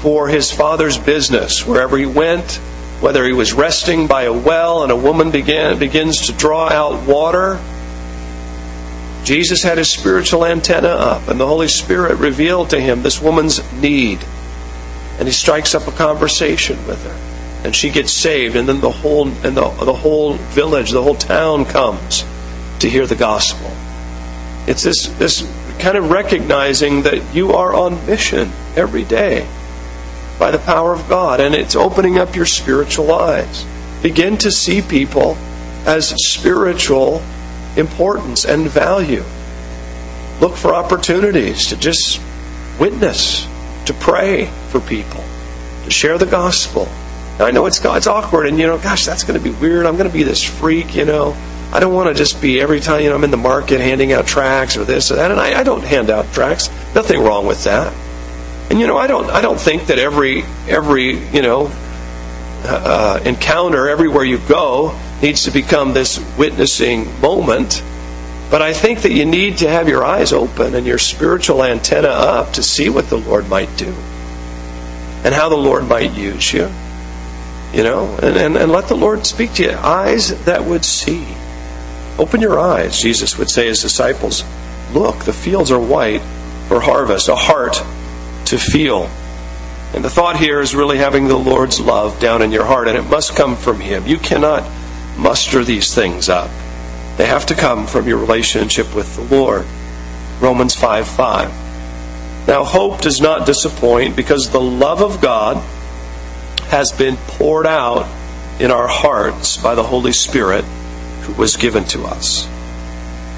for 0.01 0.27
his 0.27 0.51
father's 0.51 0.97
business 0.97 1.65
wherever 1.65 1.97
he 1.97 2.07
went. 2.07 2.59
Whether 2.99 3.25
he 3.25 3.33
was 3.33 3.53
resting 3.53 4.07
by 4.07 4.23
a 4.23 4.33
well 4.33 4.81
and 4.81 4.91
a 4.91 4.95
woman 4.95 5.29
began 5.29 5.77
begins 5.77 6.25
to 6.27 6.33
draw 6.33 6.67
out 6.69 7.07
water, 7.07 7.61
Jesus 9.23 9.61
had 9.61 9.77
his 9.77 9.91
spiritual 9.91 10.45
antenna 10.45 10.87
up, 10.87 11.27
and 11.27 11.39
the 11.39 11.45
Holy 11.45 11.67
Spirit 11.67 12.17
revealed 12.17 12.71
to 12.71 12.79
him 12.79 13.03
this 13.03 13.21
woman's 13.21 13.61
need. 13.73 14.19
And 15.19 15.27
he 15.27 15.31
strikes 15.31 15.75
up 15.75 15.87
a 15.87 15.91
conversation 15.91 16.77
with 16.87 17.03
her 17.05 17.24
and 17.65 17.75
she 17.75 17.89
gets 17.89 18.11
saved, 18.11 18.55
and 18.55 18.69
then 18.69 18.79
the 18.79 18.91
whole 18.91 19.27
and 19.27 19.57
the, 19.57 19.69
the 19.83 19.93
whole 19.93 20.33
village, 20.33 20.91
the 20.91 21.01
whole 21.01 21.15
town 21.15 21.65
comes 21.65 22.23
to 22.79 22.89
hear 22.89 23.07
the 23.07 23.15
gospel. 23.15 23.71
It's 24.67 24.83
this 24.83 25.07
this 25.17 25.41
kind 25.79 25.97
of 25.97 26.11
recognizing 26.11 27.01
that 27.01 27.35
you 27.35 27.53
are 27.53 27.73
on 27.73 28.05
mission 28.05 28.51
every 28.75 29.03
day 29.03 29.47
by 30.37 30.51
the 30.51 30.59
power 30.59 30.93
of 30.93 31.09
God, 31.09 31.39
and 31.39 31.55
it's 31.55 31.75
opening 31.75 32.19
up 32.19 32.35
your 32.35 32.45
spiritual 32.45 33.11
eyes. 33.11 33.65
Begin 34.03 34.37
to 34.37 34.51
see 34.51 34.81
people 34.81 35.35
as 35.85 36.09
spiritual 36.17 37.23
importance 37.75 38.45
and 38.45 38.67
value. 38.67 39.23
Look 40.39 40.55
for 40.55 40.75
opportunities 40.75 41.69
to 41.69 41.77
just 41.77 42.21
witness, 42.79 43.47
to 43.85 43.93
pray 43.93 44.45
for 44.69 44.79
people 44.79 45.23
to 45.85 45.91
share 45.91 46.17
the 46.17 46.25
gospel. 46.25 46.87
I 47.39 47.51
know 47.51 47.65
it's, 47.65 47.83
it's 47.83 48.07
awkward, 48.07 48.47
and 48.47 48.57
you 48.57 48.67
know, 48.67 48.77
gosh, 48.77 49.05
that's 49.05 49.23
going 49.23 49.37
to 49.37 49.43
be 49.43 49.51
weird. 49.59 49.85
I'm 49.85 49.97
going 49.97 50.09
to 50.09 50.13
be 50.13 50.23
this 50.23 50.43
freak, 50.43 50.95
you 50.95 51.05
know. 51.05 51.35
I 51.73 51.79
don't 51.79 51.93
want 51.93 52.07
to 52.07 52.15
just 52.15 52.41
be 52.41 52.61
every 52.61 52.79
time 52.79 53.01
you 53.01 53.09
know 53.09 53.15
I'm 53.15 53.23
in 53.25 53.31
the 53.31 53.37
market 53.37 53.81
handing 53.81 54.13
out 54.13 54.27
tracts 54.27 54.77
or 54.77 54.85
this 54.85 55.11
or 55.11 55.15
that, 55.15 55.31
and 55.31 55.39
I, 55.39 55.59
I 55.59 55.63
don't 55.63 55.83
hand 55.83 56.09
out 56.09 56.31
tracts. 56.31 56.69
Nothing 56.93 57.21
wrong 57.21 57.45
with 57.45 57.65
that. 57.65 57.93
And 58.69 58.79
you 58.79 58.87
know, 58.87 58.97
I 58.97 59.07
don't 59.07 59.29
I 59.29 59.41
don't 59.41 59.59
think 59.59 59.87
that 59.87 59.99
every 59.99 60.43
every 60.67 61.17
you 61.17 61.41
know 61.41 61.71
uh, 62.63 63.19
encounter 63.25 63.89
everywhere 63.89 64.23
you 64.23 64.37
go 64.37 64.97
needs 65.21 65.43
to 65.43 65.51
become 65.51 65.93
this 65.93 66.23
witnessing 66.37 67.19
moment. 67.19 67.83
But 68.49 68.61
I 68.61 68.73
think 68.73 69.01
that 69.01 69.11
you 69.11 69.25
need 69.25 69.57
to 69.57 69.69
have 69.69 69.89
your 69.89 70.05
eyes 70.05 70.31
open 70.31 70.75
and 70.75 70.85
your 70.85 70.99
spiritual 70.99 71.63
antenna 71.63 72.09
up 72.09 72.53
to 72.53 72.63
see 72.63 72.89
what 72.89 73.09
the 73.09 73.17
Lord 73.17 73.49
might 73.49 73.75
do 73.75 73.93
and 75.25 75.33
how 75.33 75.49
the 75.49 75.57
Lord 75.57 75.87
might 75.87 76.13
use 76.13 76.53
you. 76.53 76.71
You 77.75 77.83
know, 77.83 78.17
and, 78.21 78.37
and, 78.37 78.55
and 78.55 78.71
let 78.71 78.87
the 78.87 78.95
Lord 78.95 79.25
speak 79.25 79.53
to 79.55 79.63
you. 79.63 79.71
Eyes 79.71 80.45
that 80.45 80.63
would 80.63 80.85
see. 80.85 81.27
Open 82.17 82.39
your 82.39 82.57
eyes, 82.57 82.97
Jesus 83.01 83.37
would 83.37 83.49
say 83.49 83.67
his 83.67 83.81
disciples. 83.81 84.45
Look, 84.93 85.25
the 85.25 85.33
fields 85.33 85.71
are 85.71 85.79
white 85.79 86.21
for 86.69 86.79
harvest, 86.79 87.27
a 87.27 87.35
heart 87.35 87.83
to 88.45 88.57
feel. 88.57 89.09
And 89.93 90.05
the 90.05 90.09
thought 90.09 90.37
here 90.37 90.61
is 90.61 90.73
really 90.73 90.97
having 90.97 91.27
the 91.27 91.37
Lord's 91.37 91.81
love 91.81 92.17
down 92.21 92.41
in 92.41 92.53
your 92.53 92.63
heart, 92.63 92.87
and 92.87 92.97
it 92.97 93.09
must 93.09 93.35
come 93.35 93.57
from 93.57 93.81
Him. 93.81 94.07
You 94.07 94.19
cannot 94.19 94.63
muster 95.17 95.65
these 95.65 95.93
things 95.93 96.29
up. 96.29 96.49
They 97.17 97.25
have 97.25 97.45
to 97.47 97.55
come 97.55 97.87
from 97.87 98.07
your 98.07 98.17
relationship 98.17 98.95
with 98.95 99.15
the 99.17 99.35
Lord. 99.35 99.65
Romans 100.39 100.75
5 100.75 101.07
5. 101.07 102.47
Now, 102.47 102.63
hope 102.63 103.01
does 103.01 103.19
not 103.19 103.45
disappoint 103.45 104.15
because 104.15 104.49
the 104.49 104.61
love 104.61 105.01
of 105.01 105.19
God 105.21 105.61
has 106.69 106.91
been 106.91 107.17
poured 107.17 107.67
out 107.67 108.07
in 108.59 108.71
our 108.71 108.87
hearts 108.87 109.57
by 109.57 109.75
the 109.75 109.83
Holy 109.83 110.13
Spirit 110.13 110.63
who 111.21 111.33
was 111.33 111.57
given 111.57 111.83
to 111.85 112.05
us. 112.05 112.47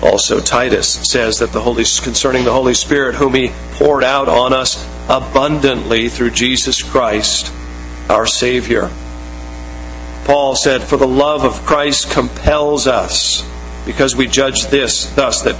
Also, 0.02 0.40
Titus 0.40 0.88
says 1.10 1.40
that 1.40 1.52
the 1.52 1.62
Holy, 1.62 1.84
concerning 2.04 2.44
the 2.44 2.54
Holy 2.54 2.74
Spirit, 2.74 3.16
whom 3.16 3.34
He 3.34 3.52
poured 3.74 4.04
out 4.04 4.30
on 4.30 4.54
us 4.54 4.86
abundantly 5.10 6.10
through 6.10 6.32
Jesus 6.32 6.84
Christ, 6.84 7.52
our 8.10 8.28
Savior. 8.28 8.92
Paul 10.26 10.56
said, 10.56 10.84
For 10.84 10.98
the 10.98 11.08
love 11.08 11.44
of 11.44 11.66
Christ 11.66 12.12
compels 12.12 12.86
us, 12.86 13.48
because 13.86 14.16
we 14.16 14.28
judge 14.28 14.68
this 14.68 15.06
thus 15.16 15.42
that 15.44 15.56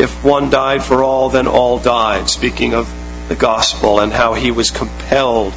if 0.00 0.24
one 0.24 0.48
died 0.48 0.82
for 0.82 1.02
all, 1.02 1.28
then 1.28 1.46
all 1.46 1.78
died. 1.78 2.30
Speaking 2.30 2.74
of 2.74 2.90
the 3.28 3.34
gospel 3.36 4.00
and 4.00 4.12
how 4.12 4.34
he 4.34 4.50
was 4.50 4.70
compelled 4.70 5.52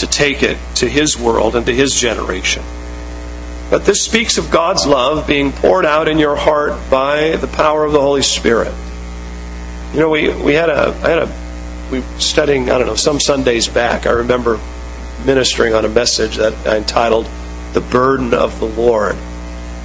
to 0.00 0.06
take 0.06 0.42
it 0.42 0.58
to 0.76 0.88
his 0.88 1.18
world 1.18 1.56
and 1.56 1.66
to 1.66 1.74
his 1.74 1.94
generation. 1.94 2.62
But 3.70 3.84
this 3.84 4.02
speaks 4.02 4.36
of 4.36 4.50
God's 4.50 4.84
love 4.84 5.28
being 5.28 5.52
poured 5.52 5.86
out 5.86 6.08
in 6.08 6.18
your 6.18 6.34
heart 6.34 6.90
by 6.90 7.36
the 7.36 7.46
power 7.46 7.84
of 7.84 7.92
the 7.92 8.00
Holy 8.00 8.22
Spirit. 8.22 8.74
You 9.94 10.00
know, 10.00 10.10
we, 10.10 10.28
we 10.28 10.54
had 10.54 10.68
a 10.68 10.88
I 11.02 11.08
had 11.08 11.18
a 11.18 11.32
we 11.90 12.00
were 12.00 12.20
studying 12.20 12.70
I 12.70 12.78
don't 12.78 12.88
know 12.88 12.96
some 12.96 13.20
Sundays 13.20 13.68
back. 13.68 14.06
I 14.06 14.10
remember 14.10 14.58
ministering 15.24 15.74
on 15.74 15.84
a 15.84 15.88
message 15.88 16.36
that 16.36 16.54
I 16.66 16.76
entitled 16.78 17.28
"The 17.72 17.80
Burden 17.80 18.34
of 18.34 18.58
the 18.58 18.66
Lord," 18.66 19.16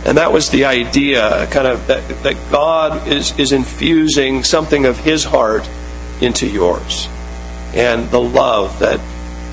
and 0.06 0.18
that 0.18 0.32
was 0.32 0.50
the 0.50 0.66
idea, 0.66 1.48
kind 1.52 1.68
of 1.68 1.88
that, 1.88 2.08
that 2.24 2.36
God 2.52 3.08
is 3.08 3.38
is 3.40 3.52
infusing 3.52 4.44
something 4.44 4.86
of 4.86 4.98
His 4.98 5.24
heart 5.24 5.70
into 6.22 6.48
yours, 6.48 7.08
and 7.74 8.10
the 8.10 8.22
love 8.22 8.80
that 8.80 9.00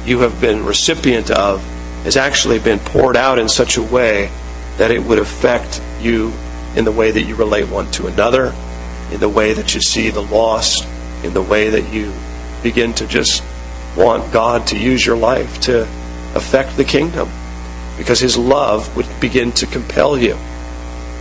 you 0.04 0.20
have 0.20 0.40
been 0.40 0.64
recipient 0.64 1.30
of 1.30 1.62
has 2.04 2.16
actually 2.16 2.58
been 2.58 2.78
poured 2.80 3.16
out 3.16 3.38
in 3.38 3.48
such 3.48 3.76
a 3.76 3.82
way 3.82 4.30
that 4.78 4.90
it 4.90 5.02
would 5.02 5.18
affect 5.18 5.80
you 6.00 6.32
in 6.74 6.84
the 6.84 6.92
way 6.92 7.10
that 7.10 7.22
you 7.22 7.36
relate 7.36 7.68
one 7.68 7.90
to 7.92 8.06
another, 8.06 8.54
in 9.12 9.20
the 9.20 9.28
way 9.28 9.52
that 9.52 9.74
you 9.74 9.80
see 9.80 10.10
the 10.10 10.22
lost, 10.22 10.86
in 11.22 11.32
the 11.34 11.42
way 11.42 11.70
that 11.70 11.92
you 11.92 12.12
begin 12.62 12.92
to 12.94 13.06
just 13.06 13.42
want 13.96 14.32
God 14.32 14.66
to 14.68 14.78
use 14.78 15.04
your 15.04 15.16
life 15.16 15.60
to 15.62 15.82
affect 16.34 16.76
the 16.76 16.84
kingdom. 16.84 17.28
Because 17.98 18.18
his 18.18 18.36
love 18.36 18.96
would 18.96 19.06
begin 19.20 19.52
to 19.52 19.66
compel 19.66 20.18
you. 20.18 20.36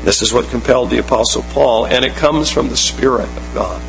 This 0.03 0.21
is 0.21 0.33
what 0.33 0.49
compelled 0.49 0.89
the 0.89 0.97
Apostle 0.97 1.43
Paul, 1.51 1.85
and 1.85 2.03
it 2.03 2.15
comes 2.15 2.49
from 2.49 2.69
the 2.69 2.77
Spirit 2.77 3.29
of 3.29 3.51
God. 3.53 3.81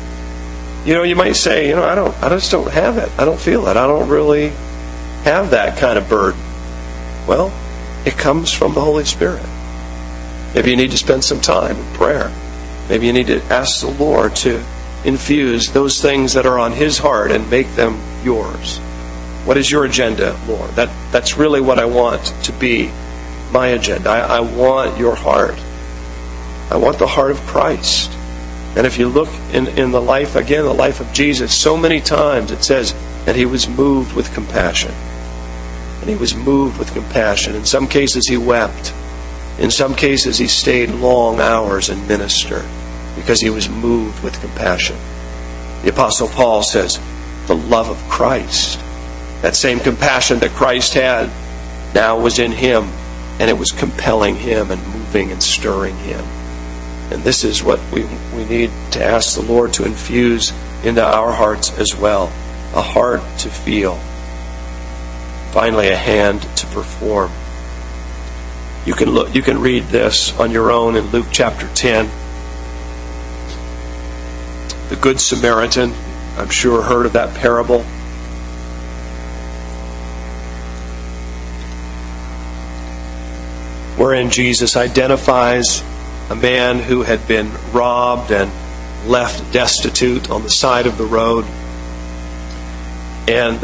You 0.85 0.93
know, 0.93 1.03
you 1.03 1.15
might 1.15 1.37
say, 1.37 1.69
you 1.69 1.75
know, 1.75 1.83
I 1.83 1.95
don't 1.95 2.13
I 2.21 2.29
just 2.29 2.51
don't 2.51 2.69
have 2.69 2.97
it. 2.97 3.09
I 3.17 3.23
don't 3.25 3.39
feel 3.39 3.67
it. 3.67 3.77
I 3.77 3.87
don't 3.87 4.09
really 4.09 4.51
have 5.23 5.51
that 5.51 5.77
kind 5.77 5.97
of 5.97 6.09
burden. 6.09 6.39
Well, 7.27 7.53
it 8.05 8.17
comes 8.17 8.53
from 8.53 8.73
the 8.73 8.81
Holy 8.81 9.05
Spirit. 9.05 9.45
Maybe 10.53 10.71
you 10.71 10.75
need 10.75 10.91
to 10.91 10.97
spend 10.97 11.23
some 11.23 11.39
time 11.39 11.77
in 11.77 11.93
prayer. 11.93 12.31
Maybe 12.89 13.07
you 13.07 13.13
need 13.13 13.27
to 13.27 13.41
ask 13.45 13.79
the 13.79 13.87
Lord 13.87 14.35
to 14.37 14.63
infuse 15.05 15.71
those 15.71 16.01
things 16.01 16.33
that 16.33 16.45
are 16.45 16.59
on 16.59 16.73
His 16.73 16.97
heart 16.97 17.31
and 17.31 17.49
make 17.49 17.67
them 17.75 17.99
yours. 18.23 18.77
What 19.45 19.57
is 19.57 19.71
your 19.71 19.85
agenda, 19.85 20.37
Lord? 20.47 20.71
That, 20.71 20.89
that's 21.11 21.37
really 21.37 21.61
what 21.61 21.79
I 21.79 21.85
want 21.85 22.25
to 22.43 22.51
be 22.51 22.91
my 23.51 23.67
agenda. 23.67 24.09
I, 24.09 24.37
I 24.37 24.39
want 24.41 24.97
your 24.97 25.15
heart. 25.15 25.55
I 26.69 26.77
want 26.77 26.99
the 26.99 27.07
heart 27.07 27.31
of 27.31 27.39
Christ. 27.41 28.11
And 28.75 28.85
if 28.85 28.97
you 28.97 29.07
look 29.07 29.29
in, 29.53 29.67
in 29.67 29.91
the 29.91 30.01
life, 30.01 30.35
again, 30.35 30.65
the 30.65 30.73
life 30.73 30.99
of 30.99 31.13
Jesus, 31.13 31.57
so 31.57 31.77
many 31.77 32.01
times 32.01 32.51
it 32.51 32.63
says 32.63 32.93
that 33.25 33.37
he 33.37 33.45
was 33.45 33.69
moved 33.69 34.15
with 34.15 34.33
compassion 34.33 34.93
and 36.03 36.09
he 36.09 36.17
was 36.17 36.35
moved 36.35 36.77
with 36.77 36.93
compassion. 36.93 37.55
In 37.55 37.63
some 37.63 37.87
cases, 37.87 38.27
he 38.27 38.35
wept. 38.35 38.93
In 39.57 39.71
some 39.71 39.95
cases, 39.95 40.37
he 40.37 40.47
stayed 40.47 40.89
long 40.89 41.39
hours 41.39 41.87
and 41.87 42.09
ministered 42.09 42.65
because 43.15 43.39
he 43.39 43.49
was 43.49 43.69
moved 43.69 44.21
with 44.21 44.37
compassion. 44.41 44.97
The 45.83 45.91
Apostle 45.91 46.27
Paul 46.27 46.61
says, 46.61 46.99
the 47.47 47.55
love 47.55 47.87
of 47.87 48.09
Christ, 48.09 48.81
that 49.43 49.55
same 49.55 49.79
compassion 49.79 50.39
that 50.39 50.51
Christ 50.51 50.93
had, 50.93 51.31
now 51.95 52.19
was 52.19 52.37
in 52.37 52.51
him, 52.51 52.83
and 53.39 53.49
it 53.49 53.57
was 53.57 53.71
compelling 53.71 54.35
him 54.35 54.71
and 54.71 54.85
moving 54.87 55.31
and 55.31 55.41
stirring 55.41 55.95
him. 55.95 56.25
And 57.13 57.23
this 57.23 57.45
is 57.45 57.63
what 57.63 57.79
we, 57.93 58.03
we 58.35 58.43
need 58.43 58.71
to 58.91 59.01
ask 59.01 59.35
the 59.35 59.41
Lord 59.41 59.71
to 59.75 59.85
infuse 59.85 60.51
into 60.83 61.01
our 61.01 61.31
hearts 61.31 61.71
as 61.79 61.95
well 61.95 62.25
a 62.73 62.81
heart 62.81 63.21
to 63.37 63.49
feel 63.49 63.97
finally 65.53 65.89
a 65.89 65.95
hand 65.95 66.41
to 66.57 66.65
perform. 66.67 67.31
You 68.87 68.95
can 68.95 69.11
look 69.11 69.35
you 69.35 69.43
can 69.43 69.61
read 69.61 69.83
this 69.83 70.37
on 70.39 70.49
your 70.49 70.71
own 70.71 70.95
in 70.95 71.05
Luke 71.11 71.27
chapter 71.31 71.67
10. 71.75 72.09
The 74.89 74.95
good 74.95 75.21
Samaritan, 75.21 75.93
I'm 76.37 76.49
sure 76.49 76.81
heard 76.81 77.05
of 77.05 77.13
that 77.13 77.35
parable. 77.35 77.83
Wherein 84.01 84.31
Jesus 84.31 84.75
identifies 84.75 85.83
a 86.31 86.35
man 86.35 86.79
who 86.79 87.03
had 87.03 87.27
been 87.27 87.51
robbed 87.71 88.31
and 88.31 88.51
left 89.07 89.53
destitute 89.53 90.31
on 90.31 90.41
the 90.41 90.49
side 90.49 90.87
of 90.87 90.97
the 90.97 91.05
road. 91.05 91.45
And 93.27 93.59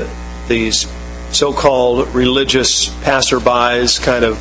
these 0.47 0.85
so 1.31 1.53
called 1.53 2.07
religious 2.15 2.89
passerbys 3.03 4.01
kind 4.01 4.25
of 4.25 4.37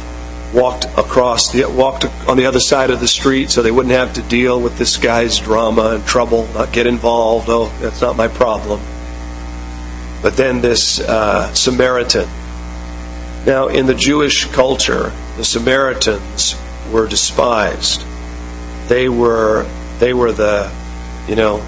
walked 0.55 0.87
across 0.97 1.53
the 1.53 1.65
walked 1.65 2.07
on 2.27 2.37
the 2.37 2.47
other 2.47 2.61
side 2.61 2.91
of 2.91 3.01
the 3.01 3.09
street 3.09 3.51
so 3.51 3.63
they 3.63 3.71
wouldn't 3.71 3.95
have 3.95 4.15
to 4.15 4.23
deal 4.23 4.61
with 4.61 4.79
this 4.79 4.97
guy's 4.97 5.39
drama 5.39 5.91
and 5.91 6.07
trouble, 6.07 6.47
not 6.55 6.73
get 6.73 6.87
involved. 6.87 7.49
Oh, 7.51 7.67
that's 7.81 8.01
not 8.01 8.17
my 8.17 8.29
problem. 8.29 8.81
But 10.23 10.37
then 10.37 10.61
this 10.61 11.01
uh, 11.01 11.53
Samaritan. 11.55 12.29
Now, 13.47 13.69
in 13.69 13.87
the 13.87 13.95
Jewish 13.95 14.47
culture, 14.47 15.13
the 15.37 15.45
Samaritans 15.45 16.57
were 16.91 17.07
despised. 17.07 18.05
They 18.89 19.09
were 19.09 19.67
they 19.99 20.15
were 20.15 20.33
the 20.33 20.73
you 21.29 21.37
know 21.37 21.59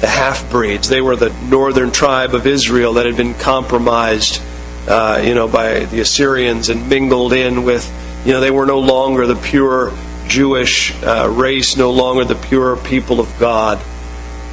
the 0.00 0.06
half 0.08 0.50
breeds. 0.50 0.88
They 0.88 1.02
were 1.02 1.16
the 1.16 1.30
northern 1.48 1.92
tribe 1.92 2.34
of 2.34 2.46
Israel 2.46 2.94
that 2.94 3.06
had 3.06 3.16
been 3.16 3.34
compromised 3.34 4.40
uh, 4.86 5.22
you 5.24 5.34
know, 5.34 5.48
by 5.48 5.86
the 5.86 6.00
Assyrians 6.00 6.68
and 6.68 6.88
mingled 6.88 7.32
in 7.32 7.64
with, 7.64 7.90
you 8.24 8.32
know, 8.32 8.40
they 8.40 8.50
were 8.50 8.66
no 8.66 8.80
longer 8.80 9.26
the 9.26 9.36
pure 9.36 9.92
Jewish 10.26 10.94
uh, 11.02 11.28
race, 11.30 11.76
no 11.76 11.90
longer 11.90 12.24
the 12.24 12.34
pure 12.34 12.76
people 12.76 13.20
of 13.20 13.38
God. 13.38 13.80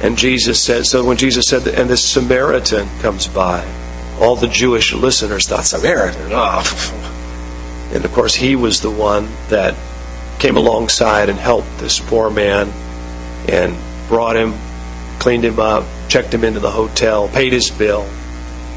And 0.02 0.16
Jesus 0.16 0.62
said, 0.62 0.86
so 0.86 1.04
when 1.04 1.16
Jesus 1.16 1.46
said, 1.46 1.66
and 1.68 1.88
this 1.88 2.04
Samaritan 2.04 2.88
comes 3.00 3.28
by, 3.28 3.66
all 4.18 4.36
the 4.36 4.48
Jewish 4.48 4.92
listeners 4.92 5.46
thought, 5.46 5.64
Samaritan, 5.64 6.30
oh. 6.32 7.08
And 7.94 8.04
of 8.06 8.12
course, 8.12 8.34
he 8.34 8.56
was 8.56 8.80
the 8.80 8.90
one 8.90 9.28
that 9.48 9.74
came 10.38 10.56
alongside 10.56 11.28
and 11.28 11.38
helped 11.38 11.78
this 11.78 12.00
poor 12.00 12.30
man 12.30 12.72
and 13.48 13.76
brought 14.08 14.34
him, 14.34 14.54
cleaned 15.18 15.44
him 15.44 15.60
up, 15.60 15.84
checked 16.08 16.32
him 16.32 16.42
into 16.42 16.58
the 16.58 16.70
hotel, 16.70 17.28
paid 17.28 17.52
his 17.52 17.70
bill, 17.70 18.08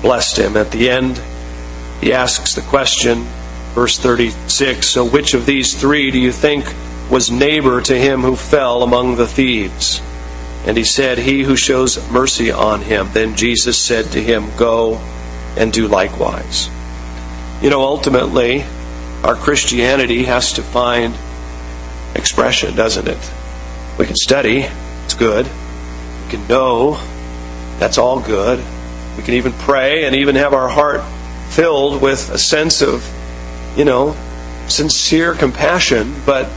blessed 0.02 0.38
him. 0.38 0.58
At 0.58 0.72
the 0.72 0.90
end, 0.90 1.22
he 2.06 2.14
asks 2.14 2.54
the 2.54 2.62
question, 2.62 3.24
verse 3.74 3.98
36 3.98 4.88
So 4.88 5.04
which 5.04 5.34
of 5.34 5.48
these 5.48 5.74
three 5.74 6.12
do 6.12 6.20
you 6.20 6.32
think 6.32 6.72
was 7.10 7.32
neighbor 7.32 7.82
to 7.82 7.98
him 7.98 8.22
who 8.22 8.36
fell 8.36 8.84
among 8.84 9.16
the 9.16 9.26
thieves? 9.26 10.04
And 10.68 10.78
he 10.78 10.84
said, 10.84 11.18
He 11.18 11.42
who 11.42 11.56
shows 11.56 11.98
mercy 12.12 12.52
on 12.52 12.82
him. 12.82 13.10
Then 13.12 13.36
Jesus 13.36 13.76
said 13.80 14.06
to 14.12 14.22
him, 14.22 14.56
Go 14.56 14.98
and 15.58 15.74
do 15.74 15.88
likewise. 15.88 16.70
You 17.60 17.72
know, 17.72 17.82
ultimately, 17.82 18.64
our 19.24 19.34
Christianity 19.34 20.26
has 20.26 20.54
to 20.54 20.62
find 20.62 21.16
expression, 22.14 22.76
doesn't 22.76 23.08
it? 23.08 23.32
We 23.98 24.06
can 24.06 24.16
study, 24.16 24.68
it's 25.06 25.16
good. 25.16 25.48
We 25.48 26.30
can 26.30 26.48
know, 26.48 27.00
that's 27.80 27.98
all 27.98 28.20
good. 28.20 28.64
We 29.18 29.24
can 29.24 29.34
even 29.34 29.54
pray 29.54 30.06
and 30.06 30.16
even 30.18 30.36
have 30.36 30.54
our 30.54 30.70
heart 30.70 31.02
filled 31.50 32.02
with 32.02 32.30
a 32.30 32.38
sense 32.38 32.82
of, 32.82 33.08
you 33.78 33.86
know, 33.86 34.16
sincere 34.68 35.34
compassion, 35.34 36.14
but 36.26 36.50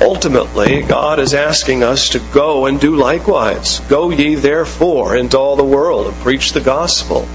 ultimately, 0.00 0.82
God 0.82 1.18
is 1.18 1.34
asking 1.34 1.82
us 1.82 2.10
to 2.10 2.18
go 2.32 2.66
and 2.66 2.80
do 2.80 2.96
likewise. 2.96 3.80
Go 3.80 4.10
ye 4.10 4.34
therefore 4.34 5.16
into 5.16 5.38
all 5.38 5.56
the 5.56 5.64
world 5.64 6.06
and 6.06 6.16
preach 6.16 6.52
the 6.52 6.60
gospel. 6.60 7.28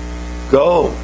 Go. 0.49 0.95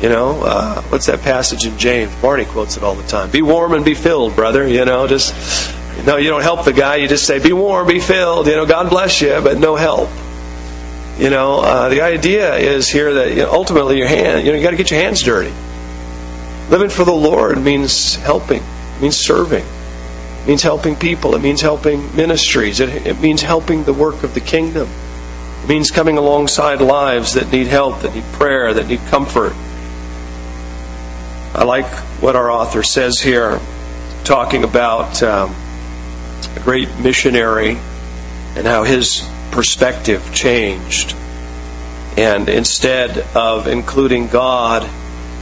You 0.00 0.08
know, 0.08 0.42
uh, 0.42 0.82
what's 0.82 1.06
that 1.06 1.22
passage 1.22 1.64
in 1.64 1.78
James? 1.78 2.12
Barney 2.16 2.44
quotes 2.44 2.76
it 2.76 2.82
all 2.82 2.96
the 2.96 3.06
time. 3.06 3.30
Be 3.30 3.42
warm 3.42 3.72
and 3.72 3.84
be 3.84 3.94
filled, 3.94 4.34
brother. 4.34 4.66
You 4.66 4.84
know, 4.84 5.06
just, 5.06 5.32
know, 6.04 6.16
you 6.16 6.28
don't 6.28 6.42
help 6.42 6.64
the 6.64 6.72
guy. 6.72 6.96
You 6.96 7.08
just 7.08 7.24
say, 7.24 7.38
be 7.38 7.52
warm, 7.52 7.86
be 7.86 8.00
filled. 8.00 8.48
You 8.48 8.56
know, 8.56 8.66
God 8.66 8.90
bless 8.90 9.20
you, 9.20 9.40
but 9.40 9.58
no 9.58 9.76
help. 9.76 10.08
You 11.18 11.30
know, 11.30 11.60
uh, 11.60 11.88
the 11.88 12.00
idea 12.00 12.54
is 12.56 12.88
here 12.88 13.12
that 13.14 13.30
you 13.30 13.42
know, 13.42 13.52
ultimately 13.52 13.98
your 13.98 14.08
hand, 14.08 14.46
you 14.46 14.52
know, 14.52 14.58
you 14.58 14.62
got 14.62 14.70
to 14.70 14.76
get 14.76 14.90
your 14.90 15.00
hands 15.00 15.22
dirty. 15.22 15.52
Living 16.70 16.88
for 16.88 17.04
the 17.04 17.12
Lord 17.12 17.60
means 17.60 18.14
helping, 18.16 18.62
means 19.00 19.16
serving, 19.16 19.64
means 20.46 20.62
helping 20.62 20.96
people. 20.96 21.34
It 21.34 21.42
means 21.42 21.60
helping 21.60 22.16
ministries. 22.16 22.80
It, 22.80 23.06
it 23.06 23.20
means 23.20 23.42
helping 23.42 23.84
the 23.84 23.92
work 23.92 24.22
of 24.22 24.32
the 24.32 24.40
kingdom. 24.40 24.88
It 25.62 25.68
means 25.68 25.90
coming 25.90 26.16
alongside 26.16 26.80
lives 26.80 27.34
that 27.34 27.52
need 27.52 27.66
help, 27.66 28.00
that 28.00 28.14
need 28.14 28.24
prayer, 28.32 28.72
that 28.72 28.88
need 28.88 29.00
comfort. 29.06 29.52
I 31.54 31.64
like 31.64 31.86
what 32.22 32.34
our 32.34 32.50
author 32.50 32.82
says 32.82 33.20
here, 33.20 33.60
talking 34.24 34.64
about 34.64 35.22
um, 35.22 35.54
a 36.56 36.60
great 36.60 36.88
missionary 36.98 37.78
and 38.56 38.66
how 38.66 38.84
his 38.84 39.28
perspective 39.52 40.28
changed. 40.34 41.14
And 42.16 42.48
instead 42.48 43.18
of 43.36 43.68
including 43.68 44.28
God 44.28 44.88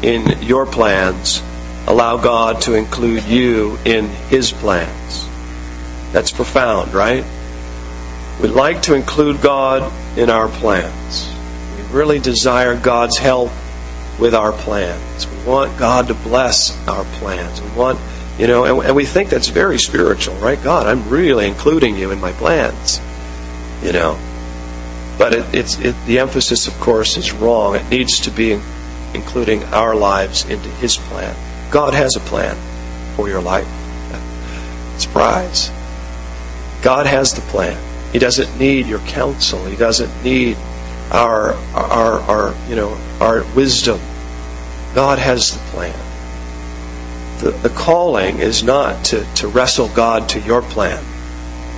in 0.02 0.42
your 0.42 0.66
plans, 0.66 1.42
allow 1.86 2.16
God 2.18 2.60
to 2.62 2.74
include 2.74 3.24
you 3.24 3.78
in 3.84 4.08
His 4.28 4.52
plans. 4.52 5.28
That's 6.12 6.30
profound, 6.30 6.92
right? 6.92 7.24
We 8.40 8.48
like 8.48 8.82
to 8.82 8.94
include 8.94 9.40
God 9.40 9.92
in 10.18 10.30
our 10.30 10.48
plans. 10.48 11.32
We 11.76 11.96
really 11.96 12.18
desire 12.18 12.76
God's 12.76 13.18
help 13.18 13.50
with 14.18 14.34
our 14.34 14.52
plans. 14.52 15.26
We 15.26 15.44
want 15.44 15.78
God 15.78 16.08
to 16.08 16.14
bless 16.14 16.76
our 16.86 17.04
plans. 17.18 17.60
We 17.60 17.70
want, 17.70 17.98
you 18.38 18.46
know, 18.46 18.64
and, 18.64 18.86
and 18.86 18.96
we 18.96 19.04
think 19.04 19.30
that's 19.30 19.48
very 19.48 19.78
spiritual, 19.78 20.34
right? 20.36 20.62
God, 20.62 20.86
I'm 20.86 21.08
really 21.08 21.46
including 21.46 21.96
you 21.96 22.10
in 22.10 22.20
my 22.20 22.32
plans, 22.32 23.00
you 23.82 23.92
know. 23.92 24.18
But 25.18 25.34
it, 25.34 25.54
it's 25.54 25.78
it, 25.78 25.94
the 26.06 26.18
emphasis, 26.18 26.66
of 26.66 26.74
course, 26.80 27.16
is 27.16 27.32
wrong. 27.32 27.76
It 27.76 27.88
needs 27.90 28.20
to 28.20 28.30
be 28.30 28.60
including 29.14 29.64
our 29.64 29.94
lives 29.94 30.48
into 30.48 30.68
His 30.68 30.96
plan. 30.96 31.36
God 31.70 31.94
has 31.94 32.16
a 32.16 32.20
plan 32.20 32.56
for 33.16 33.28
your 33.28 33.42
life. 33.42 33.68
Surprise. 34.98 35.70
God 36.82 37.06
has 37.06 37.32
the 37.32 37.40
plan. 37.42 37.78
He 38.12 38.18
doesn't 38.18 38.58
need 38.58 38.86
your 38.86 38.98
counsel. 39.00 39.64
He 39.66 39.76
doesn't 39.76 40.24
need 40.24 40.56
our 41.10 41.54
our 41.74 42.20
our 42.20 42.54
you 42.68 42.76
know 42.76 42.98
our 43.20 43.44
wisdom. 43.54 44.00
God 44.94 45.18
has 45.18 45.52
the 45.52 45.58
plan. 45.70 45.98
The, 47.40 47.50
the 47.50 47.70
calling 47.70 48.38
is 48.38 48.62
not 48.62 49.04
to, 49.06 49.24
to 49.36 49.48
wrestle 49.48 49.88
God 49.88 50.28
to 50.30 50.40
your 50.40 50.62
plan. 50.62 51.02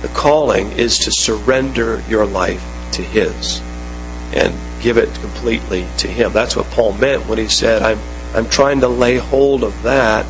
The 0.03 0.09
calling 0.09 0.73
is 0.73 0.99
to 0.99 1.13
surrender 1.13 2.03
your 2.09 2.25
life 2.25 2.61
to 2.91 3.01
His 3.01 3.61
and 4.33 4.53
give 4.81 4.97
it 4.97 5.13
completely 5.15 5.87
to 5.99 6.09
Him. 6.09 6.33
That's 6.33 6.57
what 6.57 6.65
Paul 6.71 6.91
meant 6.91 7.25
when 7.25 7.37
he 7.37 7.47
said, 7.47 7.81
I'm, 7.81 7.99
I'm 8.35 8.49
trying 8.49 8.81
to 8.81 8.89
lay 8.89 9.15
hold 9.15 9.63
of 9.63 9.83
that 9.83 10.25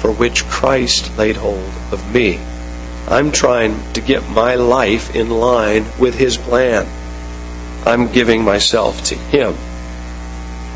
for 0.00 0.10
which 0.10 0.46
Christ 0.46 1.14
laid 1.18 1.36
hold 1.36 1.70
of 1.92 2.14
me. 2.14 2.40
I'm 3.06 3.30
trying 3.30 3.92
to 3.92 4.00
get 4.00 4.26
my 4.30 4.54
life 4.54 5.14
in 5.14 5.28
line 5.28 5.84
with 5.98 6.14
His 6.14 6.38
plan. 6.38 6.86
I'm 7.84 8.10
giving 8.10 8.42
myself 8.42 9.04
to 9.04 9.14
Him. 9.14 9.54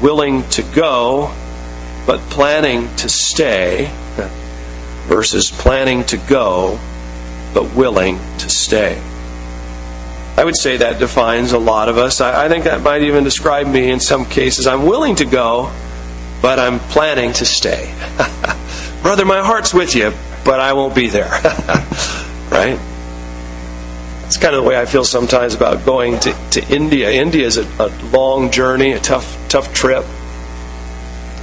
Willing 0.03 0.47
to 0.51 0.63
go, 0.63 1.35
but 2.07 2.21
planning 2.29 2.95
to 2.97 3.09
stay, 3.09 3.91
versus 5.07 5.51
planning 5.51 6.05
to 6.05 6.19
go, 6.19 6.79
but 7.55 7.75
willing 7.75 8.19
stay. 8.73 8.99
I 10.39 10.45
would 10.45 10.57
say 10.57 10.79
that 10.79 10.99
defines 10.99 11.53
a 11.53 11.59
lot 11.59 11.91
of 11.91 11.99
us. 11.99 12.23
I, 12.23 12.47
I, 12.47 12.49
think 12.49 12.65
that 12.65 12.81
might 12.81 13.03
even 13.03 13.23
describe 13.23 13.67
me 13.67 13.91
in 13.91 14.01
some 14.01 14.25
cases. 14.25 14.67
I'm 14.67 14.87
willing 14.87 15.17
to 15.17 15.27
go, 15.27 15.71
but 16.41 16.59
I'm 16.59 16.79
planning 16.81 17.35
to 17.35 17.45
stay. 17.45 17.95
Brother, 19.03 19.27
my 19.27 19.41
heart's 19.41 19.75
with 19.75 19.95
you, 19.95 20.15
but 20.43 20.59
I 20.59 20.73
won't 20.73 20.95
be 20.95 21.11
there. 21.11 21.29
right? 22.51 22.79
It's 24.25 24.39
kind 24.39 24.55
of 24.55 24.63
the 24.63 24.67
way 24.67 24.81
I 24.81 24.87
feel 24.87 25.05
sometimes 25.05 25.55
about 25.55 25.85
going 25.85 26.19
to, 26.21 26.33
to 26.53 26.75
India. 26.75 27.11
India 27.11 27.45
is 27.45 27.59
a, 27.59 27.69
a 27.79 27.89
long 28.11 28.51
journey, 28.51 28.93
a 28.93 29.01
tough, 29.01 29.37
tough 29.51 29.75
trip. 29.75 30.07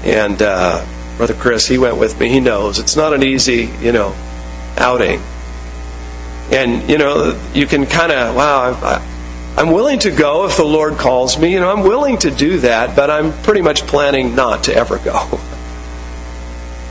And 0.04 0.42
uh, 0.42 0.84
Brother 1.18 1.36
Chris, 1.36 1.68
he 1.68 1.78
went 1.78 1.98
with 1.98 2.20
me. 2.20 2.30
He 2.30 2.40
knows 2.40 2.80
it's 2.80 2.96
not 2.96 3.14
an 3.14 3.22
easy, 3.22 3.70
you 3.82 3.92
know, 3.92 4.16
outing. 4.78 5.22
And, 6.52 6.90
you 6.90 6.98
know, 6.98 7.40
you 7.54 7.68
can 7.68 7.86
kind 7.86 8.12
of, 8.12 8.36
wow, 8.36 8.72
I, 8.74 9.06
I'm 9.58 9.72
willing 9.72 10.00
to 10.00 10.12
go 10.12 10.46
if 10.46 10.58
the 10.58 10.64
Lord 10.64 10.98
calls 10.98 11.38
me. 11.38 11.54
You 11.54 11.60
know, 11.60 11.72
I'm 11.72 11.84
willing 11.84 12.18
to 12.20 12.32
do 12.32 12.60
that, 12.60 12.96
but 12.96 13.10
I'm 13.10 13.34
pretty 13.44 13.62
much 13.62 13.82
planning 13.82 14.36
not 14.36 14.64
to 14.66 14.76
ever 14.76 14.98
go. 15.00 15.40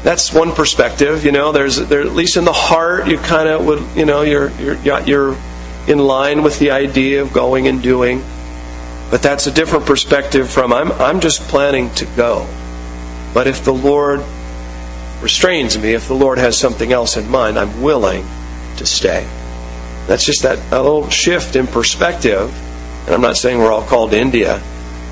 That's 0.02 0.32
one 0.32 0.52
perspective. 0.52 1.24
You 1.24 1.32
know, 1.32 1.52
there's 1.52 1.76
there, 1.76 2.02
at 2.02 2.12
least 2.12 2.36
in 2.36 2.44
the 2.44 2.52
heart, 2.52 3.08
you 3.08 3.18
kind 3.18 3.48
of 3.48 3.66
would, 3.66 3.82
you 3.96 4.04
know, 4.04 4.22
you're 4.22 4.50
you're 4.60 5.00
you're 5.00 5.36
in 5.88 5.98
line 5.98 6.42
with 6.42 6.58
the 6.60 6.70
idea 6.70 7.22
of 7.22 7.32
going 7.32 7.66
and 7.66 7.82
doing. 7.82 8.22
But 9.10 9.22
that's 9.22 9.46
a 9.46 9.50
different 9.50 9.86
perspective 9.86 10.48
from 10.48 10.72
I'm 10.72 10.92
I'm 10.92 11.20
just 11.20 11.40
planning 11.42 11.90
to 11.94 12.04
go. 12.04 12.46
But 13.34 13.48
if 13.48 13.64
the 13.64 13.74
Lord 13.74 14.22
restrains 15.20 15.76
me, 15.76 15.94
if 15.94 16.06
the 16.06 16.14
Lord 16.14 16.38
has 16.38 16.56
something 16.56 16.92
else 16.92 17.16
in 17.16 17.28
mind, 17.28 17.58
I'm 17.58 17.82
willing 17.82 18.24
to 18.76 18.86
stay. 18.86 19.26
That's 20.08 20.24
just 20.24 20.42
that 20.42 20.58
a 20.72 20.82
little 20.82 21.10
shift 21.10 21.54
in 21.54 21.66
perspective. 21.66 22.50
And 23.04 23.14
I'm 23.14 23.20
not 23.20 23.36
saying 23.36 23.58
we're 23.58 23.70
all 23.70 23.84
called 23.84 24.12
to 24.12 24.18
India. 24.18 24.60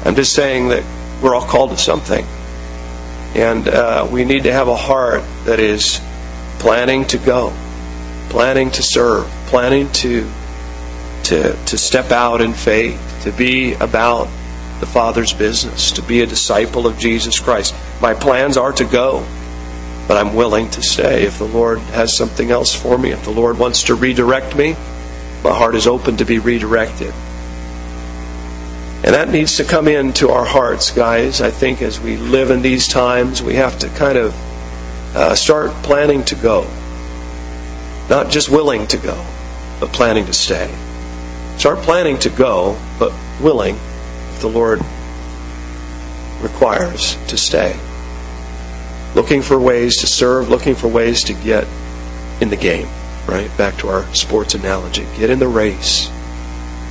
I'm 0.06 0.14
just 0.14 0.32
saying 0.32 0.68
that 0.68 0.82
we're 1.22 1.34
all 1.34 1.46
called 1.46 1.70
to 1.70 1.76
something. 1.76 2.24
And 3.34 3.68
uh, 3.68 4.08
we 4.10 4.24
need 4.24 4.44
to 4.44 4.52
have 4.52 4.68
a 4.68 4.74
heart 4.76 5.22
that 5.44 5.60
is 5.60 6.00
planning 6.58 7.04
to 7.08 7.18
go, 7.18 7.52
planning 8.30 8.70
to 8.70 8.82
serve, 8.82 9.26
planning 9.48 9.92
to, 9.92 10.26
to, 11.24 11.52
to 11.66 11.76
step 11.76 12.10
out 12.10 12.40
in 12.40 12.54
faith, 12.54 13.20
to 13.24 13.32
be 13.32 13.74
about 13.74 14.28
the 14.80 14.86
Father's 14.86 15.34
business, 15.34 15.92
to 15.92 16.02
be 16.02 16.22
a 16.22 16.26
disciple 16.26 16.86
of 16.86 16.98
Jesus 16.98 17.38
Christ. 17.38 17.74
My 18.00 18.14
plans 18.14 18.56
are 18.56 18.72
to 18.72 18.84
go. 18.84 19.26
But 20.08 20.18
I'm 20.18 20.34
willing 20.34 20.70
to 20.70 20.82
stay 20.82 21.24
if 21.24 21.38
the 21.38 21.46
Lord 21.46 21.78
has 21.78 22.16
something 22.16 22.50
else 22.50 22.74
for 22.74 22.96
me. 22.96 23.10
If 23.10 23.24
the 23.24 23.32
Lord 23.32 23.58
wants 23.58 23.84
to 23.84 23.94
redirect 23.94 24.54
me, 24.54 24.76
my 25.42 25.52
heart 25.52 25.74
is 25.74 25.86
open 25.86 26.18
to 26.18 26.24
be 26.24 26.38
redirected. 26.38 27.12
And 29.04 29.14
that 29.14 29.28
needs 29.28 29.56
to 29.56 29.64
come 29.64 29.88
into 29.88 30.30
our 30.30 30.44
hearts, 30.44 30.90
guys. 30.90 31.40
I 31.40 31.50
think 31.50 31.82
as 31.82 32.00
we 32.00 32.16
live 32.16 32.50
in 32.50 32.62
these 32.62 32.88
times, 32.88 33.42
we 33.42 33.54
have 33.54 33.78
to 33.80 33.88
kind 33.90 34.16
of 34.16 34.34
uh, 35.14 35.34
start 35.34 35.70
planning 35.82 36.24
to 36.24 36.34
go. 36.36 36.68
Not 38.08 38.30
just 38.30 38.48
willing 38.48 38.86
to 38.88 38.96
go, 38.96 39.24
but 39.80 39.92
planning 39.92 40.26
to 40.26 40.32
stay. 40.32 40.72
Start 41.56 41.78
planning 41.80 42.18
to 42.20 42.30
go, 42.30 42.78
but 42.98 43.12
willing, 43.40 43.76
if 44.34 44.40
the 44.40 44.48
Lord 44.48 44.80
requires, 46.42 47.16
to 47.28 47.36
stay 47.36 47.78
looking 49.16 49.40
for 49.40 49.58
ways 49.58 49.96
to 50.02 50.06
serve, 50.06 50.50
looking 50.50 50.74
for 50.74 50.88
ways 50.88 51.24
to 51.24 51.32
get 51.32 51.66
in 52.42 52.50
the 52.50 52.56
game, 52.56 52.86
right? 53.26 53.50
Back 53.56 53.78
to 53.78 53.88
our 53.88 54.04
sports 54.14 54.54
analogy. 54.54 55.06
Get 55.16 55.30
in 55.30 55.38
the 55.38 55.48
race. 55.48 56.10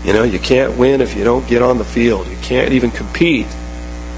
You 0.04 0.14
know, 0.14 0.24
you 0.24 0.40
can't 0.40 0.76
win 0.76 1.02
if 1.02 1.16
you 1.16 1.24
don't 1.24 1.48
get 1.48 1.62
on 1.62 1.78
the 1.78 1.86
field. 1.86 2.28
You 2.28 2.38
can't 2.38 2.74
even 2.74 2.90
compete 2.90 3.46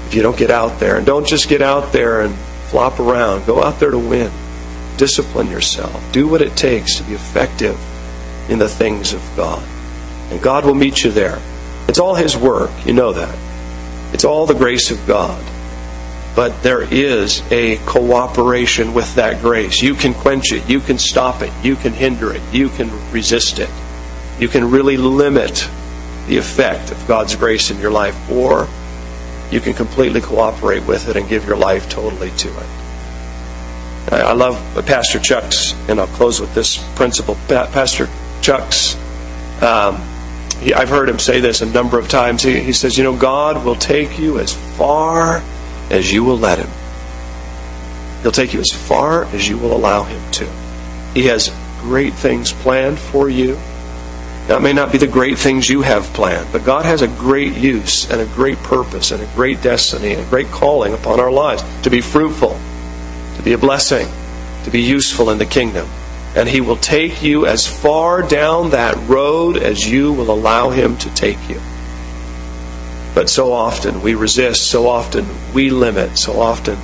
if 0.06 0.14
you 0.14 0.22
don't 0.22 0.38
get 0.38 0.50
out 0.50 0.80
there. 0.80 0.96
And 0.96 1.04
don't 1.04 1.26
just 1.26 1.50
get 1.50 1.60
out 1.60 1.92
there 1.92 2.22
and 2.22 2.34
flop 2.70 2.98
around. 2.98 3.44
Go 3.44 3.62
out 3.62 3.78
there 3.78 3.90
to 3.90 3.98
win. 3.98 4.32
Discipline 4.96 5.48
yourself. 5.48 6.02
Do 6.10 6.26
what 6.26 6.40
it 6.40 6.56
takes 6.56 6.96
to 6.96 7.02
be 7.04 7.12
effective 7.12 7.78
in 8.48 8.58
the 8.58 8.70
things 8.70 9.12
of 9.12 9.22
God. 9.36 9.62
And 10.30 10.40
God 10.40 10.64
will 10.64 10.74
meet 10.74 11.04
you 11.04 11.10
there. 11.10 11.38
It's 11.88 11.98
all 11.98 12.14
His 12.14 12.38
work. 12.38 12.70
You 12.86 12.94
know 12.94 13.12
that. 13.12 13.36
It's 14.14 14.24
all 14.24 14.46
the 14.46 14.54
grace 14.54 14.90
of 14.90 15.06
God. 15.06 15.44
But 16.34 16.62
there 16.62 16.82
is 16.82 17.42
a 17.50 17.78
cooperation 17.78 18.94
with 18.94 19.14
that 19.16 19.40
grace. 19.42 19.82
You 19.82 19.94
can 19.94 20.14
quench 20.14 20.52
it. 20.52 20.68
You 20.68 20.80
can 20.80 20.98
stop 20.98 21.42
it. 21.42 21.52
You 21.62 21.74
can 21.74 21.92
hinder 21.92 22.32
it. 22.32 22.42
You 22.52 22.68
can 22.68 22.90
resist 23.10 23.58
it. 23.58 23.70
You 24.38 24.48
can 24.48 24.70
really 24.70 24.96
limit 24.96 25.68
the 26.28 26.36
effect 26.36 26.92
of 26.92 27.08
God's 27.08 27.34
grace 27.34 27.70
in 27.70 27.80
your 27.80 27.90
life. 27.90 28.30
Or 28.30 28.68
you 29.50 29.60
can 29.60 29.74
completely 29.74 30.20
cooperate 30.20 30.86
with 30.86 31.08
it 31.08 31.16
and 31.16 31.28
give 31.28 31.46
your 31.46 31.56
life 31.56 31.88
totally 31.88 32.30
to 32.30 32.48
it. 32.48 32.66
I 34.10 34.32
love 34.32 34.56
Pastor 34.86 35.18
Chuck's, 35.18 35.74
and 35.88 36.00
I'll 36.00 36.06
close 36.06 36.40
with 36.40 36.54
this 36.54 36.78
principle. 36.94 37.36
Pastor 37.46 38.08
Chuck's, 38.40 38.96
um, 39.62 40.00
he, 40.60 40.72
I've 40.72 40.88
heard 40.88 41.08
him 41.08 41.18
say 41.18 41.40
this 41.40 41.60
a 41.60 41.66
number 41.66 41.98
of 41.98 42.08
times. 42.08 42.42
He, 42.42 42.58
he 42.60 42.72
says, 42.72 42.96
You 42.96 43.04
know, 43.04 43.16
God 43.16 43.64
will 43.66 43.74
take 43.74 44.18
you 44.18 44.38
as 44.38 44.54
far 44.76 45.42
as 45.90 46.12
you 46.12 46.24
will 46.24 46.38
let 46.38 46.58
Him. 46.58 46.70
He'll 48.22 48.32
take 48.32 48.52
you 48.52 48.60
as 48.60 48.70
far 48.70 49.24
as 49.26 49.48
you 49.48 49.58
will 49.58 49.76
allow 49.76 50.02
Him 50.02 50.20
to. 50.32 50.48
He 51.14 51.26
has 51.26 51.52
great 51.80 52.14
things 52.14 52.52
planned 52.52 52.98
for 52.98 53.28
you. 53.28 53.58
That 54.48 54.62
may 54.62 54.72
not 54.72 54.92
be 54.92 54.98
the 54.98 55.06
great 55.06 55.38
things 55.38 55.68
you 55.68 55.82
have 55.82 56.04
planned, 56.14 56.50
but 56.52 56.64
God 56.64 56.84
has 56.86 57.02
a 57.02 57.08
great 57.08 57.54
use 57.54 58.10
and 58.10 58.20
a 58.20 58.26
great 58.34 58.56
purpose 58.58 59.10
and 59.10 59.22
a 59.22 59.34
great 59.34 59.62
destiny 59.62 60.12
and 60.12 60.22
a 60.22 60.30
great 60.30 60.48
calling 60.48 60.94
upon 60.94 61.20
our 61.20 61.30
lives 61.30 61.62
to 61.82 61.90
be 61.90 62.00
fruitful, 62.00 62.58
to 63.36 63.42
be 63.42 63.52
a 63.52 63.58
blessing, 63.58 64.08
to 64.64 64.70
be 64.70 64.80
useful 64.80 65.30
in 65.30 65.38
the 65.38 65.46
kingdom. 65.46 65.86
And 66.34 66.48
He 66.48 66.60
will 66.60 66.76
take 66.76 67.22
you 67.22 67.46
as 67.46 67.66
far 67.66 68.22
down 68.22 68.70
that 68.70 68.96
road 69.08 69.58
as 69.58 69.88
you 69.88 70.12
will 70.12 70.30
allow 70.30 70.70
Him 70.70 70.96
to 70.98 71.14
take 71.14 71.48
you. 71.48 71.60
But 73.18 73.28
so 73.28 73.52
often 73.52 74.00
we 74.00 74.14
resist, 74.14 74.70
so 74.70 74.86
often 74.86 75.26
we 75.52 75.70
limit, 75.70 76.16
so 76.16 76.40
often 76.40 76.78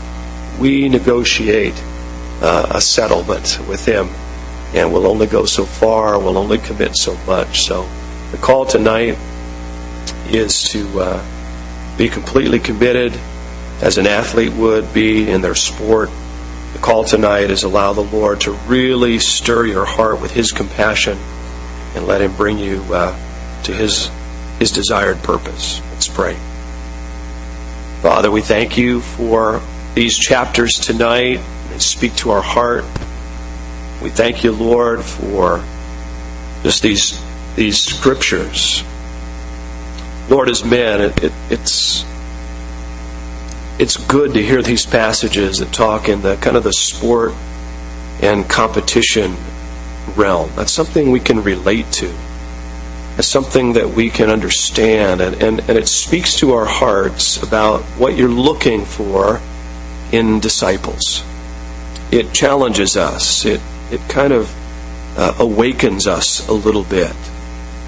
we 0.59 0.89
negotiate 0.89 1.80
uh, 2.43 2.66
a 2.70 2.80
settlement 2.80 3.61
with 3.68 3.87
Him 3.87 4.09
and 4.74 4.93
we'll 4.93 5.07
only 5.07 5.28
go 5.28 5.45
so 5.45 5.64
far, 5.64 6.18
we'll 6.18 6.37
only 6.37 6.59
commit 6.59 6.97
so 6.97 7.16
much. 7.18 7.62
So 7.62 7.89
the 8.32 8.37
call 8.39 8.66
tonight 8.66 9.16
is 10.26 10.70
to 10.70 11.01
uh, 11.01 11.97
be 11.97 12.09
completely 12.09 12.59
committed 12.59 13.16
as 13.80 13.97
an 13.99 14.09
athlete 14.09 14.55
would 14.55 14.93
be 14.93 15.30
in 15.30 15.41
their 15.41 15.55
sport. 15.55 16.11
The 16.72 16.80
call 16.80 17.05
tonight 17.05 17.53
is 17.53 17.62
allow 17.62 17.93
the 17.93 18.01
Lord 18.01 18.41
to 18.41 18.51
really 18.66 19.20
stir 19.20 19.66
your 19.66 19.85
heart 19.85 20.20
with 20.20 20.32
His 20.32 20.51
compassion 20.51 21.16
and 21.95 22.09
let 22.09 22.20
Him 22.20 22.35
bring 22.35 22.59
you 22.59 22.82
uh, 22.93 23.16
to 23.62 23.72
His 23.72 24.11
His 24.59 24.72
desired 24.72 25.22
purpose. 25.22 25.80
Let's 25.95 26.09
pray. 26.09 26.34
Father, 28.03 28.28
we 28.28 28.40
thank 28.40 28.76
you 28.76 29.01
for 29.01 29.62
these 29.95 30.18
chapters 30.18 30.80
tonight. 30.80 31.38
They 31.68 31.78
speak 31.78 32.16
to 32.16 32.32
our 32.32 32.42
heart. 32.42 32.84
We 34.03 34.11
thank 34.11 34.42
you, 34.42 34.51
Lord, 34.51 35.05
for 35.05 35.62
just 36.64 36.82
these 36.82 37.16
these 37.55 37.80
scriptures. 37.80 38.82
Lord, 40.28 40.49
as 40.49 40.64
men, 40.64 41.01
it, 41.01 41.22
it, 41.22 41.32
it's 41.49 42.05
it's 43.78 43.97
good 43.97 44.34
to 44.34 44.42
hear 44.42 44.62
these 44.62 44.84
passages 44.84 45.59
that 45.59 45.72
talk 45.72 46.09
in 46.09 46.22
the 46.22 46.34
kind 46.38 46.57
of 46.57 46.64
the 46.64 46.72
sport 46.72 47.34
and 48.20 48.51
competition 48.51 49.36
realm. 50.16 50.51
That's 50.57 50.72
something 50.72 51.12
we 51.12 51.20
can 51.20 51.45
relate 51.45 51.92
to. 51.92 52.12
It's 53.17 53.29
something 53.29 53.75
that 53.75 53.91
we 53.91 54.11
can 54.11 54.31
understand, 54.31 55.21
and, 55.21 55.43
and, 55.43 55.61
and 55.61 55.79
it 55.79 55.89
speaks 55.89 56.37
to 56.41 56.55
our 56.55 56.65
hearts 56.65 57.43
about 57.43 57.83
what 57.99 58.17
you're 58.17 58.29
looking 58.29 58.85
for 58.85 59.41
in 60.11 60.41
disciples. 60.41 61.25
It 62.11 62.33
challenges 62.33 62.97
us. 62.97 63.45
It 63.45 63.61
it 63.91 64.01
kind 64.09 64.33
of 64.33 64.53
uh, 65.17 65.35
awakens 65.39 66.07
us 66.07 66.49
a 66.49 66.53
little 66.53 66.85
bit. 66.85 67.15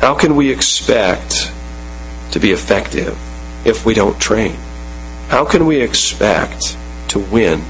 How 0.01 0.15
can 0.15 0.37
we 0.37 0.51
expect 0.51 1.53
to 2.33 2.39
be 2.39 2.53
effective 2.53 3.19
if 3.67 3.85
we 3.85 3.95
don't 3.95 4.21
train? 4.21 4.57
How 5.29 5.45
can 5.45 5.67
we 5.67 5.81
expect 5.81 6.77
to 7.09 7.19
win 7.19 7.63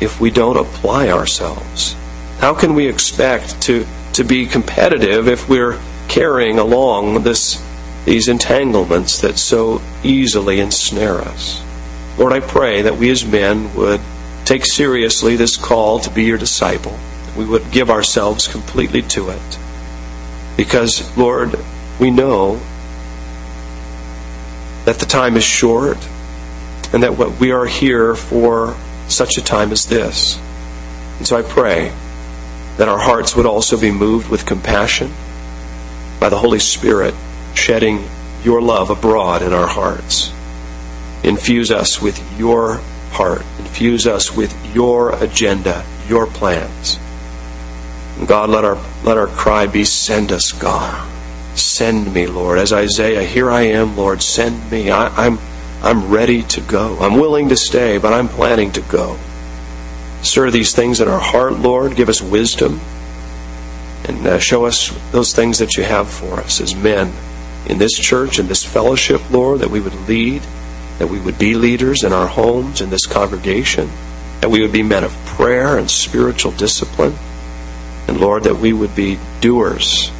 if 0.00 0.20
we 0.20 0.30
don't 0.30 0.58
apply 0.58 1.08
ourselves? 1.08 1.94
How 2.38 2.54
can 2.54 2.74
we 2.74 2.88
expect 2.88 3.62
to, 3.62 3.86
to 4.14 4.24
be 4.24 4.46
competitive 4.46 5.28
if 5.28 5.48
we're 5.48 5.78
carrying 6.08 6.58
along 6.58 7.22
this, 7.22 7.62
these 8.04 8.28
entanglements 8.28 9.20
that 9.20 9.38
so 9.38 9.80
easily 10.02 10.60
ensnare 10.60 11.20
us? 11.20 11.62
Lord, 12.18 12.32
I 12.32 12.40
pray 12.40 12.82
that 12.82 12.96
we 12.96 13.10
as 13.10 13.24
men 13.24 13.74
would 13.74 14.00
take 14.44 14.66
seriously 14.66 15.36
this 15.36 15.56
call 15.56 16.00
to 16.00 16.10
be 16.10 16.24
your 16.24 16.38
disciple 16.38 16.96
we 17.36 17.44
would 17.44 17.70
give 17.70 17.90
ourselves 17.90 18.48
completely 18.48 19.02
to 19.02 19.30
it. 19.30 19.58
Because, 20.56 21.16
Lord, 21.16 21.58
we 21.98 22.10
know 22.10 22.60
that 24.84 24.98
the 24.98 25.06
time 25.06 25.36
is 25.36 25.44
short 25.44 25.98
and 26.92 27.02
that 27.02 27.18
what 27.18 27.40
we 27.40 27.50
are 27.52 27.66
here 27.66 28.14
for 28.14 28.76
such 29.08 29.36
a 29.36 29.42
time 29.42 29.72
as 29.72 29.86
this. 29.86 30.38
And 31.18 31.26
so 31.26 31.36
I 31.36 31.42
pray 31.42 31.92
that 32.76 32.88
our 32.88 32.98
hearts 32.98 33.34
would 33.34 33.46
also 33.46 33.80
be 33.80 33.90
moved 33.90 34.28
with 34.28 34.46
compassion 34.46 35.12
by 36.20 36.28
the 36.28 36.38
Holy 36.38 36.58
Spirit 36.58 37.14
shedding 37.54 38.04
your 38.42 38.60
love 38.60 38.90
abroad 38.90 39.42
in 39.42 39.52
our 39.52 39.66
hearts. 39.66 40.32
Infuse 41.22 41.70
us 41.70 42.00
with 42.02 42.38
your 42.38 42.80
heart. 43.10 43.42
Infuse 43.58 44.06
us 44.06 44.36
with 44.36 44.54
your 44.74 45.12
agenda, 45.22 45.84
your 46.08 46.26
plans. 46.26 46.98
God, 48.26 48.50
let 48.50 48.64
our, 48.64 48.78
let 49.02 49.16
our 49.16 49.26
cry 49.26 49.66
be, 49.66 49.84
Send 49.84 50.30
us, 50.32 50.52
God. 50.52 51.10
Send 51.56 52.12
me, 52.12 52.26
Lord. 52.26 52.58
As 52.58 52.72
Isaiah, 52.72 53.22
here 53.22 53.50
I 53.50 53.62
am, 53.62 53.96
Lord, 53.96 54.22
send 54.22 54.70
me. 54.70 54.90
I, 54.90 55.06
I'm, 55.26 55.38
I'm 55.82 56.10
ready 56.10 56.42
to 56.42 56.60
go. 56.60 56.98
I'm 56.98 57.14
willing 57.14 57.48
to 57.48 57.56
stay, 57.56 57.98
but 57.98 58.12
I'm 58.12 58.28
planning 58.28 58.72
to 58.72 58.80
go. 58.82 59.18
Stir 60.22 60.50
these 60.50 60.74
things 60.74 61.00
in 61.00 61.08
our 61.08 61.20
heart, 61.20 61.54
Lord. 61.54 61.96
Give 61.96 62.08
us 62.08 62.20
wisdom 62.20 62.80
and 64.04 64.26
uh, 64.26 64.38
show 64.38 64.66
us 64.66 64.90
those 65.12 65.32
things 65.32 65.58
that 65.58 65.76
you 65.76 65.82
have 65.84 66.08
for 66.08 66.34
us 66.40 66.60
as 66.60 66.74
men 66.74 67.12
in 67.66 67.78
this 67.78 67.98
church, 67.98 68.38
in 68.38 68.46
this 68.46 68.64
fellowship, 68.64 69.30
Lord, 69.30 69.60
that 69.60 69.70
we 69.70 69.80
would 69.80 69.94
lead, 70.08 70.42
that 70.98 71.08
we 71.08 71.20
would 71.20 71.38
be 71.38 71.54
leaders 71.54 72.04
in 72.04 72.12
our 72.12 72.26
homes, 72.26 72.80
in 72.80 72.90
this 72.90 73.06
congregation, 73.06 73.90
that 74.40 74.50
we 74.50 74.60
would 74.60 74.72
be 74.72 74.82
men 74.82 75.04
of 75.04 75.12
prayer 75.24 75.78
and 75.78 75.90
spiritual 75.90 76.52
discipline. 76.52 77.14
And 78.06 78.20
Lord, 78.20 78.44
that 78.44 78.56
we 78.56 78.72
would 78.72 78.94
be 78.94 79.18
doers, 79.40 80.10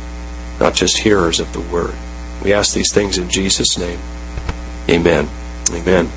not 0.59 0.75
just 0.75 0.97
hearers 0.99 1.39
of 1.41 1.53
the 1.53 1.61
word. 1.61 1.95
We 2.43 2.55
ask 2.55 2.75
these 2.75 2.93
things 2.93 3.19
in 3.19 3.29
Jesus' 3.29 3.77
name. 3.77 3.99
Amen. 4.89 5.29
Amen. 5.71 6.11